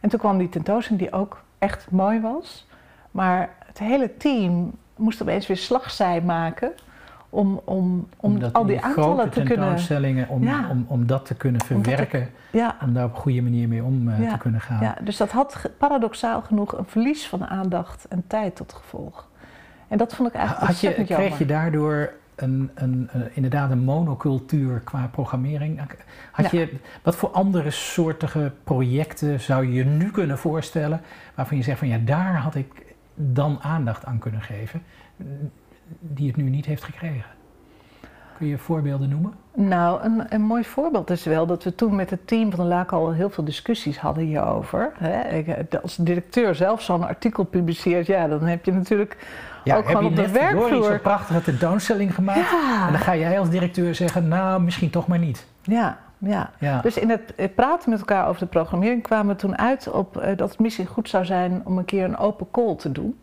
En 0.00 0.08
toen 0.08 0.18
kwam 0.18 0.38
die 0.38 0.48
tentoonstelling 0.48 1.02
die 1.02 1.12
ook 1.12 1.42
echt 1.58 1.90
mooi 1.90 2.20
was. 2.20 2.66
Maar 3.10 3.50
het 3.66 3.78
hele 3.78 4.16
team 4.16 4.72
moest 4.96 5.22
opeens 5.22 5.46
weer 5.46 5.56
slagzij 5.56 6.20
maken 6.20 6.72
om, 7.30 7.60
om, 7.64 8.08
om 8.16 8.38
al 8.52 8.66
die 8.66 8.80
aantallen 8.80 9.30
te 9.30 9.40
kunnen... 9.42 9.56
tentoonstellingen, 9.58 10.28
om, 10.28 10.42
Ja. 10.42 10.68
om, 10.70 10.84
om 10.88 11.06
dat 11.06 11.26
te 11.26 11.34
kunnen 11.34 11.60
te- 11.60 11.66
verwerken, 11.66 12.28
Ja, 12.52 12.76
om 12.82 12.92
daar 12.92 13.04
op 13.04 13.14
een 13.14 13.20
goede 13.20 13.42
manier 13.42 13.68
mee 13.68 13.84
om 13.84 14.08
eh, 14.08 14.22
Ja. 14.22 14.32
te 14.32 14.38
kunnen 14.38 14.60
gaan. 14.60 14.80
Ja, 14.82 14.96
dus 15.04 15.16
dat 15.16 15.30
had 15.30 15.70
paradoxaal 15.78 16.42
genoeg 16.42 16.78
een 16.78 16.84
verlies 16.86 17.26
van 17.28 17.46
aandacht 17.46 18.06
en 18.08 18.24
tijd 18.26 18.56
tot 18.56 18.72
gevolg. 18.72 19.28
En 19.88 19.98
dat 19.98 20.14
vond 20.14 20.28
ik 20.28 20.34
eigenlijk 20.34 20.66
Had 20.66 20.80
je, 20.80 21.04
kreeg 21.04 21.38
je 21.38 21.46
daardoor 21.46 22.12
een, 22.34 22.70
een, 22.74 23.08
eh, 23.12 23.20
inderdaad 23.32 23.70
een 23.70 23.84
monocultuur 23.84 24.80
qua 24.80 25.08
programmering? 25.12 25.80
Had 26.32 26.50
je, 26.50 26.72
wat 27.02 27.16
voor 27.16 27.28
andere 27.30 27.70
soortige 27.70 28.52
projecten 28.64 29.40
zou 29.40 29.66
je 29.66 29.72
je 29.72 29.84
nu 29.84 30.10
kunnen 30.10 30.38
voorstellen 30.38 31.00
waarvan 31.34 31.56
je 31.56 31.62
zegt 31.62 31.78
van 31.78 31.88
ja, 31.88 31.98
daar 32.04 32.34
had 32.36 32.54
ik 32.54 32.94
dan 33.14 33.58
aandacht 33.62 34.04
aan 34.04 34.18
kunnen 34.18 34.42
geven, 34.42 34.82
die 35.98 36.26
het 36.26 36.36
nu 36.36 36.42
niet 36.42 36.66
heeft 36.66 36.82
gekregen? 36.84 37.24
Kun 38.38 38.46
je 38.48 38.58
voorbeelden 38.58 39.08
noemen? 39.08 39.32
Nou, 39.54 40.02
een, 40.02 40.24
een 40.28 40.40
mooi 40.42 40.64
voorbeeld 40.64 41.10
is 41.10 41.24
wel 41.24 41.46
dat 41.46 41.64
we 41.64 41.74
toen 41.74 41.94
met 41.96 42.10
het 42.10 42.26
team 42.26 42.50
van 42.50 42.60
de 42.60 42.66
Laak 42.66 42.92
al 42.92 43.12
heel 43.12 43.30
veel 43.30 43.44
discussies 43.44 43.98
hadden 43.98 44.24
hierover. 44.24 44.92
Hè. 44.98 45.36
Ik, 45.36 45.46
eh, 45.48 45.80
Als 45.82 45.96
directeur 45.96 46.54
zelf 46.54 46.82
zo'n 46.82 47.06
artikel 47.06 47.44
publiceert, 47.44 48.06
ja, 48.06 48.28
dan 48.28 48.42
heb 48.42 48.64
je 48.64 48.72
natuurlijk 48.72 49.16
ook 49.64 49.86
gewoon 49.86 50.04
op 50.04 50.16
de 50.16 50.30
werkvloer. 50.30 50.84
zo'n 50.84 51.00
prachtige 51.00 51.42
tentoonstelling 51.42 52.14
gemaakt 52.14 52.38
en 52.52 52.82
dan 52.82 52.92
Ja, 52.92 52.98
ga 52.98 53.16
jij 53.16 53.38
als 53.38 53.50
directeur 53.50 53.94
zeggen, 53.94 54.28
nou, 54.28 54.62
misschien 54.62 54.90
toch 54.90 55.06
maar 55.06 55.18
niet. 55.18 55.46
ja, 55.62 55.98
ja. 56.18 56.50
Ja. 56.58 56.80
Dus 56.80 56.98
in 56.98 57.10
het 57.10 57.34
eh, 57.34 57.48
praten 57.54 57.90
met 57.90 57.98
elkaar 57.98 58.28
over 58.28 58.40
de 58.40 58.46
programmering 58.46 59.02
kwamen 59.02 59.34
we 59.34 59.40
toen 59.40 59.58
uit 59.58 59.90
op 59.90 60.16
eh, 60.16 60.36
dat 60.36 60.50
het 60.50 60.58
misschien 60.58 60.86
goed 60.86 61.08
zou 61.08 61.24
zijn 61.24 61.62
om 61.64 61.78
een 61.78 61.84
keer 61.84 62.04
een 62.04 62.16
open 62.18 62.46
call 62.50 62.76
te 62.76 62.92
doen. 62.92 63.18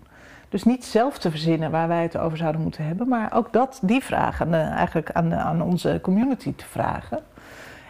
Dus 0.49 0.63
niet 0.63 0.85
zelf 0.85 1.17
te 1.17 1.29
verzinnen 1.31 1.71
waar 1.71 1.87
wij 1.87 2.01
het 2.03 2.17
over 2.17 2.37
zouden 2.37 2.61
moeten 2.61 2.85
hebben, 2.85 3.07
maar 3.07 3.33
ook 3.33 3.53
dat, 3.53 3.79
die 3.81 4.03
vraag 4.03 4.41
aan, 4.41 4.51
de, 4.51 4.57
eigenlijk 4.57 5.11
aan, 5.11 5.29
de- 5.29 5.35
aan 5.35 5.61
onze 5.61 5.99
community 6.03 6.53
te 6.55 6.65
vragen. 6.65 7.19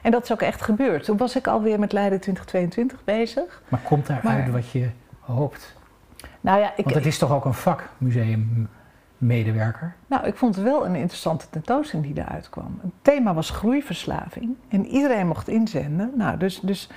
En 0.02 0.12
dat 0.12 0.24
is 0.24 0.32
ook 0.32 0.42
echt 0.42 0.62
gebeurd. 0.62 1.04
Toen 1.04 1.18
was 1.18 1.36
ik 1.36 1.48
alweer 1.48 1.80
met 1.80 1.92
Leiden 1.92 2.20
2022 2.20 3.04
bezig. 3.04 3.62
Maar 3.68 3.80
komt 3.84 4.08
daaruit 4.08 4.38
Maar- 4.44 4.52
wat 4.52 4.70
je 4.72 4.90
hoopt? 5.20 5.76
Nou 6.42 6.60
ja, 6.60 6.72
ik, 6.76 6.84
Want 6.84 6.96
het 6.96 7.06
is 7.06 7.18
toch 7.18 7.32
ook 7.32 7.46
een 7.46 7.54
vak, 7.54 7.90
museummedewerker? 7.98 9.96
nou, 10.08 10.26
ik 10.26 10.36
vond 10.36 10.56
het 10.56 10.64
wel 10.64 10.86
een 10.86 10.96
interessante 10.96 11.50
tentoonstelling 11.50 12.14
die 12.14 12.24
eruit 12.24 12.50
kwam. 12.50 12.80
Het 12.82 12.92
thema 13.02 13.34
was 13.34 13.50
groeiverslaving 13.50 14.56
en 14.70 14.86
iedereen 14.86 15.28
mocht 15.28 15.48
inzenden. 15.48 16.12
Nou, 16.16 16.38
dus, 16.38 16.60
dus 16.60 16.90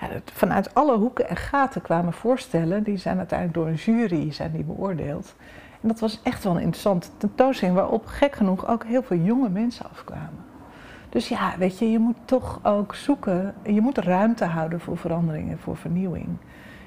ja, 0.00 0.08
vanuit 0.32 0.74
alle 0.74 0.96
hoeken 0.96 1.28
en 1.28 1.36
gaten 1.36 1.82
kwamen 1.82 2.12
voorstellen. 2.12 2.82
Die 2.82 2.96
zijn 2.96 3.18
uiteindelijk 3.18 3.58
door 3.58 3.68
een 3.68 3.74
jury 3.74 4.32
zijn 4.32 4.52
die 4.52 4.64
beoordeeld. 4.64 5.34
En 5.80 5.88
dat 5.88 6.00
was 6.00 6.20
echt 6.22 6.44
wel 6.44 6.52
een 6.52 6.60
interessante 6.62 7.08
tentoonstelling 7.16 7.76
waarop 7.76 8.06
gek 8.06 8.34
genoeg 8.34 8.68
ook 8.68 8.84
heel 8.84 9.02
veel 9.02 9.16
jonge 9.16 9.48
mensen 9.48 9.90
afkwamen. 9.90 10.48
Dus 11.08 11.28
ja, 11.28 11.54
weet 11.58 11.78
je, 11.78 11.90
je 11.90 11.98
moet 11.98 12.16
toch 12.24 12.60
ook 12.62 12.94
zoeken. 12.94 13.54
Je 13.64 13.80
moet 13.80 13.98
ruimte 13.98 14.44
houden 14.44 14.80
voor 14.80 14.96
verandering 14.96 15.50
en 15.50 15.58
voor 15.58 15.76
vernieuwing. 15.76 16.28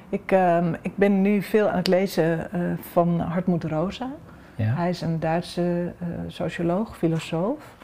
Ik, 0.09 0.31
ehm, 0.31 0.73
ik 0.81 0.95
ben 0.95 1.21
nu 1.21 1.41
veel 1.41 1.69
aan 1.69 1.77
het 1.77 1.87
lezen 1.87 2.51
eh, 2.51 2.61
van 2.91 3.19
Hartmut 3.19 3.63
Rosa. 3.63 4.09
Ja. 4.55 4.73
Hij 4.73 4.89
is 4.89 5.01
een 5.01 5.19
Duitse 5.19 5.93
eh, 5.99 6.07
socioloog, 6.27 6.97
filosoof. 6.97 7.75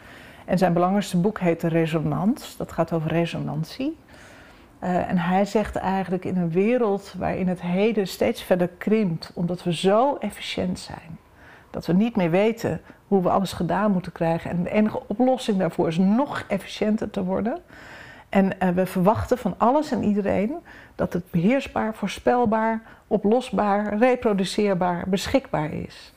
En 0.45 0.57
zijn 0.57 0.73
belangrijkste 0.73 1.17
boek 1.17 1.39
heet 1.39 1.63
Resonans. 1.63 2.57
Dat 2.57 2.71
gaat 2.71 2.93
over 2.93 3.09
resonantie. 3.09 3.97
Uh, 4.83 5.09
en 5.09 5.17
hij 5.17 5.45
zegt 5.45 5.75
eigenlijk 5.75 6.25
in 6.25 6.37
een 6.37 6.51
wereld 6.51 7.13
waarin 7.17 7.47
het 7.47 7.61
heden 7.61 8.07
steeds 8.07 8.43
verder 8.43 8.67
krimpt, 8.77 9.31
omdat 9.33 9.63
we 9.63 9.73
zo 9.73 10.17
efficiënt 10.19 10.79
zijn, 10.79 11.17
dat 11.69 11.85
we 11.85 11.93
niet 11.93 12.15
meer 12.15 12.29
weten 12.29 12.81
hoe 13.07 13.21
we 13.21 13.29
alles 13.29 13.53
gedaan 13.53 13.91
moeten 13.91 14.11
krijgen. 14.11 14.49
En 14.49 14.63
de 14.63 14.69
enige 14.69 15.01
oplossing 15.07 15.57
daarvoor 15.57 15.87
is 15.87 15.97
nog 15.97 16.45
efficiënter 16.47 17.09
te 17.09 17.23
worden. 17.23 17.57
En 18.29 18.45
uh, 18.45 18.69
we 18.69 18.85
verwachten 18.85 19.37
van 19.37 19.55
alles 19.57 19.91
en 19.91 20.03
iedereen 20.03 20.55
dat 20.95 21.13
het 21.13 21.31
beheersbaar, 21.31 21.95
voorspelbaar, 21.95 22.81
oplosbaar, 23.07 23.97
reproduceerbaar, 23.97 25.09
beschikbaar 25.09 25.73
is. 25.73 26.13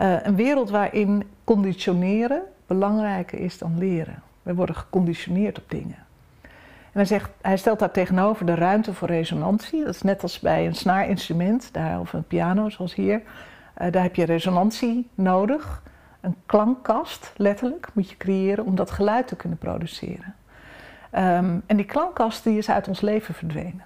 Uh, 0.00 0.24
een 0.24 0.36
wereld 0.36 0.70
waarin 0.70 1.24
conditioneren 1.44 2.42
belangrijker 2.66 3.38
is 3.38 3.58
dan 3.58 3.78
leren. 3.78 4.22
We 4.42 4.54
worden 4.54 4.74
geconditioneerd 4.74 5.58
op 5.58 5.70
dingen. 5.70 6.08
En 6.92 6.98
hij, 6.98 7.04
zegt, 7.04 7.30
hij 7.40 7.56
stelt 7.56 7.78
daar 7.78 7.90
tegenover 7.90 8.46
de 8.46 8.54
ruimte 8.54 8.94
voor 8.94 9.08
resonantie. 9.08 9.84
Dat 9.84 9.94
is 9.94 10.02
net 10.02 10.22
als 10.22 10.38
bij 10.38 10.66
een 10.66 10.74
snaarinstrument 10.74 11.72
daar, 11.72 12.00
of 12.00 12.12
een 12.12 12.26
piano 12.26 12.68
zoals 12.68 12.94
hier. 12.94 13.22
Uh, 13.78 13.92
daar 13.92 14.02
heb 14.02 14.14
je 14.14 14.24
resonantie 14.24 15.08
nodig. 15.14 15.82
Een 16.20 16.36
klankkast, 16.46 17.32
letterlijk, 17.36 17.88
moet 17.92 18.10
je 18.10 18.16
creëren 18.16 18.64
om 18.64 18.74
dat 18.74 18.90
geluid 18.90 19.28
te 19.28 19.36
kunnen 19.36 19.58
produceren. 19.58 20.34
Um, 21.14 21.62
en 21.66 21.76
die 21.76 21.84
klankkast 21.84 22.44
die 22.44 22.58
is 22.58 22.70
uit 22.70 22.88
ons 22.88 23.00
leven 23.00 23.34
verdwenen. 23.34 23.84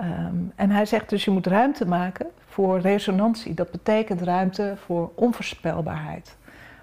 Um, 0.00 0.52
en 0.56 0.70
hij 0.70 0.86
zegt 0.86 1.08
dus 1.08 1.24
je 1.24 1.30
moet 1.30 1.46
ruimte 1.46 1.86
maken 1.86 2.26
voor 2.46 2.80
resonantie. 2.80 3.54
Dat 3.54 3.70
betekent 3.70 4.22
ruimte 4.22 4.74
voor 4.84 5.10
onvoorspelbaarheid. 5.14 6.36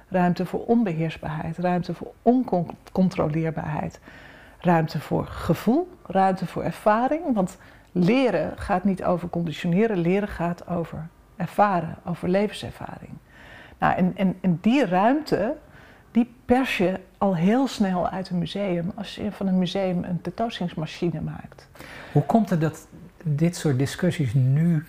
Ruimte 0.08 0.46
voor 0.46 0.66
onbeheersbaarheid. 0.66 1.58
Ruimte 1.58 1.94
voor 1.94 2.12
oncontroleerbaarheid. 2.22 4.00
Ruimte 4.65 4.99
voor 4.99 5.25
gevoel. 5.25 5.97
Ruimte 6.06 6.45
voor 6.45 6.63
ervaring. 6.63 7.34
Want 7.34 7.58
leren 7.91 8.54
gaat 8.58 8.84
niet 8.84 9.04
over 9.04 9.30
conditioneren. 9.30 9.97
Leren 9.97 10.28
gaat 10.28 10.67
over 10.67 11.08
ervaren. 11.36 11.95
Over 12.06 12.30
levenservaring. 12.30 13.12
Nou, 13.80 13.95
en, 13.95 14.12
en, 14.15 14.36
en 14.41 14.58
die 14.62 14.86
ruimte, 14.86 15.56
die 16.12 16.34
pers 16.45 16.78
je 16.78 16.99
al 17.17 17.36
heel 17.36 17.67
snel 17.67 18.10
uit 18.10 18.30
een 18.30 18.38
museum 18.38 18.91
als 18.95 19.15
je 19.15 19.32
van 19.32 19.47
een 19.47 19.60
museum 19.60 20.04
een 20.04 20.21
tentoonstellingsmachine 20.21 21.21
maakt. 21.21 21.67
Hoe 22.12 22.23
komt 22.23 22.49
het 22.49 22.62
dat 22.62 22.88
dit 23.23 23.56
soort 23.56 23.80
discussies 23.80 24.34
nu 24.34 24.86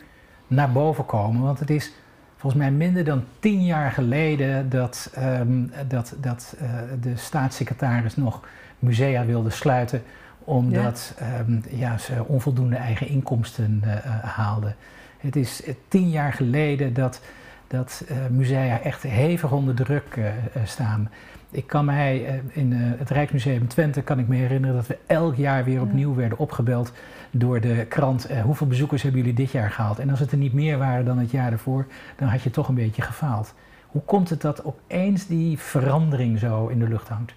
naar 0.46 0.72
boven 0.72 1.06
komen? 1.06 1.42
Want 1.42 1.58
het 1.58 1.70
is 1.70 1.92
volgens 2.36 2.62
mij 2.62 2.70
minder 2.70 3.04
dan 3.04 3.24
tien 3.38 3.64
jaar 3.64 3.90
geleden 3.90 4.68
dat, 4.68 5.12
um, 5.18 5.72
dat, 5.88 6.14
dat 6.20 6.56
uh, 6.62 6.70
de 7.00 7.16
staatssecretaris 7.16 8.16
nog 8.16 8.40
musea 8.78 9.24
wilde 9.24 9.50
sluiten 9.50 10.02
omdat 10.44 11.14
ja. 11.18 11.38
Um, 11.38 11.62
ja, 11.70 11.98
ze 11.98 12.24
onvoldoende 12.26 12.76
eigen 12.76 13.08
inkomsten 13.08 13.82
uh, 13.84 13.94
haalden. 14.22 14.76
Het 15.18 15.36
is 15.36 15.62
tien 15.88 16.10
jaar 16.10 16.32
geleden 16.32 16.94
dat 16.94 17.20
dat 17.66 18.04
musea 18.30 18.80
echt 18.80 19.02
hevig 19.02 19.52
onder 19.52 19.74
druk 19.74 20.18
staan. 20.64 21.10
Ik 21.50 21.66
kan 21.66 21.84
mij 21.84 22.42
in 22.52 22.72
het 22.72 23.10
Rijksmuseum 23.10 23.68
Twente 23.68 24.02
kan 24.02 24.18
ik 24.18 24.28
me 24.28 24.36
herinneren 24.36 24.76
dat 24.76 24.86
we 24.86 24.98
elk 25.06 25.36
jaar 25.36 25.64
weer 25.64 25.80
opnieuw 25.80 26.14
werden 26.14 26.38
opgebeld 26.38 26.92
door 27.30 27.60
de 27.60 27.86
krant. 27.88 28.28
hoeveel 28.44 28.66
bezoekers 28.66 29.02
hebben 29.02 29.20
jullie 29.20 29.36
dit 29.36 29.50
jaar 29.50 29.70
gehaald? 29.70 29.98
En 29.98 30.10
als 30.10 30.20
het 30.20 30.32
er 30.32 30.38
niet 30.38 30.52
meer 30.52 30.78
waren 30.78 31.04
dan 31.04 31.18
het 31.18 31.30
jaar 31.30 31.52
ervoor, 31.52 31.86
dan 32.16 32.28
had 32.28 32.42
je 32.42 32.50
toch 32.50 32.68
een 32.68 32.74
beetje 32.74 33.02
gefaald. 33.02 33.54
Hoe 33.86 34.02
komt 34.02 34.30
het 34.30 34.40
dat 34.40 34.64
opeens 34.64 35.26
die 35.26 35.58
verandering 35.58 36.38
zo 36.38 36.66
in 36.66 36.78
de 36.78 36.88
lucht 36.88 37.08
hangt? 37.08 37.34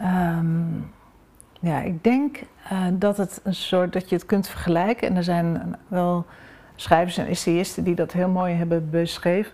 Um, 0.00 0.92
ja, 1.60 1.80
ik 1.80 2.04
denk 2.04 2.42
dat 2.92 3.16
het 3.16 3.40
een 3.44 3.54
soort 3.54 3.92
dat 3.92 4.08
je 4.08 4.14
het 4.14 4.26
kunt 4.26 4.48
vergelijken 4.48 5.08
en 5.08 5.16
er 5.16 5.24
zijn 5.24 5.76
wel 5.88 6.26
schrijvers 6.74 7.18
en 7.18 7.26
essayisten 7.26 7.84
die 7.84 7.94
dat 7.94 8.12
heel 8.12 8.28
mooi 8.28 8.54
hebben 8.54 8.90
beschreven. 8.90 9.52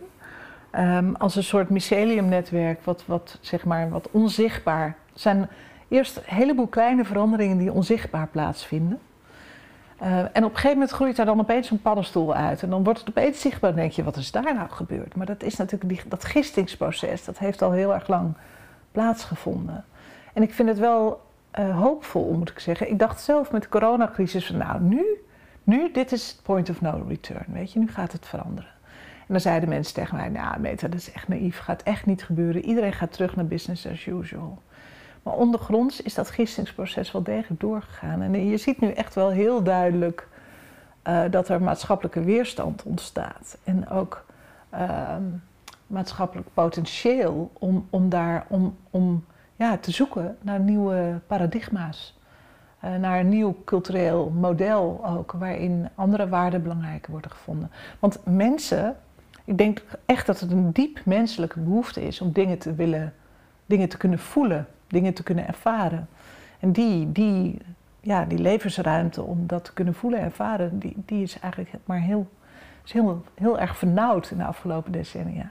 Um, 0.72 1.16
als 1.16 1.36
een 1.36 1.44
soort 1.44 1.68
myceliumnetwerk, 1.68 2.84
wat, 2.84 3.06
wat, 3.06 3.38
zeg 3.40 3.64
maar, 3.64 3.90
wat 3.90 4.08
onzichtbaar. 4.10 4.96
Het 5.12 5.20
zijn 5.20 5.48
eerst 5.88 6.16
een 6.16 6.22
heleboel 6.26 6.66
kleine 6.66 7.04
veranderingen 7.04 7.58
die 7.58 7.72
onzichtbaar 7.72 8.26
plaatsvinden. 8.26 8.98
Uh, 10.02 10.18
en 10.18 10.26
op 10.26 10.34
een 10.34 10.44
gegeven 10.44 10.70
moment 10.70 10.90
groeit 10.90 11.16
daar 11.16 11.26
dan 11.26 11.40
opeens 11.40 11.70
een 11.70 11.82
paddenstoel 11.82 12.34
uit. 12.34 12.62
En 12.62 12.70
dan 12.70 12.84
wordt 12.84 12.98
het 12.98 13.08
opeens 13.08 13.40
zichtbaar 13.40 13.70
en 13.70 13.76
denk 13.76 13.92
je, 13.92 14.04
wat 14.04 14.16
is 14.16 14.30
daar 14.30 14.54
nou 14.54 14.68
gebeurd? 14.70 15.16
Maar 15.16 15.26
dat 15.26 15.42
is 15.42 15.56
natuurlijk 15.56 15.90
die, 15.90 16.08
dat 16.08 16.24
gistingsproces, 16.24 17.24
dat 17.24 17.38
heeft 17.38 17.62
al 17.62 17.72
heel 17.72 17.94
erg 17.94 18.08
lang 18.08 18.34
plaatsgevonden. 18.92 19.84
En 20.34 20.42
ik 20.42 20.52
vind 20.52 20.68
het 20.68 20.78
wel 20.78 21.20
uh, 21.58 21.80
hoopvol, 21.80 22.32
moet 22.32 22.50
ik 22.50 22.58
zeggen. 22.58 22.90
Ik 22.90 22.98
dacht 22.98 23.20
zelf 23.20 23.52
met 23.52 23.62
de 23.62 23.68
coronacrisis 23.68 24.46
van, 24.46 24.56
nou 24.56 24.80
nu 24.80 25.24
nu, 25.64 25.90
dit 25.92 26.12
is 26.12 26.28
het 26.28 26.40
point 26.42 26.70
of 26.70 26.80
no 26.80 27.04
return, 27.08 27.44
weet 27.46 27.72
je, 27.72 27.78
nu 27.78 27.88
gaat 27.88 28.12
het 28.12 28.26
veranderen. 28.26 28.70
En 29.18 29.26
dan 29.32 29.40
zeiden 29.40 29.68
mensen 29.68 29.94
tegen 29.94 30.16
mij, 30.16 30.28
nou 30.28 30.60
Meta, 30.60 30.88
dat 30.88 30.98
is 30.98 31.12
echt 31.12 31.28
naïef, 31.28 31.58
gaat 31.58 31.82
echt 31.82 32.06
niet 32.06 32.24
gebeuren. 32.24 32.64
Iedereen 32.64 32.92
gaat 32.92 33.12
terug 33.12 33.36
naar 33.36 33.46
business 33.46 33.86
as 33.86 34.06
usual. 34.06 34.62
Maar 35.22 35.34
ondergronds 35.34 36.02
is 36.02 36.14
dat 36.14 36.30
gistingsproces 36.30 37.12
wel 37.12 37.22
degelijk 37.22 37.60
doorgegaan. 37.60 38.22
En 38.22 38.48
je 38.48 38.56
ziet 38.56 38.80
nu 38.80 38.90
echt 38.90 39.14
wel 39.14 39.30
heel 39.30 39.62
duidelijk 39.62 40.28
uh, 41.08 41.22
dat 41.30 41.48
er 41.48 41.62
maatschappelijke 41.62 42.22
weerstand 42.22 42.82
ontstaat. 42.82 43.58
En 43.64 43.88
ook 43.88 44.24
uh, 44.74 45.16
maatschappelijk 45.86 46.48
potentieel 46.54 47.50
om, 47.52 47.86
om 47.90 48.08
daar 48.08 48.44
om, 48.48 48.76
om, 48.90 49.24
ja, 49.56 49.76
te 49.76 49.90
zoeken 49.90 50.36
naar 50.40 50.60
nieuwe 50.60 51.20
paradigma's. 51.26 52.18
Uh, 52.84 52.94
naar 52.96 53.20
een 53.20 53.28
nieuw 53.28 53.56
cultureel 53.64 54.30
model 54.30 55.06
ook, 55.06 55.32
waarin 55.32 55.88
andere 55.94 56.28
waarden 56.28 56.62
belangrijker 56.62 57.10
worden 57.10 57.30
gevonden. 57.30 57.70
Want 57.98 58.20
mensen, 58.24 58.96
ik 59.44 59.58
denk 59.58 59.82
echt 60.06 60.26
dat 60.26 60.40
het 60.40 60.50
een 60.50 60.72
diep 60.72 61.00
menselijke 61.04 61.60
behoefte 61.60 62.06
is 62.06 62.20
om 62.20 62.32
dingen 62.32 62.58
te 62.58 62.74
willen, 62.74 63.14
dingen 63.66 63.88
te 63.88 63.96
kunnen 63.96 64.18
voelen, 64.18 64.66
dingen 64.86 65.14
te 65.14 65.22
kunnen 65.22 65.46
ervaren. 65.46 66.08
En 66.60 66.72
die, 66.72 67.12
die, 67.12 67.58
ja, 68.00 68.24
die 68.24 68.38
levensruimte 68.38 69.22
om 69.22 69.46
dat 69.46 69.64
te 69.64 69.72
kunnen 69.72 69.94
voelen 69.94 70.18
en 70.18 70.24
ervaren, 70.24 70.78
die, 70.78 70.96
die 71.06 71.22
is 71.22 71.38
eigenlijk 71.38 71.74
maar 71.84 72.00
heel, 72.00 72.28
is 72.84 72.92
heel, 72.92 73.24
heel 73.34 73.58
erg 73.58 73.76
vernauwd 73.76 74.30
in 74.30 74.38
de 74.38 74.44
afgelopen 74.44 74.92
decennia. 74.92 75.50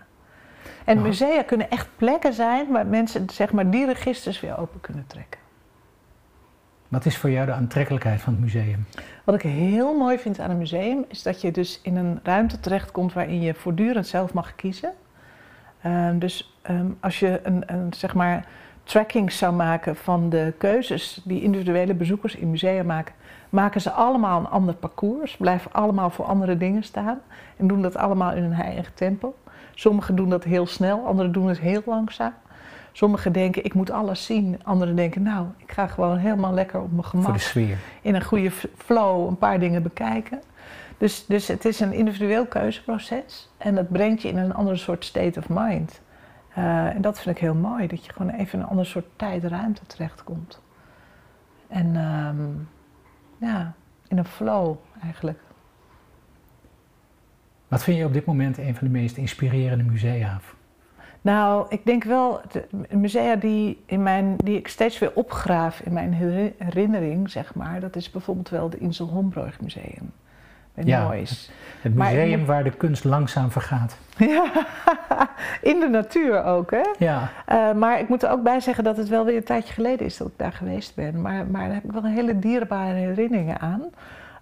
En 0.85 1.01
musea 1.01 1.43
kunnen 1.43 1.69
echt 1.69 1.87
plekken 1.97 2.33
zijn 2.33 2.71
waar 2.71 2.87
mensen 2.87 3.29
zeg 3.29 3.51
maar, 3.51 3.69
die 3.69 3.85
registers 3.85 4.39
weer 4.39 4.57
open 4.57 4.81
kunnen 4.81 5.07
trekken. 5.07 5.39
Wat 6.87 7.05
is 7.05 7.17
voor 7.17 7.29
jou 7.29 7.45
de 7.45 7.51
aantrekkelijkheid 7.51 8.21
van 8.21 8.33
het 8.33 8.41
museum? 8.41 8.85
Wat 9.23 9.35
ik 9.35 9.41
heel 9.41 9.97
mooi 9.97 10.17
vind 10.17 10.39
aan 10.39 10.49
een 10.49 10.57
museum 10.57 11.05
is 11.07 11.23
dat 11.23 11.41
je 11.41 11.51
dus 11.51 11.79
in 11.83 11.95
een 11.95 12.19
ruimte 12.23 12.59
terechtkomt 12.59 13.13
waarin 13.13 13.41
je 13.41 13.53
voortdurend 13.53 14.07
zelf 14.07 14.33
mag 14.33 14.55
kiezen. 14.55 14.93
Um, 15.85 16.19
dus 16.19 16.57
um, 16.69 16.97
als 16.99 17.19
je 17.19 17.39
een, 17.43 17.63
een, 17.65 17.93
zeg 17.93 18.13
maar 18.13 18.45
tracking 18.83 19.31
zou 19.31 19.53
maken 19.53 19.95
van 19.95 20.29
de 20.29 20.53
keuzes 20.57 21.21
die 21.23 21.41
individuele 21.41 21.93
bezoekers 21.93 22.35
in 22.35 22.49
musea 22.49 22.83
maken, 22.83 23.13
maken 23.49 23.81
ze 23.81 23.91
allemaal 23.91 24.39
een 24.39 24.49
ander 24.49 24.75
parcours, 24.75 25.37
blijven 25.37 25.71
allemaal 25.71 26.09
voor 26.09 26.25
andere 26.25 26.57
dingen 26.57 26.83
staan 26.83 27.21
en 27.57 27.67
doen 27.67 27.81
dat 27.81 27.95
allemaal 27.95 28.33
in 28.33 28.43
hun 28.43 28.53
eigen 28.53 28.93
tempo. 28.93 29.35
Sommigen 29.73 30.15
doen 30.15 30.29
dat 30.29 30.43
heel 30.43 30.67
snel, 30.67 31.05
anderen 31.05 31.31
doen 31.31 31.47
het 31.47 31.59
heel 31.59 31.81
langzaam. 31.85 32.33
Sommigen 32.91 33.31
denken, 33.31 33.65
ik 33.65 33.73
moet 33.73 33.91
alles 33.91 34.25
zien. 34.25 34.59
Anderen 34.63 34.95
denken, 34.95 35.21
nou, 35.21 35.47
ik 35.57 35.71
ga 35.71 35.87
gewoon 35.87 36.17
helemaal 36.17 36.53
lekker 36.53 36.81
op 36.81 36.91
mijn 36.91 37.05
gemak. 37.05 37.25
Voor 37.25 37.33
de 37.33 37.39
sfeer. 37.39 37.77
In 38.01 38.15
een 38.15 38.23
goede 38.23 38.51
flow 38.77 39.27
een 39.27 39.37
paar 39.37 39.59
dingen 39.59 39.83
bekijken. 39.83 40.41
Dus, 40.97 41.25
dus 41.25 41.47
het 41.47 41.65
is 41.65 41.79
een 41.79 41.93
individueel 41.93 42.45
keuzeproces. 42.45 43.49
En 43.57 43.75
dat 43.75 43.89
brengt 43.89 44.21
je 44.21 44.27
in 44.27 44.37
een 44.37 44.53
ander 44.53 44.77
soort 44.77 45.05
state 45.05 45.39
of 45.39 45.49
mind. 45.49 46.01
Uh, 46.57 46.95
en 46.95 47.01
dat 47.01 47.19
vind 47.19 47.35
ik 47.35 47.41
heel 47.41 47.55
mooi, 47.55 47.87
dat 47.87 48.05
je 48.05 48.13
gewoon 48.13 48.31
even 48.31 48.59
in 48.59 48.65
een 48.65 48.69
ander 48.69 48.85
soort 48.85 49.05
tijd-ruimte 49.15 49.85
terechtkomt. 49.85 50.61
En 51.67 51.95
um, 51.95 52.69
ja, 53.37 53.73
in 54.07 54.17
een 54.17 54.25
flow 54.25 54.75
eigenlijk. 55.03 55.39
Wat 57.73 57.83
vind 57.83 57.97
je 57.97 58.05
op 58.05 58.13
dit 58.13 58.25
moment 58.25 58.57
een 58.57 58.75
van 58.75 58.87
de 58.87 58.93
meest 58.93 59.17
inspirerende 59.17 59.83
musea? 59.83 60.39
Nou, 61.21 61.65
ik 61.69 61.85
denk 61.85 62.03
wel, 62.03 62.41
de 62.51 62.67
musea 62.97 63.35
die, 63.35 63.83
in 63.85 64.03
mijn, 64.03 64.35
die 64.37 64.57
ik 64.57 64.67
steeds 64.67 64.99
weer 64.99 65.11
opgraaf 65.13 65.79
in 65.79 65.93
mijn 65.93 66.13
herinnering, 66.57 67.29
zeg 67.29 67.55
maar, 67.55 67.79
dat 67.79 67.95
is 67.95 68.11
bijvoorbeeld 68.11 68.49
wel 68.49 68.69
de 68.69 68.77
Insel 68.77 69.07
Hombroich 69.07 69.61
Museum. 69.61 70.11
Bij 70.73 70.83
ja, 70.85 71.11
Het, 71.11 71.49
het 71.81 71.95
museum 71.95 72.37
maar, 72.37 72.45
waar 72.45 72.63
de 72.63 72.71
kunst 72.71 73.03
langzaam 73.03 73.51
vergaat. 73.51 73.97
Ja, 74.17 74.51
in 75.61 75.79
de 75.79 75.87
natuur 75.87 76.43
ook, 76.43 76.71
hè? 76.71 76.83
Ja. 76.97 77.29
Uh, 77.51 77.71
maar 77.73 77.99
ik 77.99 78.09
moet 78.09 78.23
er 78.23 78.29
ook 78.29 78.43
bij 78.43 78.59
zeggen 78.59 78.83
dat 78.83 78.97
het 78.97 79.07
wel 79.07 79.25
weer 79.25 79.35
een 79.35 79.43
tijdje 79.43 79.73
geleden 79.73 80.05
is 80.05 80.17
dat 80.17 80.27
ik 80.27 80.33
daar 80.37 80.53
geweest 80.53 80.95
ben. 80.95 81.21
Maar, 81.21 81.47
maar 81.47 81.65
daar 81.65 81.73
heb 81.73 81.83
ik 81.83 81.91
wel 81.91 82.03
hele 82.03 82.39
dierbare 82.39 82.93
herinneringen 82.93 83.59
aan. 83.59 83.81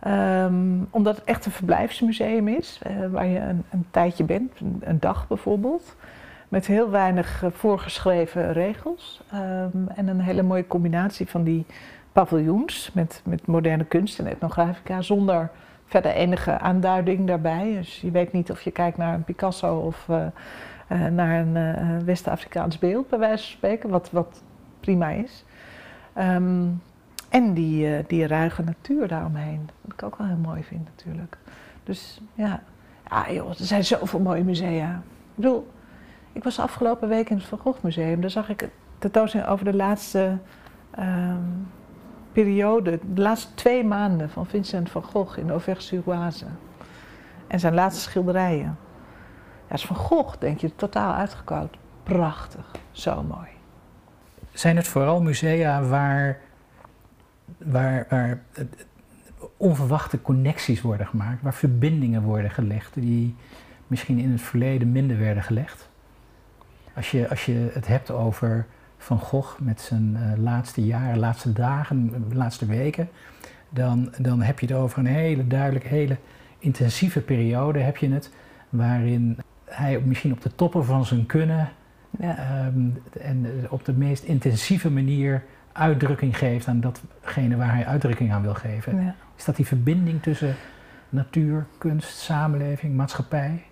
Um, 0.07 0.87
omdat 0.89 1.15
het 1.15 1.25
echt 1.25 1.45
een 1.45 1.51
verblijfsmuseum 1.51 2.47
is, 2.47 2.79
uh, 2.87 3.07
waar 3.11 3.25
je 3.25 3.39
een, 3.39 3.63
een 3.69 3.85
tijdje 3.91 4.23
bent, 4.23 4.51
een, 4.79 4.99
dag 4.99 5.27
bijvoorbeeld. 5.27 5.95
met 6.49 6.67
heel 6.67 6.89
weinig 6.89 7.43
voorgeschreven 7.49 8.53
regels. 8.53 9.21
Ehm, 9.31 9.87
en 9.95 10.07
een 10.07 10.19
hele 10.19 10.41
mooie 10.41 10.67
combinatie 10.67 11.29
van 11.29 11.43
die 11.43 11.65
paviljoens 12.11 12.91
met, 12.93 13.21
met 13.25 13.47
moderne 13.47 13.83
kunst 13.83 14.19
en 14.19 14.27
etnografica 14.27 15.01
zonder 15.01 15.49
verder 15.85 16.11
enige 16.11 16.59
aanduiding 16.59 17.27
daarbij. 17.27 17.73
Dus 17.73 18.01
je 18.01 18.11
weet 18.11 18.31
niet 18.31 18.51
of 18.51 18.61
je 18.61 18.71
kijkt 18.71 18.97
naar 18.97 19.13
een 19.13 19.23
Picasso 19.23 19.77
of 19.77 20.07
naar 21.11 21.39
een 21.39 22.05
West-Afrikaans 22.05 22.79
beeld, 22.79 23.09
bij 23.09 23.19
wijze 23.19 23.43
van 23.43 23.53
spreken, 23.53 23.89
wat, 23.89 24.11
wat 24.11 24.43
prima 24.79 25.09
is. 25.09 25.45
Ehm, 26.13 26.67
en 27.31 27.53
die, 27.53 27.87
uh, 27.87 28.03
die 28.07 28.27
ruige 28.27 28.63
natuur 28.63 29.07
daaromheen. 29.07 29.69
Wat 29.81 29.93
ik 29.93 30.03
ook 30.03 30.15
wel 30.15 30.27
heel 30.27 30.35
mooi 30.35 30.63
vind 30.63 30.85
natuurlijk. 30.95 31.37
Dus 31.83 32.21
ja, 32.33 32.61
joh, 33.29 33.49
er 33.49 33.55
zijn 33.55 33.85
zoveel 33.85 34.19
mooie 34.19 34.43
musea. 34.43 34.91
Ik 34.95 35.35
bedoel, 35.35 35.71
ik 36.31 36.43
was 36.43 36.59
afgelopen 36.59 37.07
week 37.09 37.29
in 37.29 37.37
het 37.37 37.45
Van 37.45 37.57
Gogh 37.57 37.83
Museum. 37.83 38.21
Daar 38.21 38.29
zag 38.29 38.49
ik 38.49 38.69
tentoonstelling 38.97 39.49
over 39.49 39.65
de 39.65 39.73
laatste 39.73 40.37
um, 40.99 41.67
periode, 42.31 42.99
de 43.13 43.21
laatste 43.21 43.53
twee 43.53 43.83
maanden 43.83 44.29
van 44.29 44.45
Vincent 44.45 44.89
van 44.89 45.03
Gogh 45.03 45.37
in 45.37 45.49
Auvers-sur-Oise. 45.49 46.45
En 47.47 47.59
zijn 47.59 47.73
laatste 47.73 48.01
schilderijen. 48.01 48.77
Ja, 49.67 49.75
is 49.75 49.85
Van 49.85 49.95
Gogh, 49.95 50.37
denk 50.39 50.59
je, 50.59 50.75
totaal 50.75 51.13
uitgekoud. 51.13 51.77
Prachtig, 52.03 52.71
zo 52.91 53.23
mooi. 53.23 53.47
Zijn 54.53 54.75
het 54.75 54.87
vooral 54.87 55.21
musea 55.21 55.83
waar 55.83 56.39
waar, 57.57 58.05
waar 58.09 58.41
onverwachte 59.57 60.21
connecties 60.21 60.81
worden 60.81 61.07
gemaakt, 61.07 61.41
waar 61.41 61.53
verbindingen 61.53 62.21
worden 62.21 62.51
gelegd 62.51 62.93
die 62.93 63.35
misschien 63.87 64.19
in 64.19 64.31
het 64.31 64.41
verleden 64.41 64.91
minder 64.91 65.19
werden 65.19 65.43
gelegd. 65.43 65.89
Als 66.95 67.11
je, 67.11 67.29
als 67.29 67.45
je 67.45 67.69
het 67.73 67.87
hebt 67.87 68.11
over 68.11 68.65
Van 68.97 69.19
Gogh 69.19 69.59
met 69.59 69.81
zijn 69.81 70.17
uh, 70.17 70.43
laatste 70.43 70.85
jaren, 70.85 71.19
laatste 71.19 71.53
dagen, 71.53 72.25
laatste 72.33 72.65
weken, 72.65 73.09
dan, 73.69 74.13
dan 74.17 74.41
heb 74.41 74.59
je 74.59 74.65
het 74.65 74.75
over 74.75 74.99
een 74.99 75.05
hele 75.05 75.47
duidelijk, 75.47 75.85
hele 75.85 76.17
intensieve 76.59 77.21
periode 77.21 77.79
heb 77.79 77.97
je 77.97 78.09
het, 78.11 78.31
waarin 78.69 79.37
hij 79.65 79.99
misschien 79.99 80.31
op 80.31 80.41
de 80.41 80.55
toppen 80.55 80.85
van 80.85 81.05
zijn 81.05 81.25
kunnen 81.25 81.69
ja. 82.19 82.65
um, 82.65 83.01
en 83.21 83.47
op 83.69 83.85
de 83.85 83.93
meest 83.93 84.23
intensieve 84.23 84.91
manier 84.91 85.43
uitdrukking 85.73 86.37
geeft 86.37 86.67
aan 86.67 86.81
datgene 86.81 87.55
waar 87.55 87.73
hij 87.73 87.85
uitdrukking 87.85 88.31
aan 88.31 88.41
wil 88.41 88.53
geven. 88.53 89.03
Ja. 89.03 89.15
Is 89.37 89.45
dat 89.45 89.55
die 89.55 89.67
verbinding 89.67 90.21
tussen 90.21 90.55
natuur, 91.09 91.65
kunst, 91.77 92.17
samenleving, 92.17 92.95
maatschappij? 92.95 93.63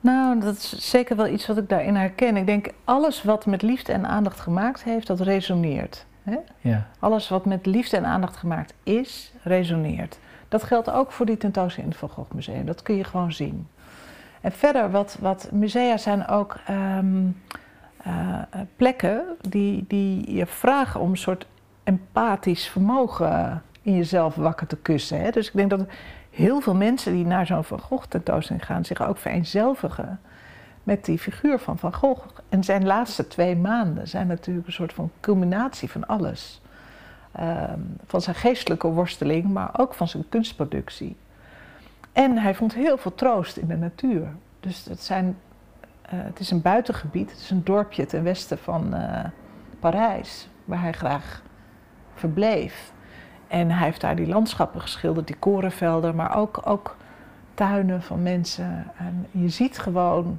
Nou, 0.00 0.40
dat 0.40 0.56
is 0.56 0.90
zeker 0.90 1.16
wel 1.16 1.28
iets 1.28 1.46
wat 1.46 1.56
ik 1.56 1.68
daarin 1.68 1.94
herken. 1.94 2.36
Ik 2.36 2.46
denk 2.46 2.68
alles 2.84 3.22
wat 3.22 3.46
met 3.46 3.62
liefde 3.62 3.92
en 3.92 4.06
aandacht 4.06 4.40
gemaakt 4.40 4.82
heeft, 4.82 5.06
dat 5.06 5.20
resoneert. 5.20 6.06
Hè? 6.22 6.36
Ja. 6.60 6.86
Alles 6.98 7.28
wat 7.28 7.44
met 7.44 7.66
liefde 7.66 7.96
en 7.96 8.04
aandacht 8.04 8.36
gemaakt 8.36 8.74
is, 8.82 9.32
resoneert. 9.42 10.18
Dat 10.48 10.62
geldt 10.62 10.90
ook 10.90 11.12
voor 11.12 11.26
die 11.26 11.36
tentoonstelling 11.36 11.92
in 11.92 11.98
het 11.98 12.10
Van 12.10 12.24
Gogh 12.24 12.34
Museum. 12.34 12.66
Dat 12.66 12.82
kun 12.82 12.96
je 12.96 13.04
gewoon 13.04 13.32
zien. 13.32 13.66
En 14.40 14.52
verder, 14.52 14.90
wat, 14.90 15.16
wat 15.20 15.48
musea 15.52 15.96
zijn 15.96 16.26
ook 16.26 16.56
ehm, 16.66 17.26
uh, 18.06 18.42
plekken 18.76 19.24
die, 19.40 19.84
die 19.88 20.34
je 20.34 20.46
vragen 20.46 21.00
om 21.00 21.10
een 21.10 21.16
soort 21.16 21.46
empathisch 21.84 22.68
vermogen 22.68 23.62
in 23.82 23.96
jezelf 23.96 24.34
wakker 24.34 24.66
te 24.66 24.76
kussen. 24.76 25.20
Hè? 25.20 25.30
Dus 25.30 25.46
ik 25.46 25.56
denk 25.56 25.70
dat 25.70 25.86
heel 26.30 26.60
veel 26.60 26.74
mensen 26.74 27.12
die 27.12 27.26
naar 27.26 27.46
zo'n 27.46 27.64
Van 27.64 27.80
Gogh 27.80 28.06
tentoonstelling 28.08 28.66
gaan 28.66 28.84
zich 28.84 29.02
ook 29.02 29.18
vereenzelvigen 29.18 30.20
met 30.82 31.04
die 31.04 31.18
figuur 31.18 31.58
van 31.58 31.78
Van 31.78 31.94
Gogh. 31.94 32.26
En 32.48 32.64
zijn 32.64 32.86
laatste 32.86 33.28
twee 33.28 33.56
maanden 33.56 34.08
zijn 34.08 34.26
natuurlijk 34.26 34.66
een 34.66 34.72
soort 34.72 34.92
van 34.92 35.10
culminatie 35.20 35.90
van 35.90 36.06
alles. 36.06 36.60
Ehm, 37.32 37.80
van 38.06 38.20
zijn 38.20 38.36
geestelijke 38.36 38.88
worsteling, 38.88 39.44
maar 39.44 39.70
ook 39.78 39.94
van 39.94 40.08
zijn 40.08 40.28
kunstproductie. 40.28 41.16
En 42.12 42.38
hij 42.38 42.54
vond 42.54 42.74
heel 42.74 42.98
veel 42.98 43.14
troost 43.14 43.56
in 43.56 43.66
de 43.66 43.76
natuur. 43.76 44.28
Dus 44.60 44.84
het 44.84 45.00
zijn 45.00 45.26
eh, 45.26 45.51
het 46.16 46.40
is 46.40 46.50
een 46.50 46.62
buitengebied, 46.62 47.30
het 47.30 47.40
is 47.40 47.50
een 47.50 47.64
dorpje 47.64 48.06
ten 48.06 48.22
westen 48.22 48.58
van 48.58 48.94
uh, 48.94 49.24
Parijs, 49.80 50.48
waar 50.64 50.80
hij 50.80 50.92
graag 50.92 51.42
verbleef. 52.14 52.92
En 53.48 53.70
hij 53.70 53.84
heeft 53.84 54.00
daar 54.00 54.16
die 54.16 54.26
landschappen 54.26 54.80
geschilderd, 54.80 55.26
die 55.26 55.36
korenvelden, 55.36 56.14
maar 56.14 56.36
ook, 56.36 56.60
ook 56.64 56.96
tuinen 57.54 58.02
van 58.02 58.22
mensen. 58.22 58.86
En 58.96 59.26
je 59.30 59.48
ziet 59.48 59.78
gewoon 59.78 60.38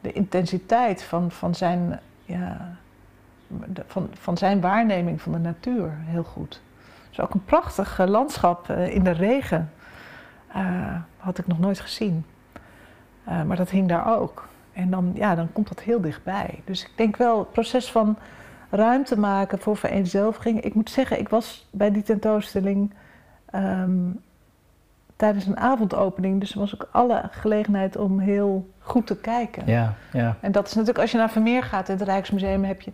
de 0.00 0.12
intensiteit 0.12 1.02
van, 1.02 1.30
van, 1.30 1.54
zijn, 1.54 2.00
ja, 2.24 2.76
van, 3.86 4.08
van 4.12 4.36
zijn 4.36 4.60
waarneming 4.60 5.22
van 5.22 5.32
de 5.32 5.38
natuur 5.38 5.92
heel 5.98 6.24
goed. 6.24 6.60
Dus 7.08 7.20
ook 7.20 7.34
een 7.34 7.44
prachtig 7.44 7.98
landschap 8.06 8.68
eh, 8.68 8.94
in 8.94 9.04
de 9.04 9.10
regen. 9.10 9.72
had 11.16 11.38
ik 11.38 11.46
nog 11.46 11.58
nooit 11.58 11.80
gezien. 11.80 12.24
maar 13.24 13.56
dat 13.56 13.70
hing 13.70 13.88
daar 13.88 14.18
ook. 14.18 14.50
En 14.72 14.90
dan, 14.90 15.12
ja, 15.14 15.34
dan 15.34 15.52
komt 15.52 15.68
dat 15.68 15.80
heel 15.80 16.00
dichtbij. 16.00 16.60
Dus 16.64 16.82
ik 16.82 16.92
denk 16.96 17.16
wel, 17.16 17.38
het 17.38 17.52
proces 17.52 17.90
van 17.90 18.16
ruimte 18.70 19.18
maken 19.18 19.58
voor 19.58 19.76
vereenzelviging. 19.76 20.60
Ik 20.60 20.74
moet 20.74 20.90
zeggen, 20.90 21.18
ik 21.18 21.28
was 21.28 21.68
bij 21.70 21.90
die 21.90 22.02
tentoonstelling 22.02 22.94
ehm, 23.44 24.10
tijdens 25.16 25.46
een 25.46 25.58
avondopening. 25.58 26.40
Dus 26.40 26.52
er 26.52 26.58
was 26.58 26.74
ook 26.74 26.88
alle 26.92 27.22
gelegenheid 27.30 27.96
om 27.96 28.18
heel 28.18 28.70
goed 28.78 29.06
te 29.06 29.16
kijken. 29.16 29.66
Ja, 29.66 29.94
ja. 30.12 30.36
En 30.40 30.52
dat 30.52 30.66
is 30.66 30.72
natuurlijk, 30.72 31.00
als 31.00 31.10
je 31.10 31.18
naar 31.18 31.30
Vermeer 31.30 31.62
gaat 31.62 31.88
in 31.88 31.94
het 31.98 32.08
Rijksmuseum, 32.08 32.64
heb 32.64 32.80
je 32.80 32.92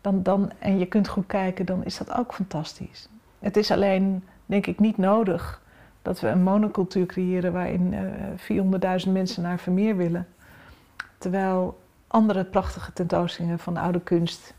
dan, 0.00 0.22
dan, 0.22 0.50
en 0.58 0.78
je 0.78 0.86
kunt 0.86 1.08
goed 1.08 1.26
kijken, 1.26 1.66
dan 1.66 1.84
is 1.84 1.98
dat 1.98 2.12
ook 2.18 2.34
fantastisch. 2.34 3.08
Het 3.38 3.56
is 3.56 3.70
alleen, 3.70 4.24
denk 4.46 4.66
ik, 4.66 4.78
niet 4.78 4.96
nodig 4.96 5.62
dat 6.02 6.20
we 6.20 6.28
een 6.28 6.42
monocultuur 6.42 7.06
creëren 7.06 7.52
waarin 7.52 7.92
uh, 7.92 8.96
eh, 8.96 9.00
400.000 9.06 9.12
mensen 9.12 9.42
naar 9.42 9.58
Vermeer 9.58 9.96
willen. 9.96 10.26
Terwijl 11.18 11.78
andere 12.06 12.44
prachtige 12.44 12.92
tentoonstellingen 12.92 13.58
van 13.58 13.76
oude 13.76 14.00
kunst 14.00 14.54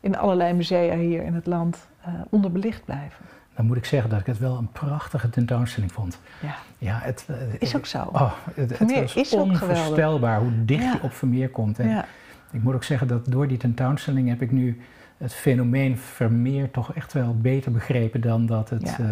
in 0.00 0.16
allerlei 0.16 0.52
musea 0.52 0.96
hier 0.96 1.22
in 1.22 1.34
het 1.34 1.46
land 1.46 1.88
uh, 2.06 2.14
onderbelicht 2.30 2.84
blijven. 2.84 3.24
Dan 3.54 3.66
moet 3.66 3.76
ik 3.76 3.84
zeggen 3.84 4.10
dat 4.10 4.20
ik 4.20 4.26
het 4.26 4.38
wel 4.38 4.56
een 4.56 4.72
prachtige 4.72 5.30
tentoonstelling 5.30 5.92
vond. 5.92 6.20
Ja, 6.40 6.54
ja 6.78 6.98
het 7.02 7.26
uh, 7.30 7.36
is 7.58 7.76
ook 7.76 7.86
zo. 7.86 8.08
Oh, 8.12 8.32
het, 8.54 8.78
het 8.78 8.92
was 8.92 9.14
is 9.14 9.32
onvoorstelbaar 9.32 10.40
hoe 10.40 10.64
dicht 10.64 10.82
ja. 10.82 10.92
je 10.92 11.02
op 11.02 11.12
Vermeer 11.12 11.48
komt. 11.48 11.78
En 11.78 11.88
ja. 11.88 12.04
ik 12.50 12.62
moet 12.62 12.74
ook 12.74 12.84
zeggen 12.84 13.08
dat 13.08 13.26
door 13.26 13.48
die 13.48 13.58
tentoonstelling 13.58 14.28
heb 14.28 14.42
ik 14.42 14.50
nu 14.50 14.80
het 15.16 15.34
fenomeen 15.34 15.98
Vermeer 15.98 16.70
toch 16.70 16.94
echt 16.94 17.12
wel 17.12 17.36
beter 17.36 17.72
begrepen 17.72 18.20
dan 18.20 18.46
dat, 18.46 18.70
het, 18.70 18.96
uh, 19.00 19.08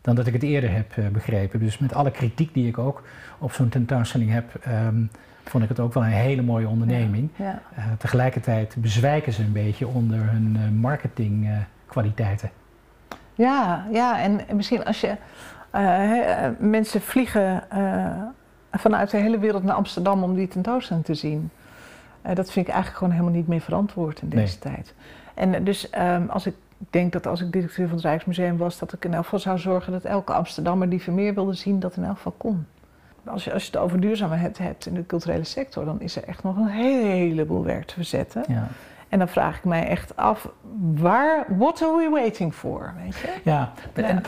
dan 0.00 0.14
dat 0.14 0.26
ik 0.26 0.32
het 0.32 0.42
eerder 0.42 0.70
heb 0.72 1.12
begrepen. 1.12 1.60
Dus 1.60 1.78
met 1.78 1.94
alle 1.94 2.10
kritiek 2.10 2.54
die 2.54 2.68
ik 2.68 2.78
ook 2.78 3.02
op 3.38 3.52
zo'n 3.52 3.68
tentoonstelling 3.68 4.30
heb. 4.30 4.64
Um, 4.66 5.10
vond 5.50 5.62
ik 5.62 5.68
het 5.68 5.80
ook 5.80 5.94
wel 5.94 6.04
een 6.04 6.08
hele 6.08 6.42
mooie 6.42 6.68
onderneming. 6.68 7.28
Ja, 7.36 7.62
uh, 7.78 7.84
tegelijkertijd 7.98 8.74
bezwijken 8.78 9.32
ze 9.32 9.42
een 9.42 9.52
beetje 9.52 9.86
onder 9.86 10.18
hun 10.30 10.56
uh, 10.56 10.80
marketingkwaliteiten. 10.80 12.50
ja, 13.34 13.86
ja, 13.92 14.20
en 14.20 14.40
misschien 14.56 14.84
als 14.84 15.00
je 15.00 15.16
mensen 16.58 17.00
vliegen 17.00 17.62
vanuit 18.72 19.10
de 19.10 19.16
hele 19.16 19.38
wereld 19.38 19.62
naar 19.62 19.74
Amsterdam 19.74 20.22
om 20.22 20.34
die 20.34 20.48
tentoonstelling 20.48 21.04
te 21.04 21.14
zien. 21.14 21.50
dat 22.22 22.50
vind 22.50 22.66
ik 22.66 22.72
eigenlijk 22.72 22.96
gewoon 22.96 23.12
helemaal 23.12 23.34
niet 23.34 23.48
meer 23.48 23.60
verantwoord 23.60 24.22
in 24.22 24.28
deze 24.28 24.58
tijd. 24.58 24.94
En 25.34 25.64
dus 25.64 25.90
um, 25.98 26.28
als 26.28 26.46
ik 26.46 26.54
denk 26.90 27.12
dat 27.12 27.26
als 27.26 27.40
ik 27.40 27.52
directeur 27.52 27.86
van 27.86 27.96
het 27.96 28.04
Rijksmuseum 28.04 28.56
was, 28.56 28.78
dat 28.78 28.92
ik 28.92 29.04
in 29.04 29.14
elk 29.14 29.24
geval 29.24 29.38
zou 29.38 29.58
zorgen 29.58 29.92
dat 29.92 30.04
elke 30.04 30.32
Amsterdammer 30.32 30.88
die 30.88 31.02
Vermeer 31.02 31.34
wilde 31.34 31.54
zien, 31.54 31.80
dat 31.80 31.96
in 31.96 32.04
elk 32.04 32.16
geval 32.16 32.34
kon 32.36 32.66
als 33.28 33.44
je, 33.44 33.52
als 33.52 33.62
je 33.64 33.70
het 33.70 33.80
over 33.80 34.00
duurzaamheid 34.00 34.58
hebt 34.58 34.86
in 34.86 34.94
de 34.94 35.06
culturele 35.06 35.44
sector, 35.44 35.84
dan 35.84 36.00
is 36.00 36.16
er 36.16 36.24
echt 36.24 36.42
nog 36.42 36.56
een 36.56 36.66
heleboel 36.66 37.64
werk 37.64 37.84
te 37.84 37.94
verzetten. 37.94 38.44
Ja. 38.48 38.68
En 39.08 39.18
dan 39.18 39.28
vraag 39.28 39.56
ik 39.56 39.64
mij 39.64 39.86
echt 39.86 40.16
af, 40.16 40.48
waar, 40.94 41.44
what 41.48 41.82
are 41.82 41.96
we 41.96 42.08
waiting 42.10 42.54
for? 42.54 42.94
Weet 43.04 43.16
je? 43.16 43.32
Ja, 43.44 43.72
En, 43.92 44.22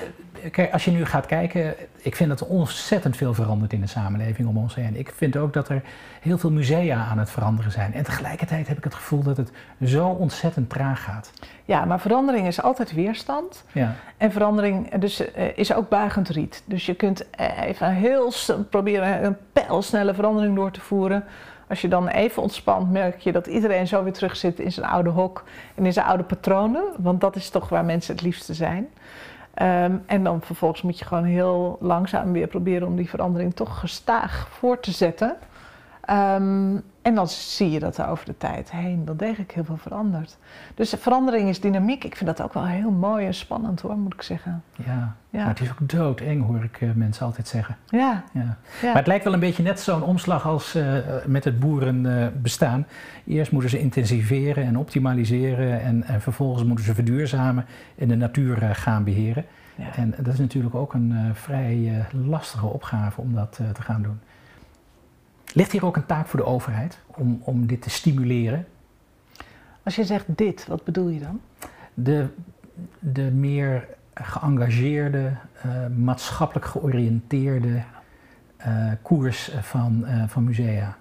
kijk, 0.51 0.73
als 0.73 0.85
je 0.85 0.91
nu 0.91 1.05
gaat 1.05 1.27
kijken, 1.27 1.75
ik 1.97 2.17
vind 2.17 2.29
dat 2.29 2.41
er 2.41 2.47
ontzettend 2.47 3.17
veel 3.17 3.35
verandert 3.35 3.73
in 3.73 3.81
de 3.81 3.87
samenleving 3.87 4.49
om 4.49 4.57
ons 4.57 4.75
heen. 4.75 4.97
Ik 4.97 5.13
vind 5.17 5.37
ook 5.37 5.53
dat 5.53 5.69
er 5.69 5.83
heel 6.21 6.39
veel 6.39 6.51
musea 6.51 7.07
aan 7.11 7.19
het 7.19 7.31
veranderen 7.31 7.73
zijn. 7.73 7.95
En 7.95 8.05
tegelijkertijd 8.05 8.69
heb 8.69 8.77
ik 8.77 8.85
het 8.85 8.95
gevoel 8.95 9.23
dat 9.23 9.37
het 9.37 9.51
zo 9.85 10.07
ontzettend 10.07 10.71
traag 10.71 11.03
gaat. 11.03 11.33
Ja, 11.65 11.85
maar 11.85 12.01
verandering 12.01 12.47
is 12.47 12.63
altijd 12.63 12.93
weerstand. 12.93 13.65
Ja. 13.73 13.95
En 14.17 14.33
verandering 14.33 14.95
dus, 14.95 15.21
uh, 15.21 15.59
is 15.59 15.73
ook 15.73 15.89
buigend 15.89 16.29
riet. 16.29 16.63
Dus 16.65 16.87
je 16.87 16.95
kunt 16.95 17.31
eh, 17.31 17.63
even 17.63 17.95
heel 17.95 18.33
proberen 18.71 19.25
een 19.25 19.37
pijlsnelle 19.53 20.15
verandering 20.15 20.55
door 20.55 20.71
te 20.71 20.81
voeren. 20.81 21.25
Als 21.69 21.81
je 21.81 21.89
dan 21.89 22.09
even 22.09 22.43
ontspant, 22.43 22.91
merk 22.91 23.19
je 23.19 23.33
dat 23.33 23.47
iedereen 23.47 23.87
zo 23.87 24.03
weer 24.03 24.13
terug 24.13 24.37
zit 24.37 24.59
in 24.59 24.73
zijn 24.73 24.87
oude 24.87 25.11
hok 25.11 25.45
en 25.75 25.87
in 25.87 25.93
zijn 25.93 26.07
oude 26.07 26.23
patronen. 26.23 26.83
Want 26.97 27.21
dat 27.21 27.37
is 27.37 27.51
toch 27.51 27.69
waar 27.69 27.85
mensen 27.85 28.15
het 28.15 28.23
liefste 28.23 28.55
zijn. 28.55 28.89
Um, 29.55 30.03
en 30.07 30.25
dan 30.25 30.41
vervolgens 30.43 30.83
moet 30.83 30.99
je 30.99 31.05
gewoon 31.05 31.25
heel 31.25 31.77
langzaam 31.81 32.33
weer 32.33 32.47
proberen 32.47 32.87
om 32.87 32.97
die 32.97 33.09
verandering 33.09 33.55
toch 33.55 33.81
gestaag 33.81 34.49
voor 34.51 34.81
te 34.81 34.91
zetten. 34.91 35.37
Ehm, 36.11 36.77
en 37.03 37.15
dan 37.15 37.29
zie 37.29 37.71
je 37.71 37.79
dat 37.79 37.99
er 37.99 38.09
over 38.09 38.25
de 38.25 38.37
tijd 38.37 38.71
heen 38.71 39.05
wel 39.05 39.17
degelijk 39.17 39.53
heel 39.53 39.65
veel 39.65 39.77
verandert. 39.77 40.39
Dus 40.75 40.95
verandering 40.99 41.49
is 41.49 41.61
dynamiek. 41.61 42.05
Ik 42.05 42.17
vind 42.17 42.37
dat 42.37 42.43
ook 42.43 42.55
wel 42.55 42.67
heel 42.67 42.91
mooi 42.91 43.27
en 43.27 43.35
spannend 43.35 43.81
hoor, 43.81 43.97
moet 43.97 44.15
ik 44.15 44.23
zeggen. 44.23 44.63
Ja, 44.77 45.17
ja. 45.31 45.39
maar 45.39 45.49
het 45.49 45.61
is 45.61 45.71
ook 45.71 45.89
doodeng 45.89 46.47
hoor 46.47 46.65
ik 46.65 46.81
uh, 46.81 46.91
mensen 46.95 47.27
altijd 47.27 47.49
zeggen. 47.49 47.77
Ja. 47.89 48.25
ja. 48.33 48.57
Maar 48.83 48.95
het 48.95 49.07
lijkt 49.07 49.25
wel 49.25 49.33
een 49.33 49.41
beetje 49.41 49.63
net 49.63 49.81
zo'n 49.81 50.03
omslag 50.03 50.47
als 50.47 50.77
uh, 50.77 50.95
met 51.27 51.45
het 51.45 51.61
boerenbestaan. 51.61 52.87
Uh, 53.27 53.37
Eerst 53.37 53.53
moeten 53.53 53.71
ze 53.71 53.79
intensiveren 53.79 54.65
en 54.65 54.79
optimaliseren 54.79 55.81
en, 55.81 56.05
en, 56.05 56.21
vervolgens 56.21 56.65
moeten 56.65 56.85
ze 56.85 56.95
verduurzamen 56.95 57.65
en 57.99 58.09
de 58.09 58.17
natuur 58.17 58.75
gaan 58.75 59.05
beheren. 59.05 59.45
Ja. 59.75 59.97
En 59.97 60.15
dat 60.19 60.33
is 60.33 60.39
natuurlijk 60.39 60.75
ook 60.75 60.95
een 60.95 61.35
vrij 61.35 62.05
lastige 62.27 62.67
opgave 62.67 63.21
om 63.21 63.35
dat 63.35 63.61
te 63.73 63.83
gaan 63.83 64.03
doen. 64.03 64.21
Ligt 65.55 65.73
hier 65.73 65.85
ook 65.85 65.97
een 65.97 66.07
taak 66.07 66.27
voor 66.27 66.41
de 66.41 66.47
overheid 66.47 66.99
om, 67.07 67.41
om 67.45 67.67
dit 67.67 67.83
te 67.83 67.91
stimuleren? 67.91 68.67
Als 69.83 69.97
je 69.97 70.05
zegt 70.05 70.25
dit, 70.27 70.67
wat 70.67 70.85
bedoel 70.85 71.09
je 71.09 71.21
dan? 71.21 71.41
De, 71.95 72.27
de 72.99 73.23
meer 73.23 73.87
geëngageerde, 74.15 75.33
uh, 75.67 75.73
maatschappelijk 75.97 76.67
georiënteerde 76.67 77.83
uh, 78.67 78.93
koers 79.03 79.51
van, 79.61 80.05
uh, 80.07 80.23
van 80.27 80.45
musea. 80.45 80.97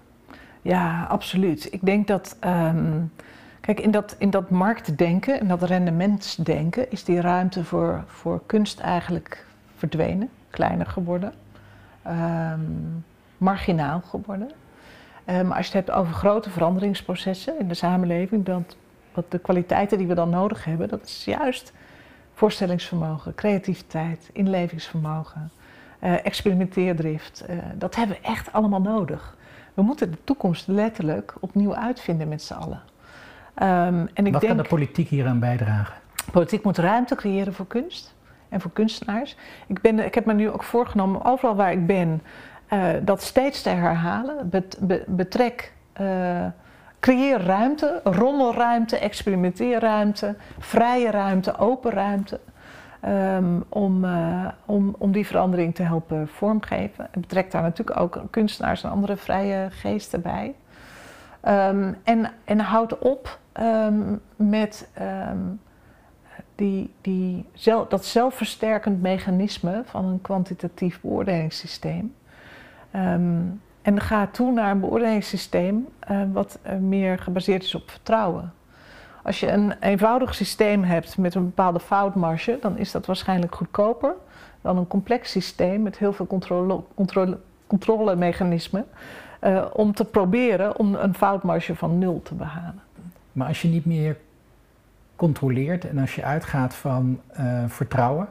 Ja, 0.62 1.04
absoluut. 1.04 1.72
Ik 1.72 1.84
denk 1.84 2.06
dat. 2.06 2.36
Um, 2.44 3.12
kijk, 3.60 3.80
in 3.80 3.90
dat, 3.90 4.14
in 4.18 4.30
dat 4.30 4.50
marktdenken 4.50 5.40
en 5.40 5.48
dat 5.48 5.62
rendementsdenken 5.62 6.90
is 6.90 7.04
die 7.04 7.20
ruimte 7.20 7.64
voor, 7.64 8.04
voor 8.06 8.42
kunst 8.46 8.80
eigenlijk 8.80 9.46
verdwenen, 9.76 10.28
kleiner 10.50 10.86
geworden. 10.86 11.32
Um, 12.06 13.04
marginaal 13.40 14.00
geworden. 14.00 14.50
Uh, 15.24 15.40
maar 15.40 15.56
als 15.56 15.66
je 15.66 15.76
het 15.76 15.86
hebt 15.86 15.98
over 15.98 16.14
grote 16.14 16.50
veranderingsprocessen 16.50 17.58
in 17.58 17.68
de 17.68 17.74
samenleving, 17.74 18.44
dan 18.44 18.64
wat 19.14 19.30
de 19.30 19.38
kwaliteiten 19.38 19.98
die 19.98 20.06
we 20.06 20.14
dan 20.14 20.30
nodig 20.30 20.64
hebben, 20.64 20.88
dat 20.88 21.04
is 21.04 21.24
juist 21.24 21.72
voorstellingsvermogen, 22.34 23.34
creativiteit, 23.34 24.30
inlevingsvermogen, 24.32 25.50
uh, 26.00 26.26
experimenteerdrift. 26.26 27.44
Uh, 27.50 27.56
dat 27.74 27.96
hebben 27.96 28.16
we 28.16 28.28
echt 28.28 28.52
allemaal 28.52 28.80
nodig. 28.80 29.36
We 29.74 29.82
moeten 29.82 30.10
de 30.10 30.24
toekomst 30.24 30.66
letterlijk 30.66 31.34
opnieuw 31.40 31.74
uitvinden 31.74 32.28
met 32.28 32.42
z'n 32.42 32.54
allen. 32.54 32.82
Um, 33.62 34.08
en 34.14 34.26
ik 34.26 34.32
Wat 34.32 34.40
denk, 34.40 34.54
kan 34.54 34.62
de 34.62 34.68
politiek 34.68 35.08
hieraan 35.08 35.40
bijdragen? 35.40 35.94
Politiek 36.32 36.64
moet 36.64 36.78
ruimte 36.78 37.14
creëren 37.14 37.54
voor 37.54 37.66
kunst 37.66 38.14
en 38.48 38.60
voor 38.60 38.70
kunstenaars. 38.70 39.36
Ik, 39.66 39.80
ben, 39.80 39.98
ik 39.98 40.14
heb 40.14 40.24
me 40.24 40.32
nu 40.32 40.50
ook 40.50 40.62
voorgenomen, 40.62 41.24
overal 41.24 41.54
waar 41.54 41.72
ik 41.72 41.86
ben, 41.86 42.22
dat 43.02 43.22
steeds 43.22 43.62
te 43.62 43.68
herhalen. 43.68 44.48
Bet, 44.48 44.76
be, 44.80 45.04
betrek, 45.06 45.72
uh, 46.00 46.46
creëer 47.00 47.40
ruimte, 47.40 48.00
rommelruimte, 48.04 48.98
experimenteerruimte, 48.98 50.36
vrije 50.58 51.10
ruimte, 51.10 51.58
open 51.58 51.90
ruimte. 51.90 52.40
Um, 53.06 53.64
om, 53.68 54.04
uh, 54.04 54.48
om, 54.66 54.94
om 54.98 55.12
die 55.12 55.26
verandering 55.26 55.74
te 55.74 55.82
helpen 55.82 56.28
vormgeven. 56.28 57.08
En 57.10 57.20
betrek 57.20 57.50
daar 57.50 57.62
natuurlijk 57.62 58.00
ook 58.00 58.22
kunstenaars 58.30 58.82
en 58.82 58.90
andere 58.90 59.16
vrije 59.16 59.70
geesten 59.70 60.22
bij. 60.22 60.54
Um, 61.48 61.96
en, 62.04 62.30
en 62.44 62.60
houd 62.60 62.98
op 62.98 63.38
um, 63.60 64.20
met 64.36 64.88
die, 66.54 66.94
die 67.00 67.46
dat 67.88 68.04
zelfversterkend 68.04 69.02
mechanisme 69.02 69.82
van 69.84 70.04
een 70.04 70.20
kwantitatief 70.20 71.00
beoordelingssysteem. 71.00 72.14
Um, 72.96 73.60
en 73.82 74.00
ga 74.00 74.26
toe 74.26 74.52
naar 74.52 74.70
een 74.70 74.80
beoordelingssysteem 74.80 75.88
uh, 76.10 76.20
wat 76.32 76.58
uh, 76.66 76.76
meer 76.76 77.18
gebaseerd 77.18 77.62
is 77.62 77.74
op 77.74 77.90
vertrouwen. 77.90 78.52
Als 79.22 79.40
je 79.40 79.50
een 79.50 79.72
eenvoudig 79.80 80.34
systeem 80.34 80.82
hebt 80.82 81.18
met 81.18 81.34
een 81.34 81.44
bepaalde 81.44 81.80
foutmarge, 81.80 82.58
dan 82.60 82.78
is 82.78 82.90
dat 82.90 83.06
waarschijnlijk 83.06 83.54
goedkoper 83.54 84.14
dan 84.60 84.76
een 84.76 84.86
complex 84.86 85.30
systeem 85.30 85.82
met 85.82 85.98
heel 85.98 86.12
veel 86.12 86.26
controle, 86.26 86.80
controle, 86.94 87.38
controlemechanismen. 87.66 88.86
Uh, 89.44 89.64
om 89.72 89.94
te 89.94 90.04
proberen 90.04 90.78
om 90.78 90.94
een 90.94 91.14
foutmarge 91.14 91.74
van 91.74 91.98
nul 91.98 92.22
te 92.22 92.34
behalen. 92.34 92.82
Maar 93.32 93.48
als 93.48 93.62
je 93.62 93.68
niet 93.68 93.86
meer 93.86 94.16
controleert 95.16 95.88
en 95.88 95.98
als 95.98 96.14
je 96.14 96.24
uitgaat 96.24 96.74
van 96.74 97.20
vertrouwen, 97.66 98.28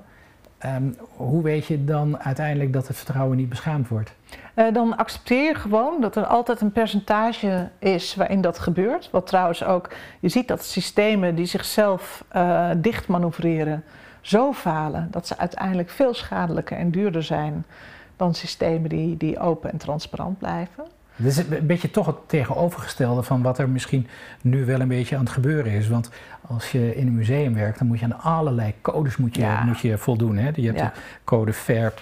Um, 0.65 0.95
hoe 1.15 1.43
weet 1.43 1.65
je 1.65 1.85
dan 1.85 2.19
uiteindelijk 2.19 2.73
dat 2.73 2.87
het 2.87 2.97
vertrouwen 2.97 3.37
niet 3.37 3.49
beschaamd 3.49 3.87
wordt? 3.87 4.11
Uh, 4.55 4.73
dan 4.73 4.97
accepteer 4.97 5.43
je 5.43 5.55
gewoon 5.55 6.01
dat 6.01 6.15
er 6.15 6.25
altijd 6.25 6.61
een 6.61 6.71
percentage 6.71 7.69
is 7.79 8.15
waarin 8.15 8.41
dat 8.41 8.59
gebeurt. 8.59 9.09
Wat 9.11 9.27
trouwens 9.27 9.63
ook, 9.63 9.89
je 10.19 10.29
ziet 10.29 10.47
dat 10.47 10.63
systemen 10.63 11.35
die 11.35 11.45
zichzelf 11.45 12.23
uh, 12.35 12.69
dicht 12.77 13.07
manoeuvreren 13.07 13.83
zo 14.21 14.53
falen 14.53 15.07
dat 15.11 15.27
ze 15.27 15.37
uiteindelijk 15.37 15.89
veel 15.89 16.13
schadelijker 16.13 16.77
en 16.77 16.91
duurder 16.91 17.23
zijn 17.23 17.65
dan 18.15 18.33
systemen 18.33 18.89
die, 18.89 19.17
die 19.17 19.39
open 19.39 19.71
en 19.71 19.77
transparant 19.77 20.37
blijven. 20.37 20.85
Dit 21.19 21.31
is 21.31 21.37
een 21.37 21.67
beetje 21.67 21.91
toch 21.91 22.05
het 22.05 22.15
tegenovergestelde 22.25 23.23
van 23.23 23.41
wat 23.41 23.57
er 23.57 23.69
misschien 23.69 24.07
nu 24.41 24.65
wel 24.65 24.79
een 24.79 24.87
beetje 24.87 25.15
aan 25.15 25.23
het 25.23 25.33
gebeuren 25.33 25.71
is. 25.71 25.87
Want 25.87 26.09
als 26.47 26.71
je 26.71 26.95
in 26.95 27.07
een 27.07 27.15
museum 27.15 27.53
werkt, 27.53 27.77
dan 27.79 27.87
moet 27.87 27.99
je 27.99 28.05
aan 28.05 28.19
allerlei 28.19 28.73
codes 28.81 29.17
moet 29.17 29.35
je, 29.35 29.41
ja. 29.41 29.63
moet 29.63 29.79
je 29.79 29.97
voldoen. 29.97 30.37
Hè? 30.37 30.49
Je 30.55 30.65
hebt 30.65 30.79
ja. 30.79 30.85
de 30.85 30.99
code 31.23 31.53
Fair, 31.53 31.93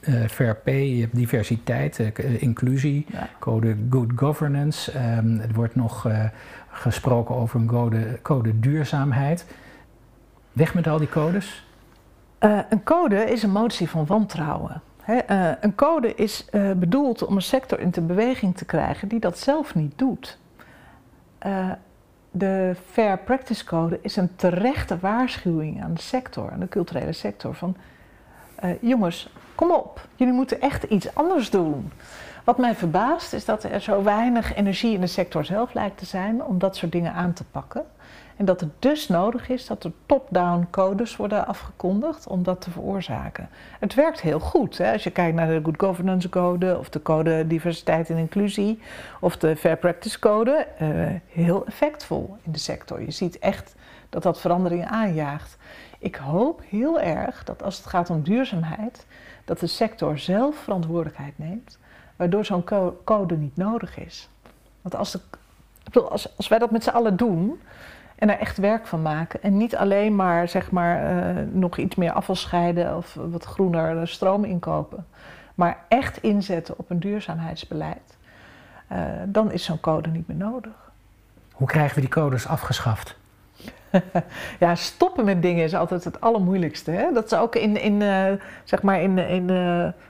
uh, 0.00 0.26
Fair 0.26 0.56
Pay, 0.56 0.94
je 0.94 1.00
hebt 1.00 1.16
diversiteit, 1.16 1.98
uh, 1.98 2.42
inclusie, 2.42 3.06
ja. 3.12 3.28
code 3.38 3.76
Good 3.90 4.10
Governance. 4.16 4.92
Um, 4.98 5.40
er 5.40 5.54
wordt 5.54 5.74
nog 5.74 6.06
uh, 6.06 6.24
gesproken 6.70 7.34
over 7.34 7.60
een 7.60 7.66
code, 7.66 8.18
code 8.22 8.60
duurzaamheid. 8.60 9.46
Weg 10.52 10.74
met 10.74 10.86
al 10.86 10.98
die 10.98 11.08
codes? 11.08 11.64
een 12.68 12.82
code 12.84 13.16
is 13.16 13.42
een 13.42 13.50
motie 13.50 13.88
van 13.88 14.06
wantrouwen. 14.06 14.82
He, 15.06 15.18
uh, 15.30 15.52
een 15.60 15.74
code 15.74 16.14
is 16.14 16.46
uh, 16.52 16.72
bedoeld 16.72 17.24
om 17.24 17.36
een 17.36 17.42
sector 17.42 17.80
in 17.80 17.90
de 17.90 18.00
beweging 18.00 18.56
te 18.56 18.64
krijgen 18.64 19.08
die 19.08 19.20
dat 19.20 19.38
zelf 19.38 19.74
niet 19.74 19.98
doet. 19.98 20.38
Uh, 21.46 21.70
de 22.30 22.76
Fair 22.90 23.18
Practice 23.18 23.64
Code 23.64 23.98
is 24.02 24.16
een 24.16 24.36
terechte 24.36 24.98
waarschuwing 24.98 25.82
aan 25.82 25.94
de 25.94 26.00
sector, 26.00 26.50
aan 26.50 26.60
de 26.60 26.68
culturele 26.68 27.12
sector, 27.12 27.54
van 27.54 27.76
jongens, 28.80 29.32
kom 29.54 29.70
op, 29.70 30.06
jullie 30.14 30.34
moeten 30.34 30.60
echt 30.60 30.82
iets 30.82 31.14
anders 31.14 31.50
doen. 31.50 31.92
Wat 32.44 32.58
mij 32.58 32.74
verbaast 32.74 33.32
is 33.32 33.44
dat 33.44 33.64
er 33.64 33.80
zo 33.80 34.02
weinig 34.02 34.54
energie 34.54 34.94
in 34.94 35.00
de 35.00 35.06
sector 35.06 35.44
zelf 35.44 35.74
lijkt 35.74 35.98
te 35.98 36.06
zijn 36.06 36.44
om 36.44 36.58
dat 36.58 36.76
soort 36.76 36.92
dingen 36.92 37.12
aan 37.12 37.32
te 37.32 37.44
pakken. 37.44 37.84
En 38.36 38.44
dat 38.44 38.60
het 38.60 38.70
dus 38.78 39.08
nodig 39.08 39.48
is 39.48 39.66
dat 39.66 39.84
er 39.84 39.92
top-down 40.06 40.66
codes 40.70 41.16
worden 41.16 41.46
afgekondigd 41.46 42.26
om 42.26 42.42
dat 42.42 42.60
te 42.60 42.70
veroorzaken. 42.70 43.48
Het 43.78 43.94
werkt 43.94 44.20
heel 44.20 44.40
goed. 44.40 44.78
Hè? 44.78 44.92
Als 44.92 45.04
je 45.04 45.10
kijkt 45.10 45.36
naar 45.36 45.48
de 45.48 45.60
Good 45.62 45.80
Governance 45.80 46.28
Code 46.28 46.78
of 46.78 46.88
de 46.88 47.02
Code 47.02 47.46
Diversiteit 47.46 48.10
en 48.10 48.16
Inclusie 48.16 48.80
of 49.20 49.36
de 49.36 49.56
Fair 49.56 49.76
Practice 49.76 50.18
Code, 50.18 50.66
uh, 50.82 51.06
heel 51.26 51.66
effectvol 51.66 52.36
in 52.42 52.52
de 52.52 52.58
sector. 52.58 53.02
Je 53.02 53.10
ziet 53.10 53.38
echt 53.38 53.74
dat 54.10 54.22
dat 54.22 54.40
veranderingen 54.40 54.88
aanjaagt. 54.88 55.56
Ik 55.98 56.16
hoop 56.16 56.62
heel 56.68 57.00
erg 57.00 57.44
dat 57.44 57.62
als 57.62 57.76
het 57.76 57.86
gaat 57.86 58.10
om 58.10 58.22
duurzaamheid, 58.22 59.06
dat 59.44 59.60
de 59.60 59.66
sector 59.66 60.18
zelf 60.18 60.56
verantwoordelijkheid 60.56 61.38
neemt, 61.38 61.78
waardoor 62.16 62.44
zo'n 62.44 62.64
code 63.04 63.36
niet 63.36 63.56
nodig 63.56 63.98
is. 63.98 64.28
Want 64.82 64.96
als, 64.96 65.18
de, 65.90 66.00
als, 66.00 66.36
als 66.36 66.48
wij 66.48 66.58
dat 66.58 66.70
met 66.70 66.82
z'n 66.82 66.90
allen 66.90 67.16
doen, 67.16 67.60
en 68.16 68.30
er 68.30 68.38
echt 68.38 68.58
werk 68.58 68.86
van 68.86 69.02
maken. 69.02 69.42
En 69.42 69.56
niet 69.56 69.76
alleen 69.76 70.16
maar, 70.16 70.48
zeg 70.48 70.70
maar 70.70 71.16
uh, 71.16 71.42
nog 71.52 71.76
iets 71.76 71.94
meer 71.94 72.12
afval 72.12 72.34
scheiden 72.34 72.96
of 72.96 73.14
wat 73.30 73.44
groener 73.44 74.08
stroom 74.08 74.44
inkopen. 74.44 75.06
Maar 75.54 75.78
echt 75.88 76.22
inzetten 76.22 76.78
op 76.78 76.90
een 76.90 77.00
duurzaamheidsbeleid. 77.00 78.16
Uh, 78.92 78.98
dan 79.26 79.52
is 79.52 79.64
zo'n 79.64 79.80
code 79.80 80.08
niet 80.08 80.28
meer 80.28 80.36
nodig. 80.36 80.72
Hoe 81.52 81.66
krijgen 81.66 81.94
we 81.94 82.00
die 82.00 82.10
codes 82.10 82.46
afgeschaft? 82.46 83.16
ja, 84.58 84.74
stoppen 84.74 85.24
met 85.24 85.42
dingen 85.42 85.64
is 85.64 85.74
altijd 85.74 86.04
het 86.04 86.20
allermoeilijkste. 86.20 86.90
Hè? 86.90 87.12
Dat 87.12 87.24
is 87.24 87.38
ook 87.38 87.54
in, 87.54 87.82
in, 87.82 88.00
uh, 88.00 88.32
zeg 88.64 88.82
maar 88.82 89.02
in, 89.02 89.18
in 89.18 89.50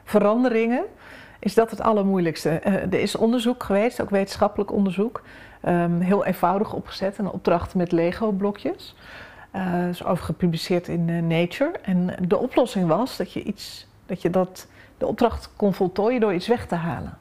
veranderingen 0.04 0.84
is 1.38 1.54
dat 1.54 1.70
het 1.70 1.80
allermoeilijkste. 1.80 2.48
er 2.58 2.94
is 2.94 3.16
onderzoek 3.16 3.62
geweest, 3.62 4.02
ook 4.02 4.10
wetenschappelijk 4.10 4.72
onderzoek. 4.72 5.22
Um, 5.68 6.00
heel 6.00 6.24
eenvoudig 6.24 6.72
opgezet, 6.72 7.18
een 7.18 7.30
opdracht 7.30 7.74
met 7.74 7.92
Lego-blokjes. 7.92 8.94
Uh, 9.54 9.88
is 9.88 10.04
over 10.04 10.24
gepubliceerd 10.24 10.88
in 10.88 11.08
uh, 11.08 11.22
Nature. 11.22 11.70
En 11.82 12.14
de 12.28 12.36
oplossing 12.36 12.88
was 12.88 13.16
dat 13.16 13.32
je, 13.32 13.42
iets, 13.42 13.86
dat 14.06 14.22
je 14.22 14.30
dat, 14.30 14.66
de 14.98 15.06
opdracht 15.06 15.50
kon 15.56 15.74
voltooien 15.74 16.20
door 16.20 16.34
iets 16.34 16.46
weg 16.46 16.66
te 16.66 16.74
halen. 16.74 17.18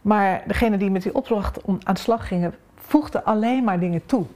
Maar 0.00 0.42
degene 0.46 0.76
die 0.76 0.90
met 0.90 1.02
die 1.02 1.14
opdracht 1.14 1.66
aan 1.66 1.94
de 1.94 2.00
slag 2.00 2.28
gingen, 2.28 2.54
voegde 2.74 3.24
alleen 3.24 3.64
maar 3.64 3.80
dingen 3.80 4.06
toe. 4.06 4.26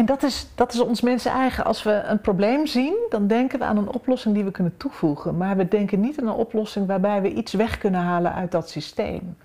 En 0.00 0.06
dat 0.06 0.22
is, 0.22 0.46
dat 0.54 0.72
is 0.72 0.80
ons 0.80 1.00
mensen 1.00 1.32
eigen. 1.32 1.64
Als 1.64 1.82
we 1.82 2.02
een 2.06 2.20
probleem 2.20 2.66
zien, 2.66 2.94
dan 3.10 3.26
denken 3.26 3.58
we 3.58 3.64
aan 3.64 3.76
een 3.76 3.92
oplossing 3.92 4.34
die 4.34 4.44
we 4.44 4.50
kunnen 4.50 4.76
toevoegen. 4.76 5.36
Maar 5.36 5.56
we 5.56 5.68
denken 5.68 6.00
niet 6.00 6.20
aan 6.20 6.26
een 6.26 6.34
oplossing 6.34 6.86
waarbij 6.86 7.22
we 7.22 7.32
iets 7.32 7.52
weg 7.52 7.78
kunnen 7.78 8.00
halen 8.00 8.34
uit 8.34 8.50
dat 8.50 8.70
systeem. 8.70 9.36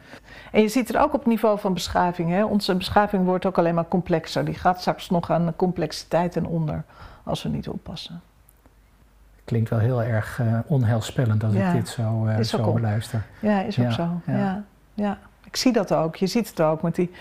En 0.52 0.62
je 0.62 0.68
ziet 0.68 0.88
het 0.88 0.98
ook 0.98 1.14
op 1.14 1.20
het 1.20 1.26
niveau 1.26 1.60
van 1.60 1.74
beschaving. 1.74 2.30
Hè? 2.30 2.44
Onze 2.44 2.76
beschaving 2.76 3.26
wordt 3.26 3.46
ook 3.46 3.58
alleen 3.58 3.76
maar 3.76 3.88
complexer. 3.88 4.46
Die 4.46 4.54
gaat 4.54 4.80
straks 4.80 5.10
nog 5.10 5.32
aan 5.32 5.46
de 5.46 5.54
complexiteit 5.56 6.36
en 6.36 6.46
onder 6.46 6.84
als 7.24 7.44
we 7.44 7.50
niet 7.50 7.70
oppassen. 7.70 8.22
Klinkt 9.44 9.70
wel 9.70 9.80
heel 9.80 10.04
erg 10.04 10.40
uh, 10.40 10.60
onheilspellend 10.66 11.44
als 11.44 11.54
ik 11.54 11.72
dit 11.72 11.90
zo, 11.90 12.26
uh, 12.26 12.40
zo 12.40 12.74
beluister. 12.74 13.26
Ja, 13.40 13.62
is 13.62 13.80
ook 13.80 13.92
zo. 13.92 14.10
Ja. 14.26 14.64
ja. 14.94 15.18
ik 15.44 15.56
zie 15.56 15.74
dat 15.74 15.94
ook. 15.94 16.16
Je 16.16 16.28
ziet 16.28 16.50
het 16.50 16.62
ook 16.62 16.82
met 16.82 16.96
die 16.96 17.12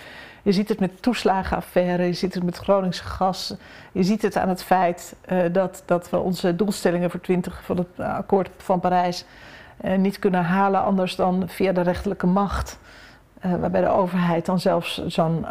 je 0.45 0.53
ziet 0.53 0.69
het 0.69 0.81
met 0.81 1.03
toeslagenaffaire, 1.03 2.03
je 2.03 2.13
ziet 2.13 2.35
het 2.35 2.43
met 2.43 2.57
Groningse 2.57 3.05
gas. 3.05 3.55
Je 3.93 4.03
ziet 4.03 4.23
het 4.23 4.37
aan 4.37 4.49
het 4.49 4.63
feit 4.63 5.17
uh, 5.33 5.43
dat, 5.53 5.83
dat 5.85 6.11
we 6.11 6.19
onze 6.19 6.57
doelstellingen 6.57 7.11
voor 7.11 7.21
20 7.21 7.63
van 7.65 7.77
het 7.77 8.01
akkoord 8.01 8.49
van 8.57 8.81
Parijs 8.81 9.25
uh, 9.85 9.97
niet 9.97 10.19
kunnen 10.19 10.45
halen 10.45 10.83
anders 10.83 11.17
dan 11.17 11.49
via 11.49 11.73
de 11.73 11.81
rechterlijke 11.81 12.27
macht. 12.27 12.79
Waarbij 13.41 13.81
de 13.81 13.89
overheid 13.89 14.47
dan 14.47 14.61
zelfs 14.61 15.07
zo'n 15.07 15.47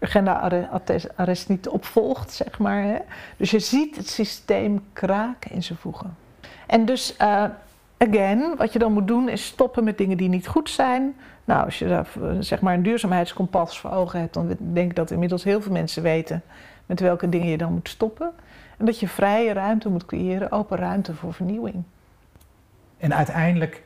agenda-arrest 0.00 1.48
niet 1.48 1.68
opvolgt, 1.68 2.32
zeg 2.32 2.58
maar. 2.58 2.82
Hè. 2.82 2.96
Dus 3.36 3.50
je 3.50 3.58
ziet 3.58 3.96
het 3.96 4.08
systeem 4.08 4.84
kraken 4.92 5.50
in 5.50 5.62
zijn 5.62 5.78
voegen. 5.78 6.16
En 6.66 6.84
dus 6.84 7.16
again, 7.98 8.56
wat 8.56 8.72
je 8.72 8.78
dan 8.78 8.92
moet 8.92 9.08
doen 9.08 9.28
is 9.28 9.46
stoppen 9.46 9.84
met 9.84 9.98
dingen 9.98 10.16
die 10.16 10.28
niet 10.28 10.46
goed 10.46 10.70
zijn. 10.70 11.14
Nou, 11.44 11.64
als 11.64 11.78
je 11.78 11.88
daar 11.88 12.06
zeg 12.40 12.60
maar 12.60 12.74
een 12.74 12.82
duurzaamheidskompas 12.82 13.80
voor 13.80 13.90
ogen 13.90 14.20
hebt, 14.20 14.34
dan 14.34 14.56
denk 14.58 14.90
ik 14.90 14.96
dat 14.96 15.10
inmiddels 15.10 15.44
heel 15.44 15.62
veel 15.62 15.72
mensen 15.72 16.02
weten 16.02 16.42
met 16.86 17.00
welke 17.00 17.28
dingen 17.28 17.48
je 17.48 17.56
dan 17.56 17.72
moet 17.72 17.88
stoppen. 17.88 18.32
En 18.76 18.86
dat 18.86 19.00
je 19.00 19.08
vrije 19.08 19.52
ruimte 19.52 19.88
moet 19.88 20.06
creëren, 20.06 20.52
open 20.52 20.78
ruimte 20.78 21.14
voor 21.14 21.34
vernieuwing. 21.34 21.82
En 22.98 23.14
uiteindelijk 23.14 23.82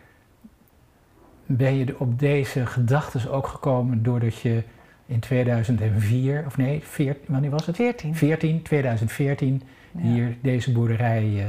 ben 1.47 1.75
je 1.75 1.99
op 1.99 2.19
deze 2.19 2.67
gedachten 2.67 3.31
ook 3.31 3.47
gekomen 3.47 4.03
doordat 4.03 4.41
je 4.41 4.63
in 5.07 5.21
2004, 5.21 6.45
of 6.47 6.57
nee, 6.57 6.81
14, 6.85 7.23
wanneer 7.29 7.51
was 7.51 7.67
het? 7.67 7.77
14. 7.77 8.15
14 8.15 8.63
2014, 8.63 9.63
hier 9.99 10.37
deze 10.43 10.73
boerderij 10.73 11.25
uh, 11.25 11.45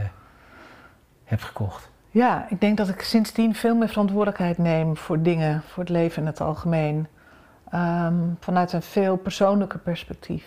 hebt 1.23 1.43
gekocht. 1.43 1.90
Ja, 2.13 2.45
ik 2.49 2.61
denk 2.61 2.77
dat 2.77 2.89
ik 2.89 3.01
sindsdien 3.01 3.55
veel 3.55 3.75
meer 3.75 3.89
verantwoordelijkheid 3.89 4.57
neem 4.57 4.97
voor 4.97 5.21
dingen, 5.21 5.61
voor 5.61 5.83
het 5.83 5.91
leven 5.91 6.21
in 6.21 6.27
het 6.27 6.41
algemeen. 6.41 7.07
Ehm, 7.69 8.15
vanuit 8.39 8.73
een 8.73 8.81
veel 8.81 9.17
persoonlijker 9.17 9.79
perspectief. 9.79 10.45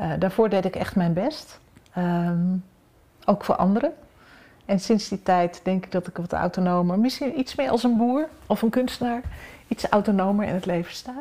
Uh, 0.00 0.12
daarvoor 0.18 0.48
deed 0.48 0.64
ik 0.64 0.76
echt 0.76 0.96
mijn 0.96 1.12
best. 1.12 1.60
Um, 1.98 2.64
ook 3.24 3.44
voor 3.44 3.56
anderen. 3.56 3.92
En 4.64 4.80
sinds 4.80 5.08
die 5.08 5.22
tijd 5.22 5.60
denk 5.64 5.84
ik 5.84 5.92
dat 5.92 6.06
ik 6.06 6.16
wat 6.16 6.32
autonomer, 6.32 6.98
misschien 6.98 7.38
iets 7.38 7.54
meer 7.54 7.70
als 7.70 7.82
een 7.82 7.96
boer 7.96 8.28
of 8.46 8.62
een 8.62 8.70
kunstenaar, 8.70 9.20
iets 9.68 9.88
autonomer 9.88 10.46
in 10.46 10.54
het 10.54 10.66
leven 10.66 10.92
sta. 10.92 11.14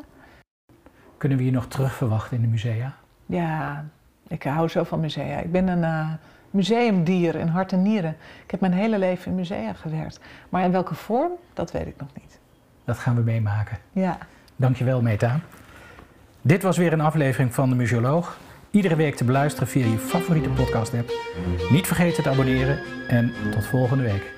Kunnen 1.17 1.37
we 1.37 1.45
je 1.45 1.51
nog 1.51 1.67
terug 1.67 1.93
verwachten 1.93 2.35
in 2.35 2.41
de 2.41 2.47
musea? 2.47 2.93
Ja, 3.25 3.85
ik 4.27 4.43
hou 4.43 4.67
zo 4.67 4.83
van 4.83 4.99
musea. 4.99 5.37
Ik 5.37 5.51
ben 5.51 5.67
een. 5.67 5.83
Uh, 5.83 6.13
museumdier 6.51 7.35
in 7.35 7.47
hart 7.47 7.71
en 7.71 7.81
nieren. 7.81 8.15
Ik 8.43 8.51
heb 8.51 8.59
mijn 8.59 8.73
hele 8.73 8.97
leven 8.97 9.31
in 9.31 9.35
musea 9.35 9.73
gewerkt. 9.73 10.19
Maar 10.49 10.63
in 10.63 10.71
welke 10.71 10.95
vorm, 10.95 11.31
dat 11.53 11.71
weet 11.71 11.87
ik 11.87 11.95
nog 11.97 12.09
niet. 12.21 12.39
Dat 12.85 12.97
gaan 12.97 13.15
we 13.15 13.21
meemaken. 13.21 13.77
Ja. 13.91 14.17
Dankjewel, 14.55 15.01
Meta. 15.01 15.39
Dit 16.41 16.63
was 16.63 16.77
weer 16.77 16.93
een 16.93 17.01
aflevering 17.01 17.53
van 17.53 17.69
de 17.69 17.75
Museoloog. 17.75 18.37
Iedere 18.71 18.95
week 18.95 19.15
te 19.15 19.23
beluisteren 19.23 19.67
via 19.67 19.85
je 19.85 19.97
favoriete 19.97 20.49
podcast 20.49 20.93
app. 20.93 21.11
Niet 21.71 21.87
vergeten 21.87 22.23
te 22.23 22.29
abonneren 22.29 22.79
en 23.07 23.31
tot 23.51 23.65
volgende 23.65 24.03
week. 24.03 24.36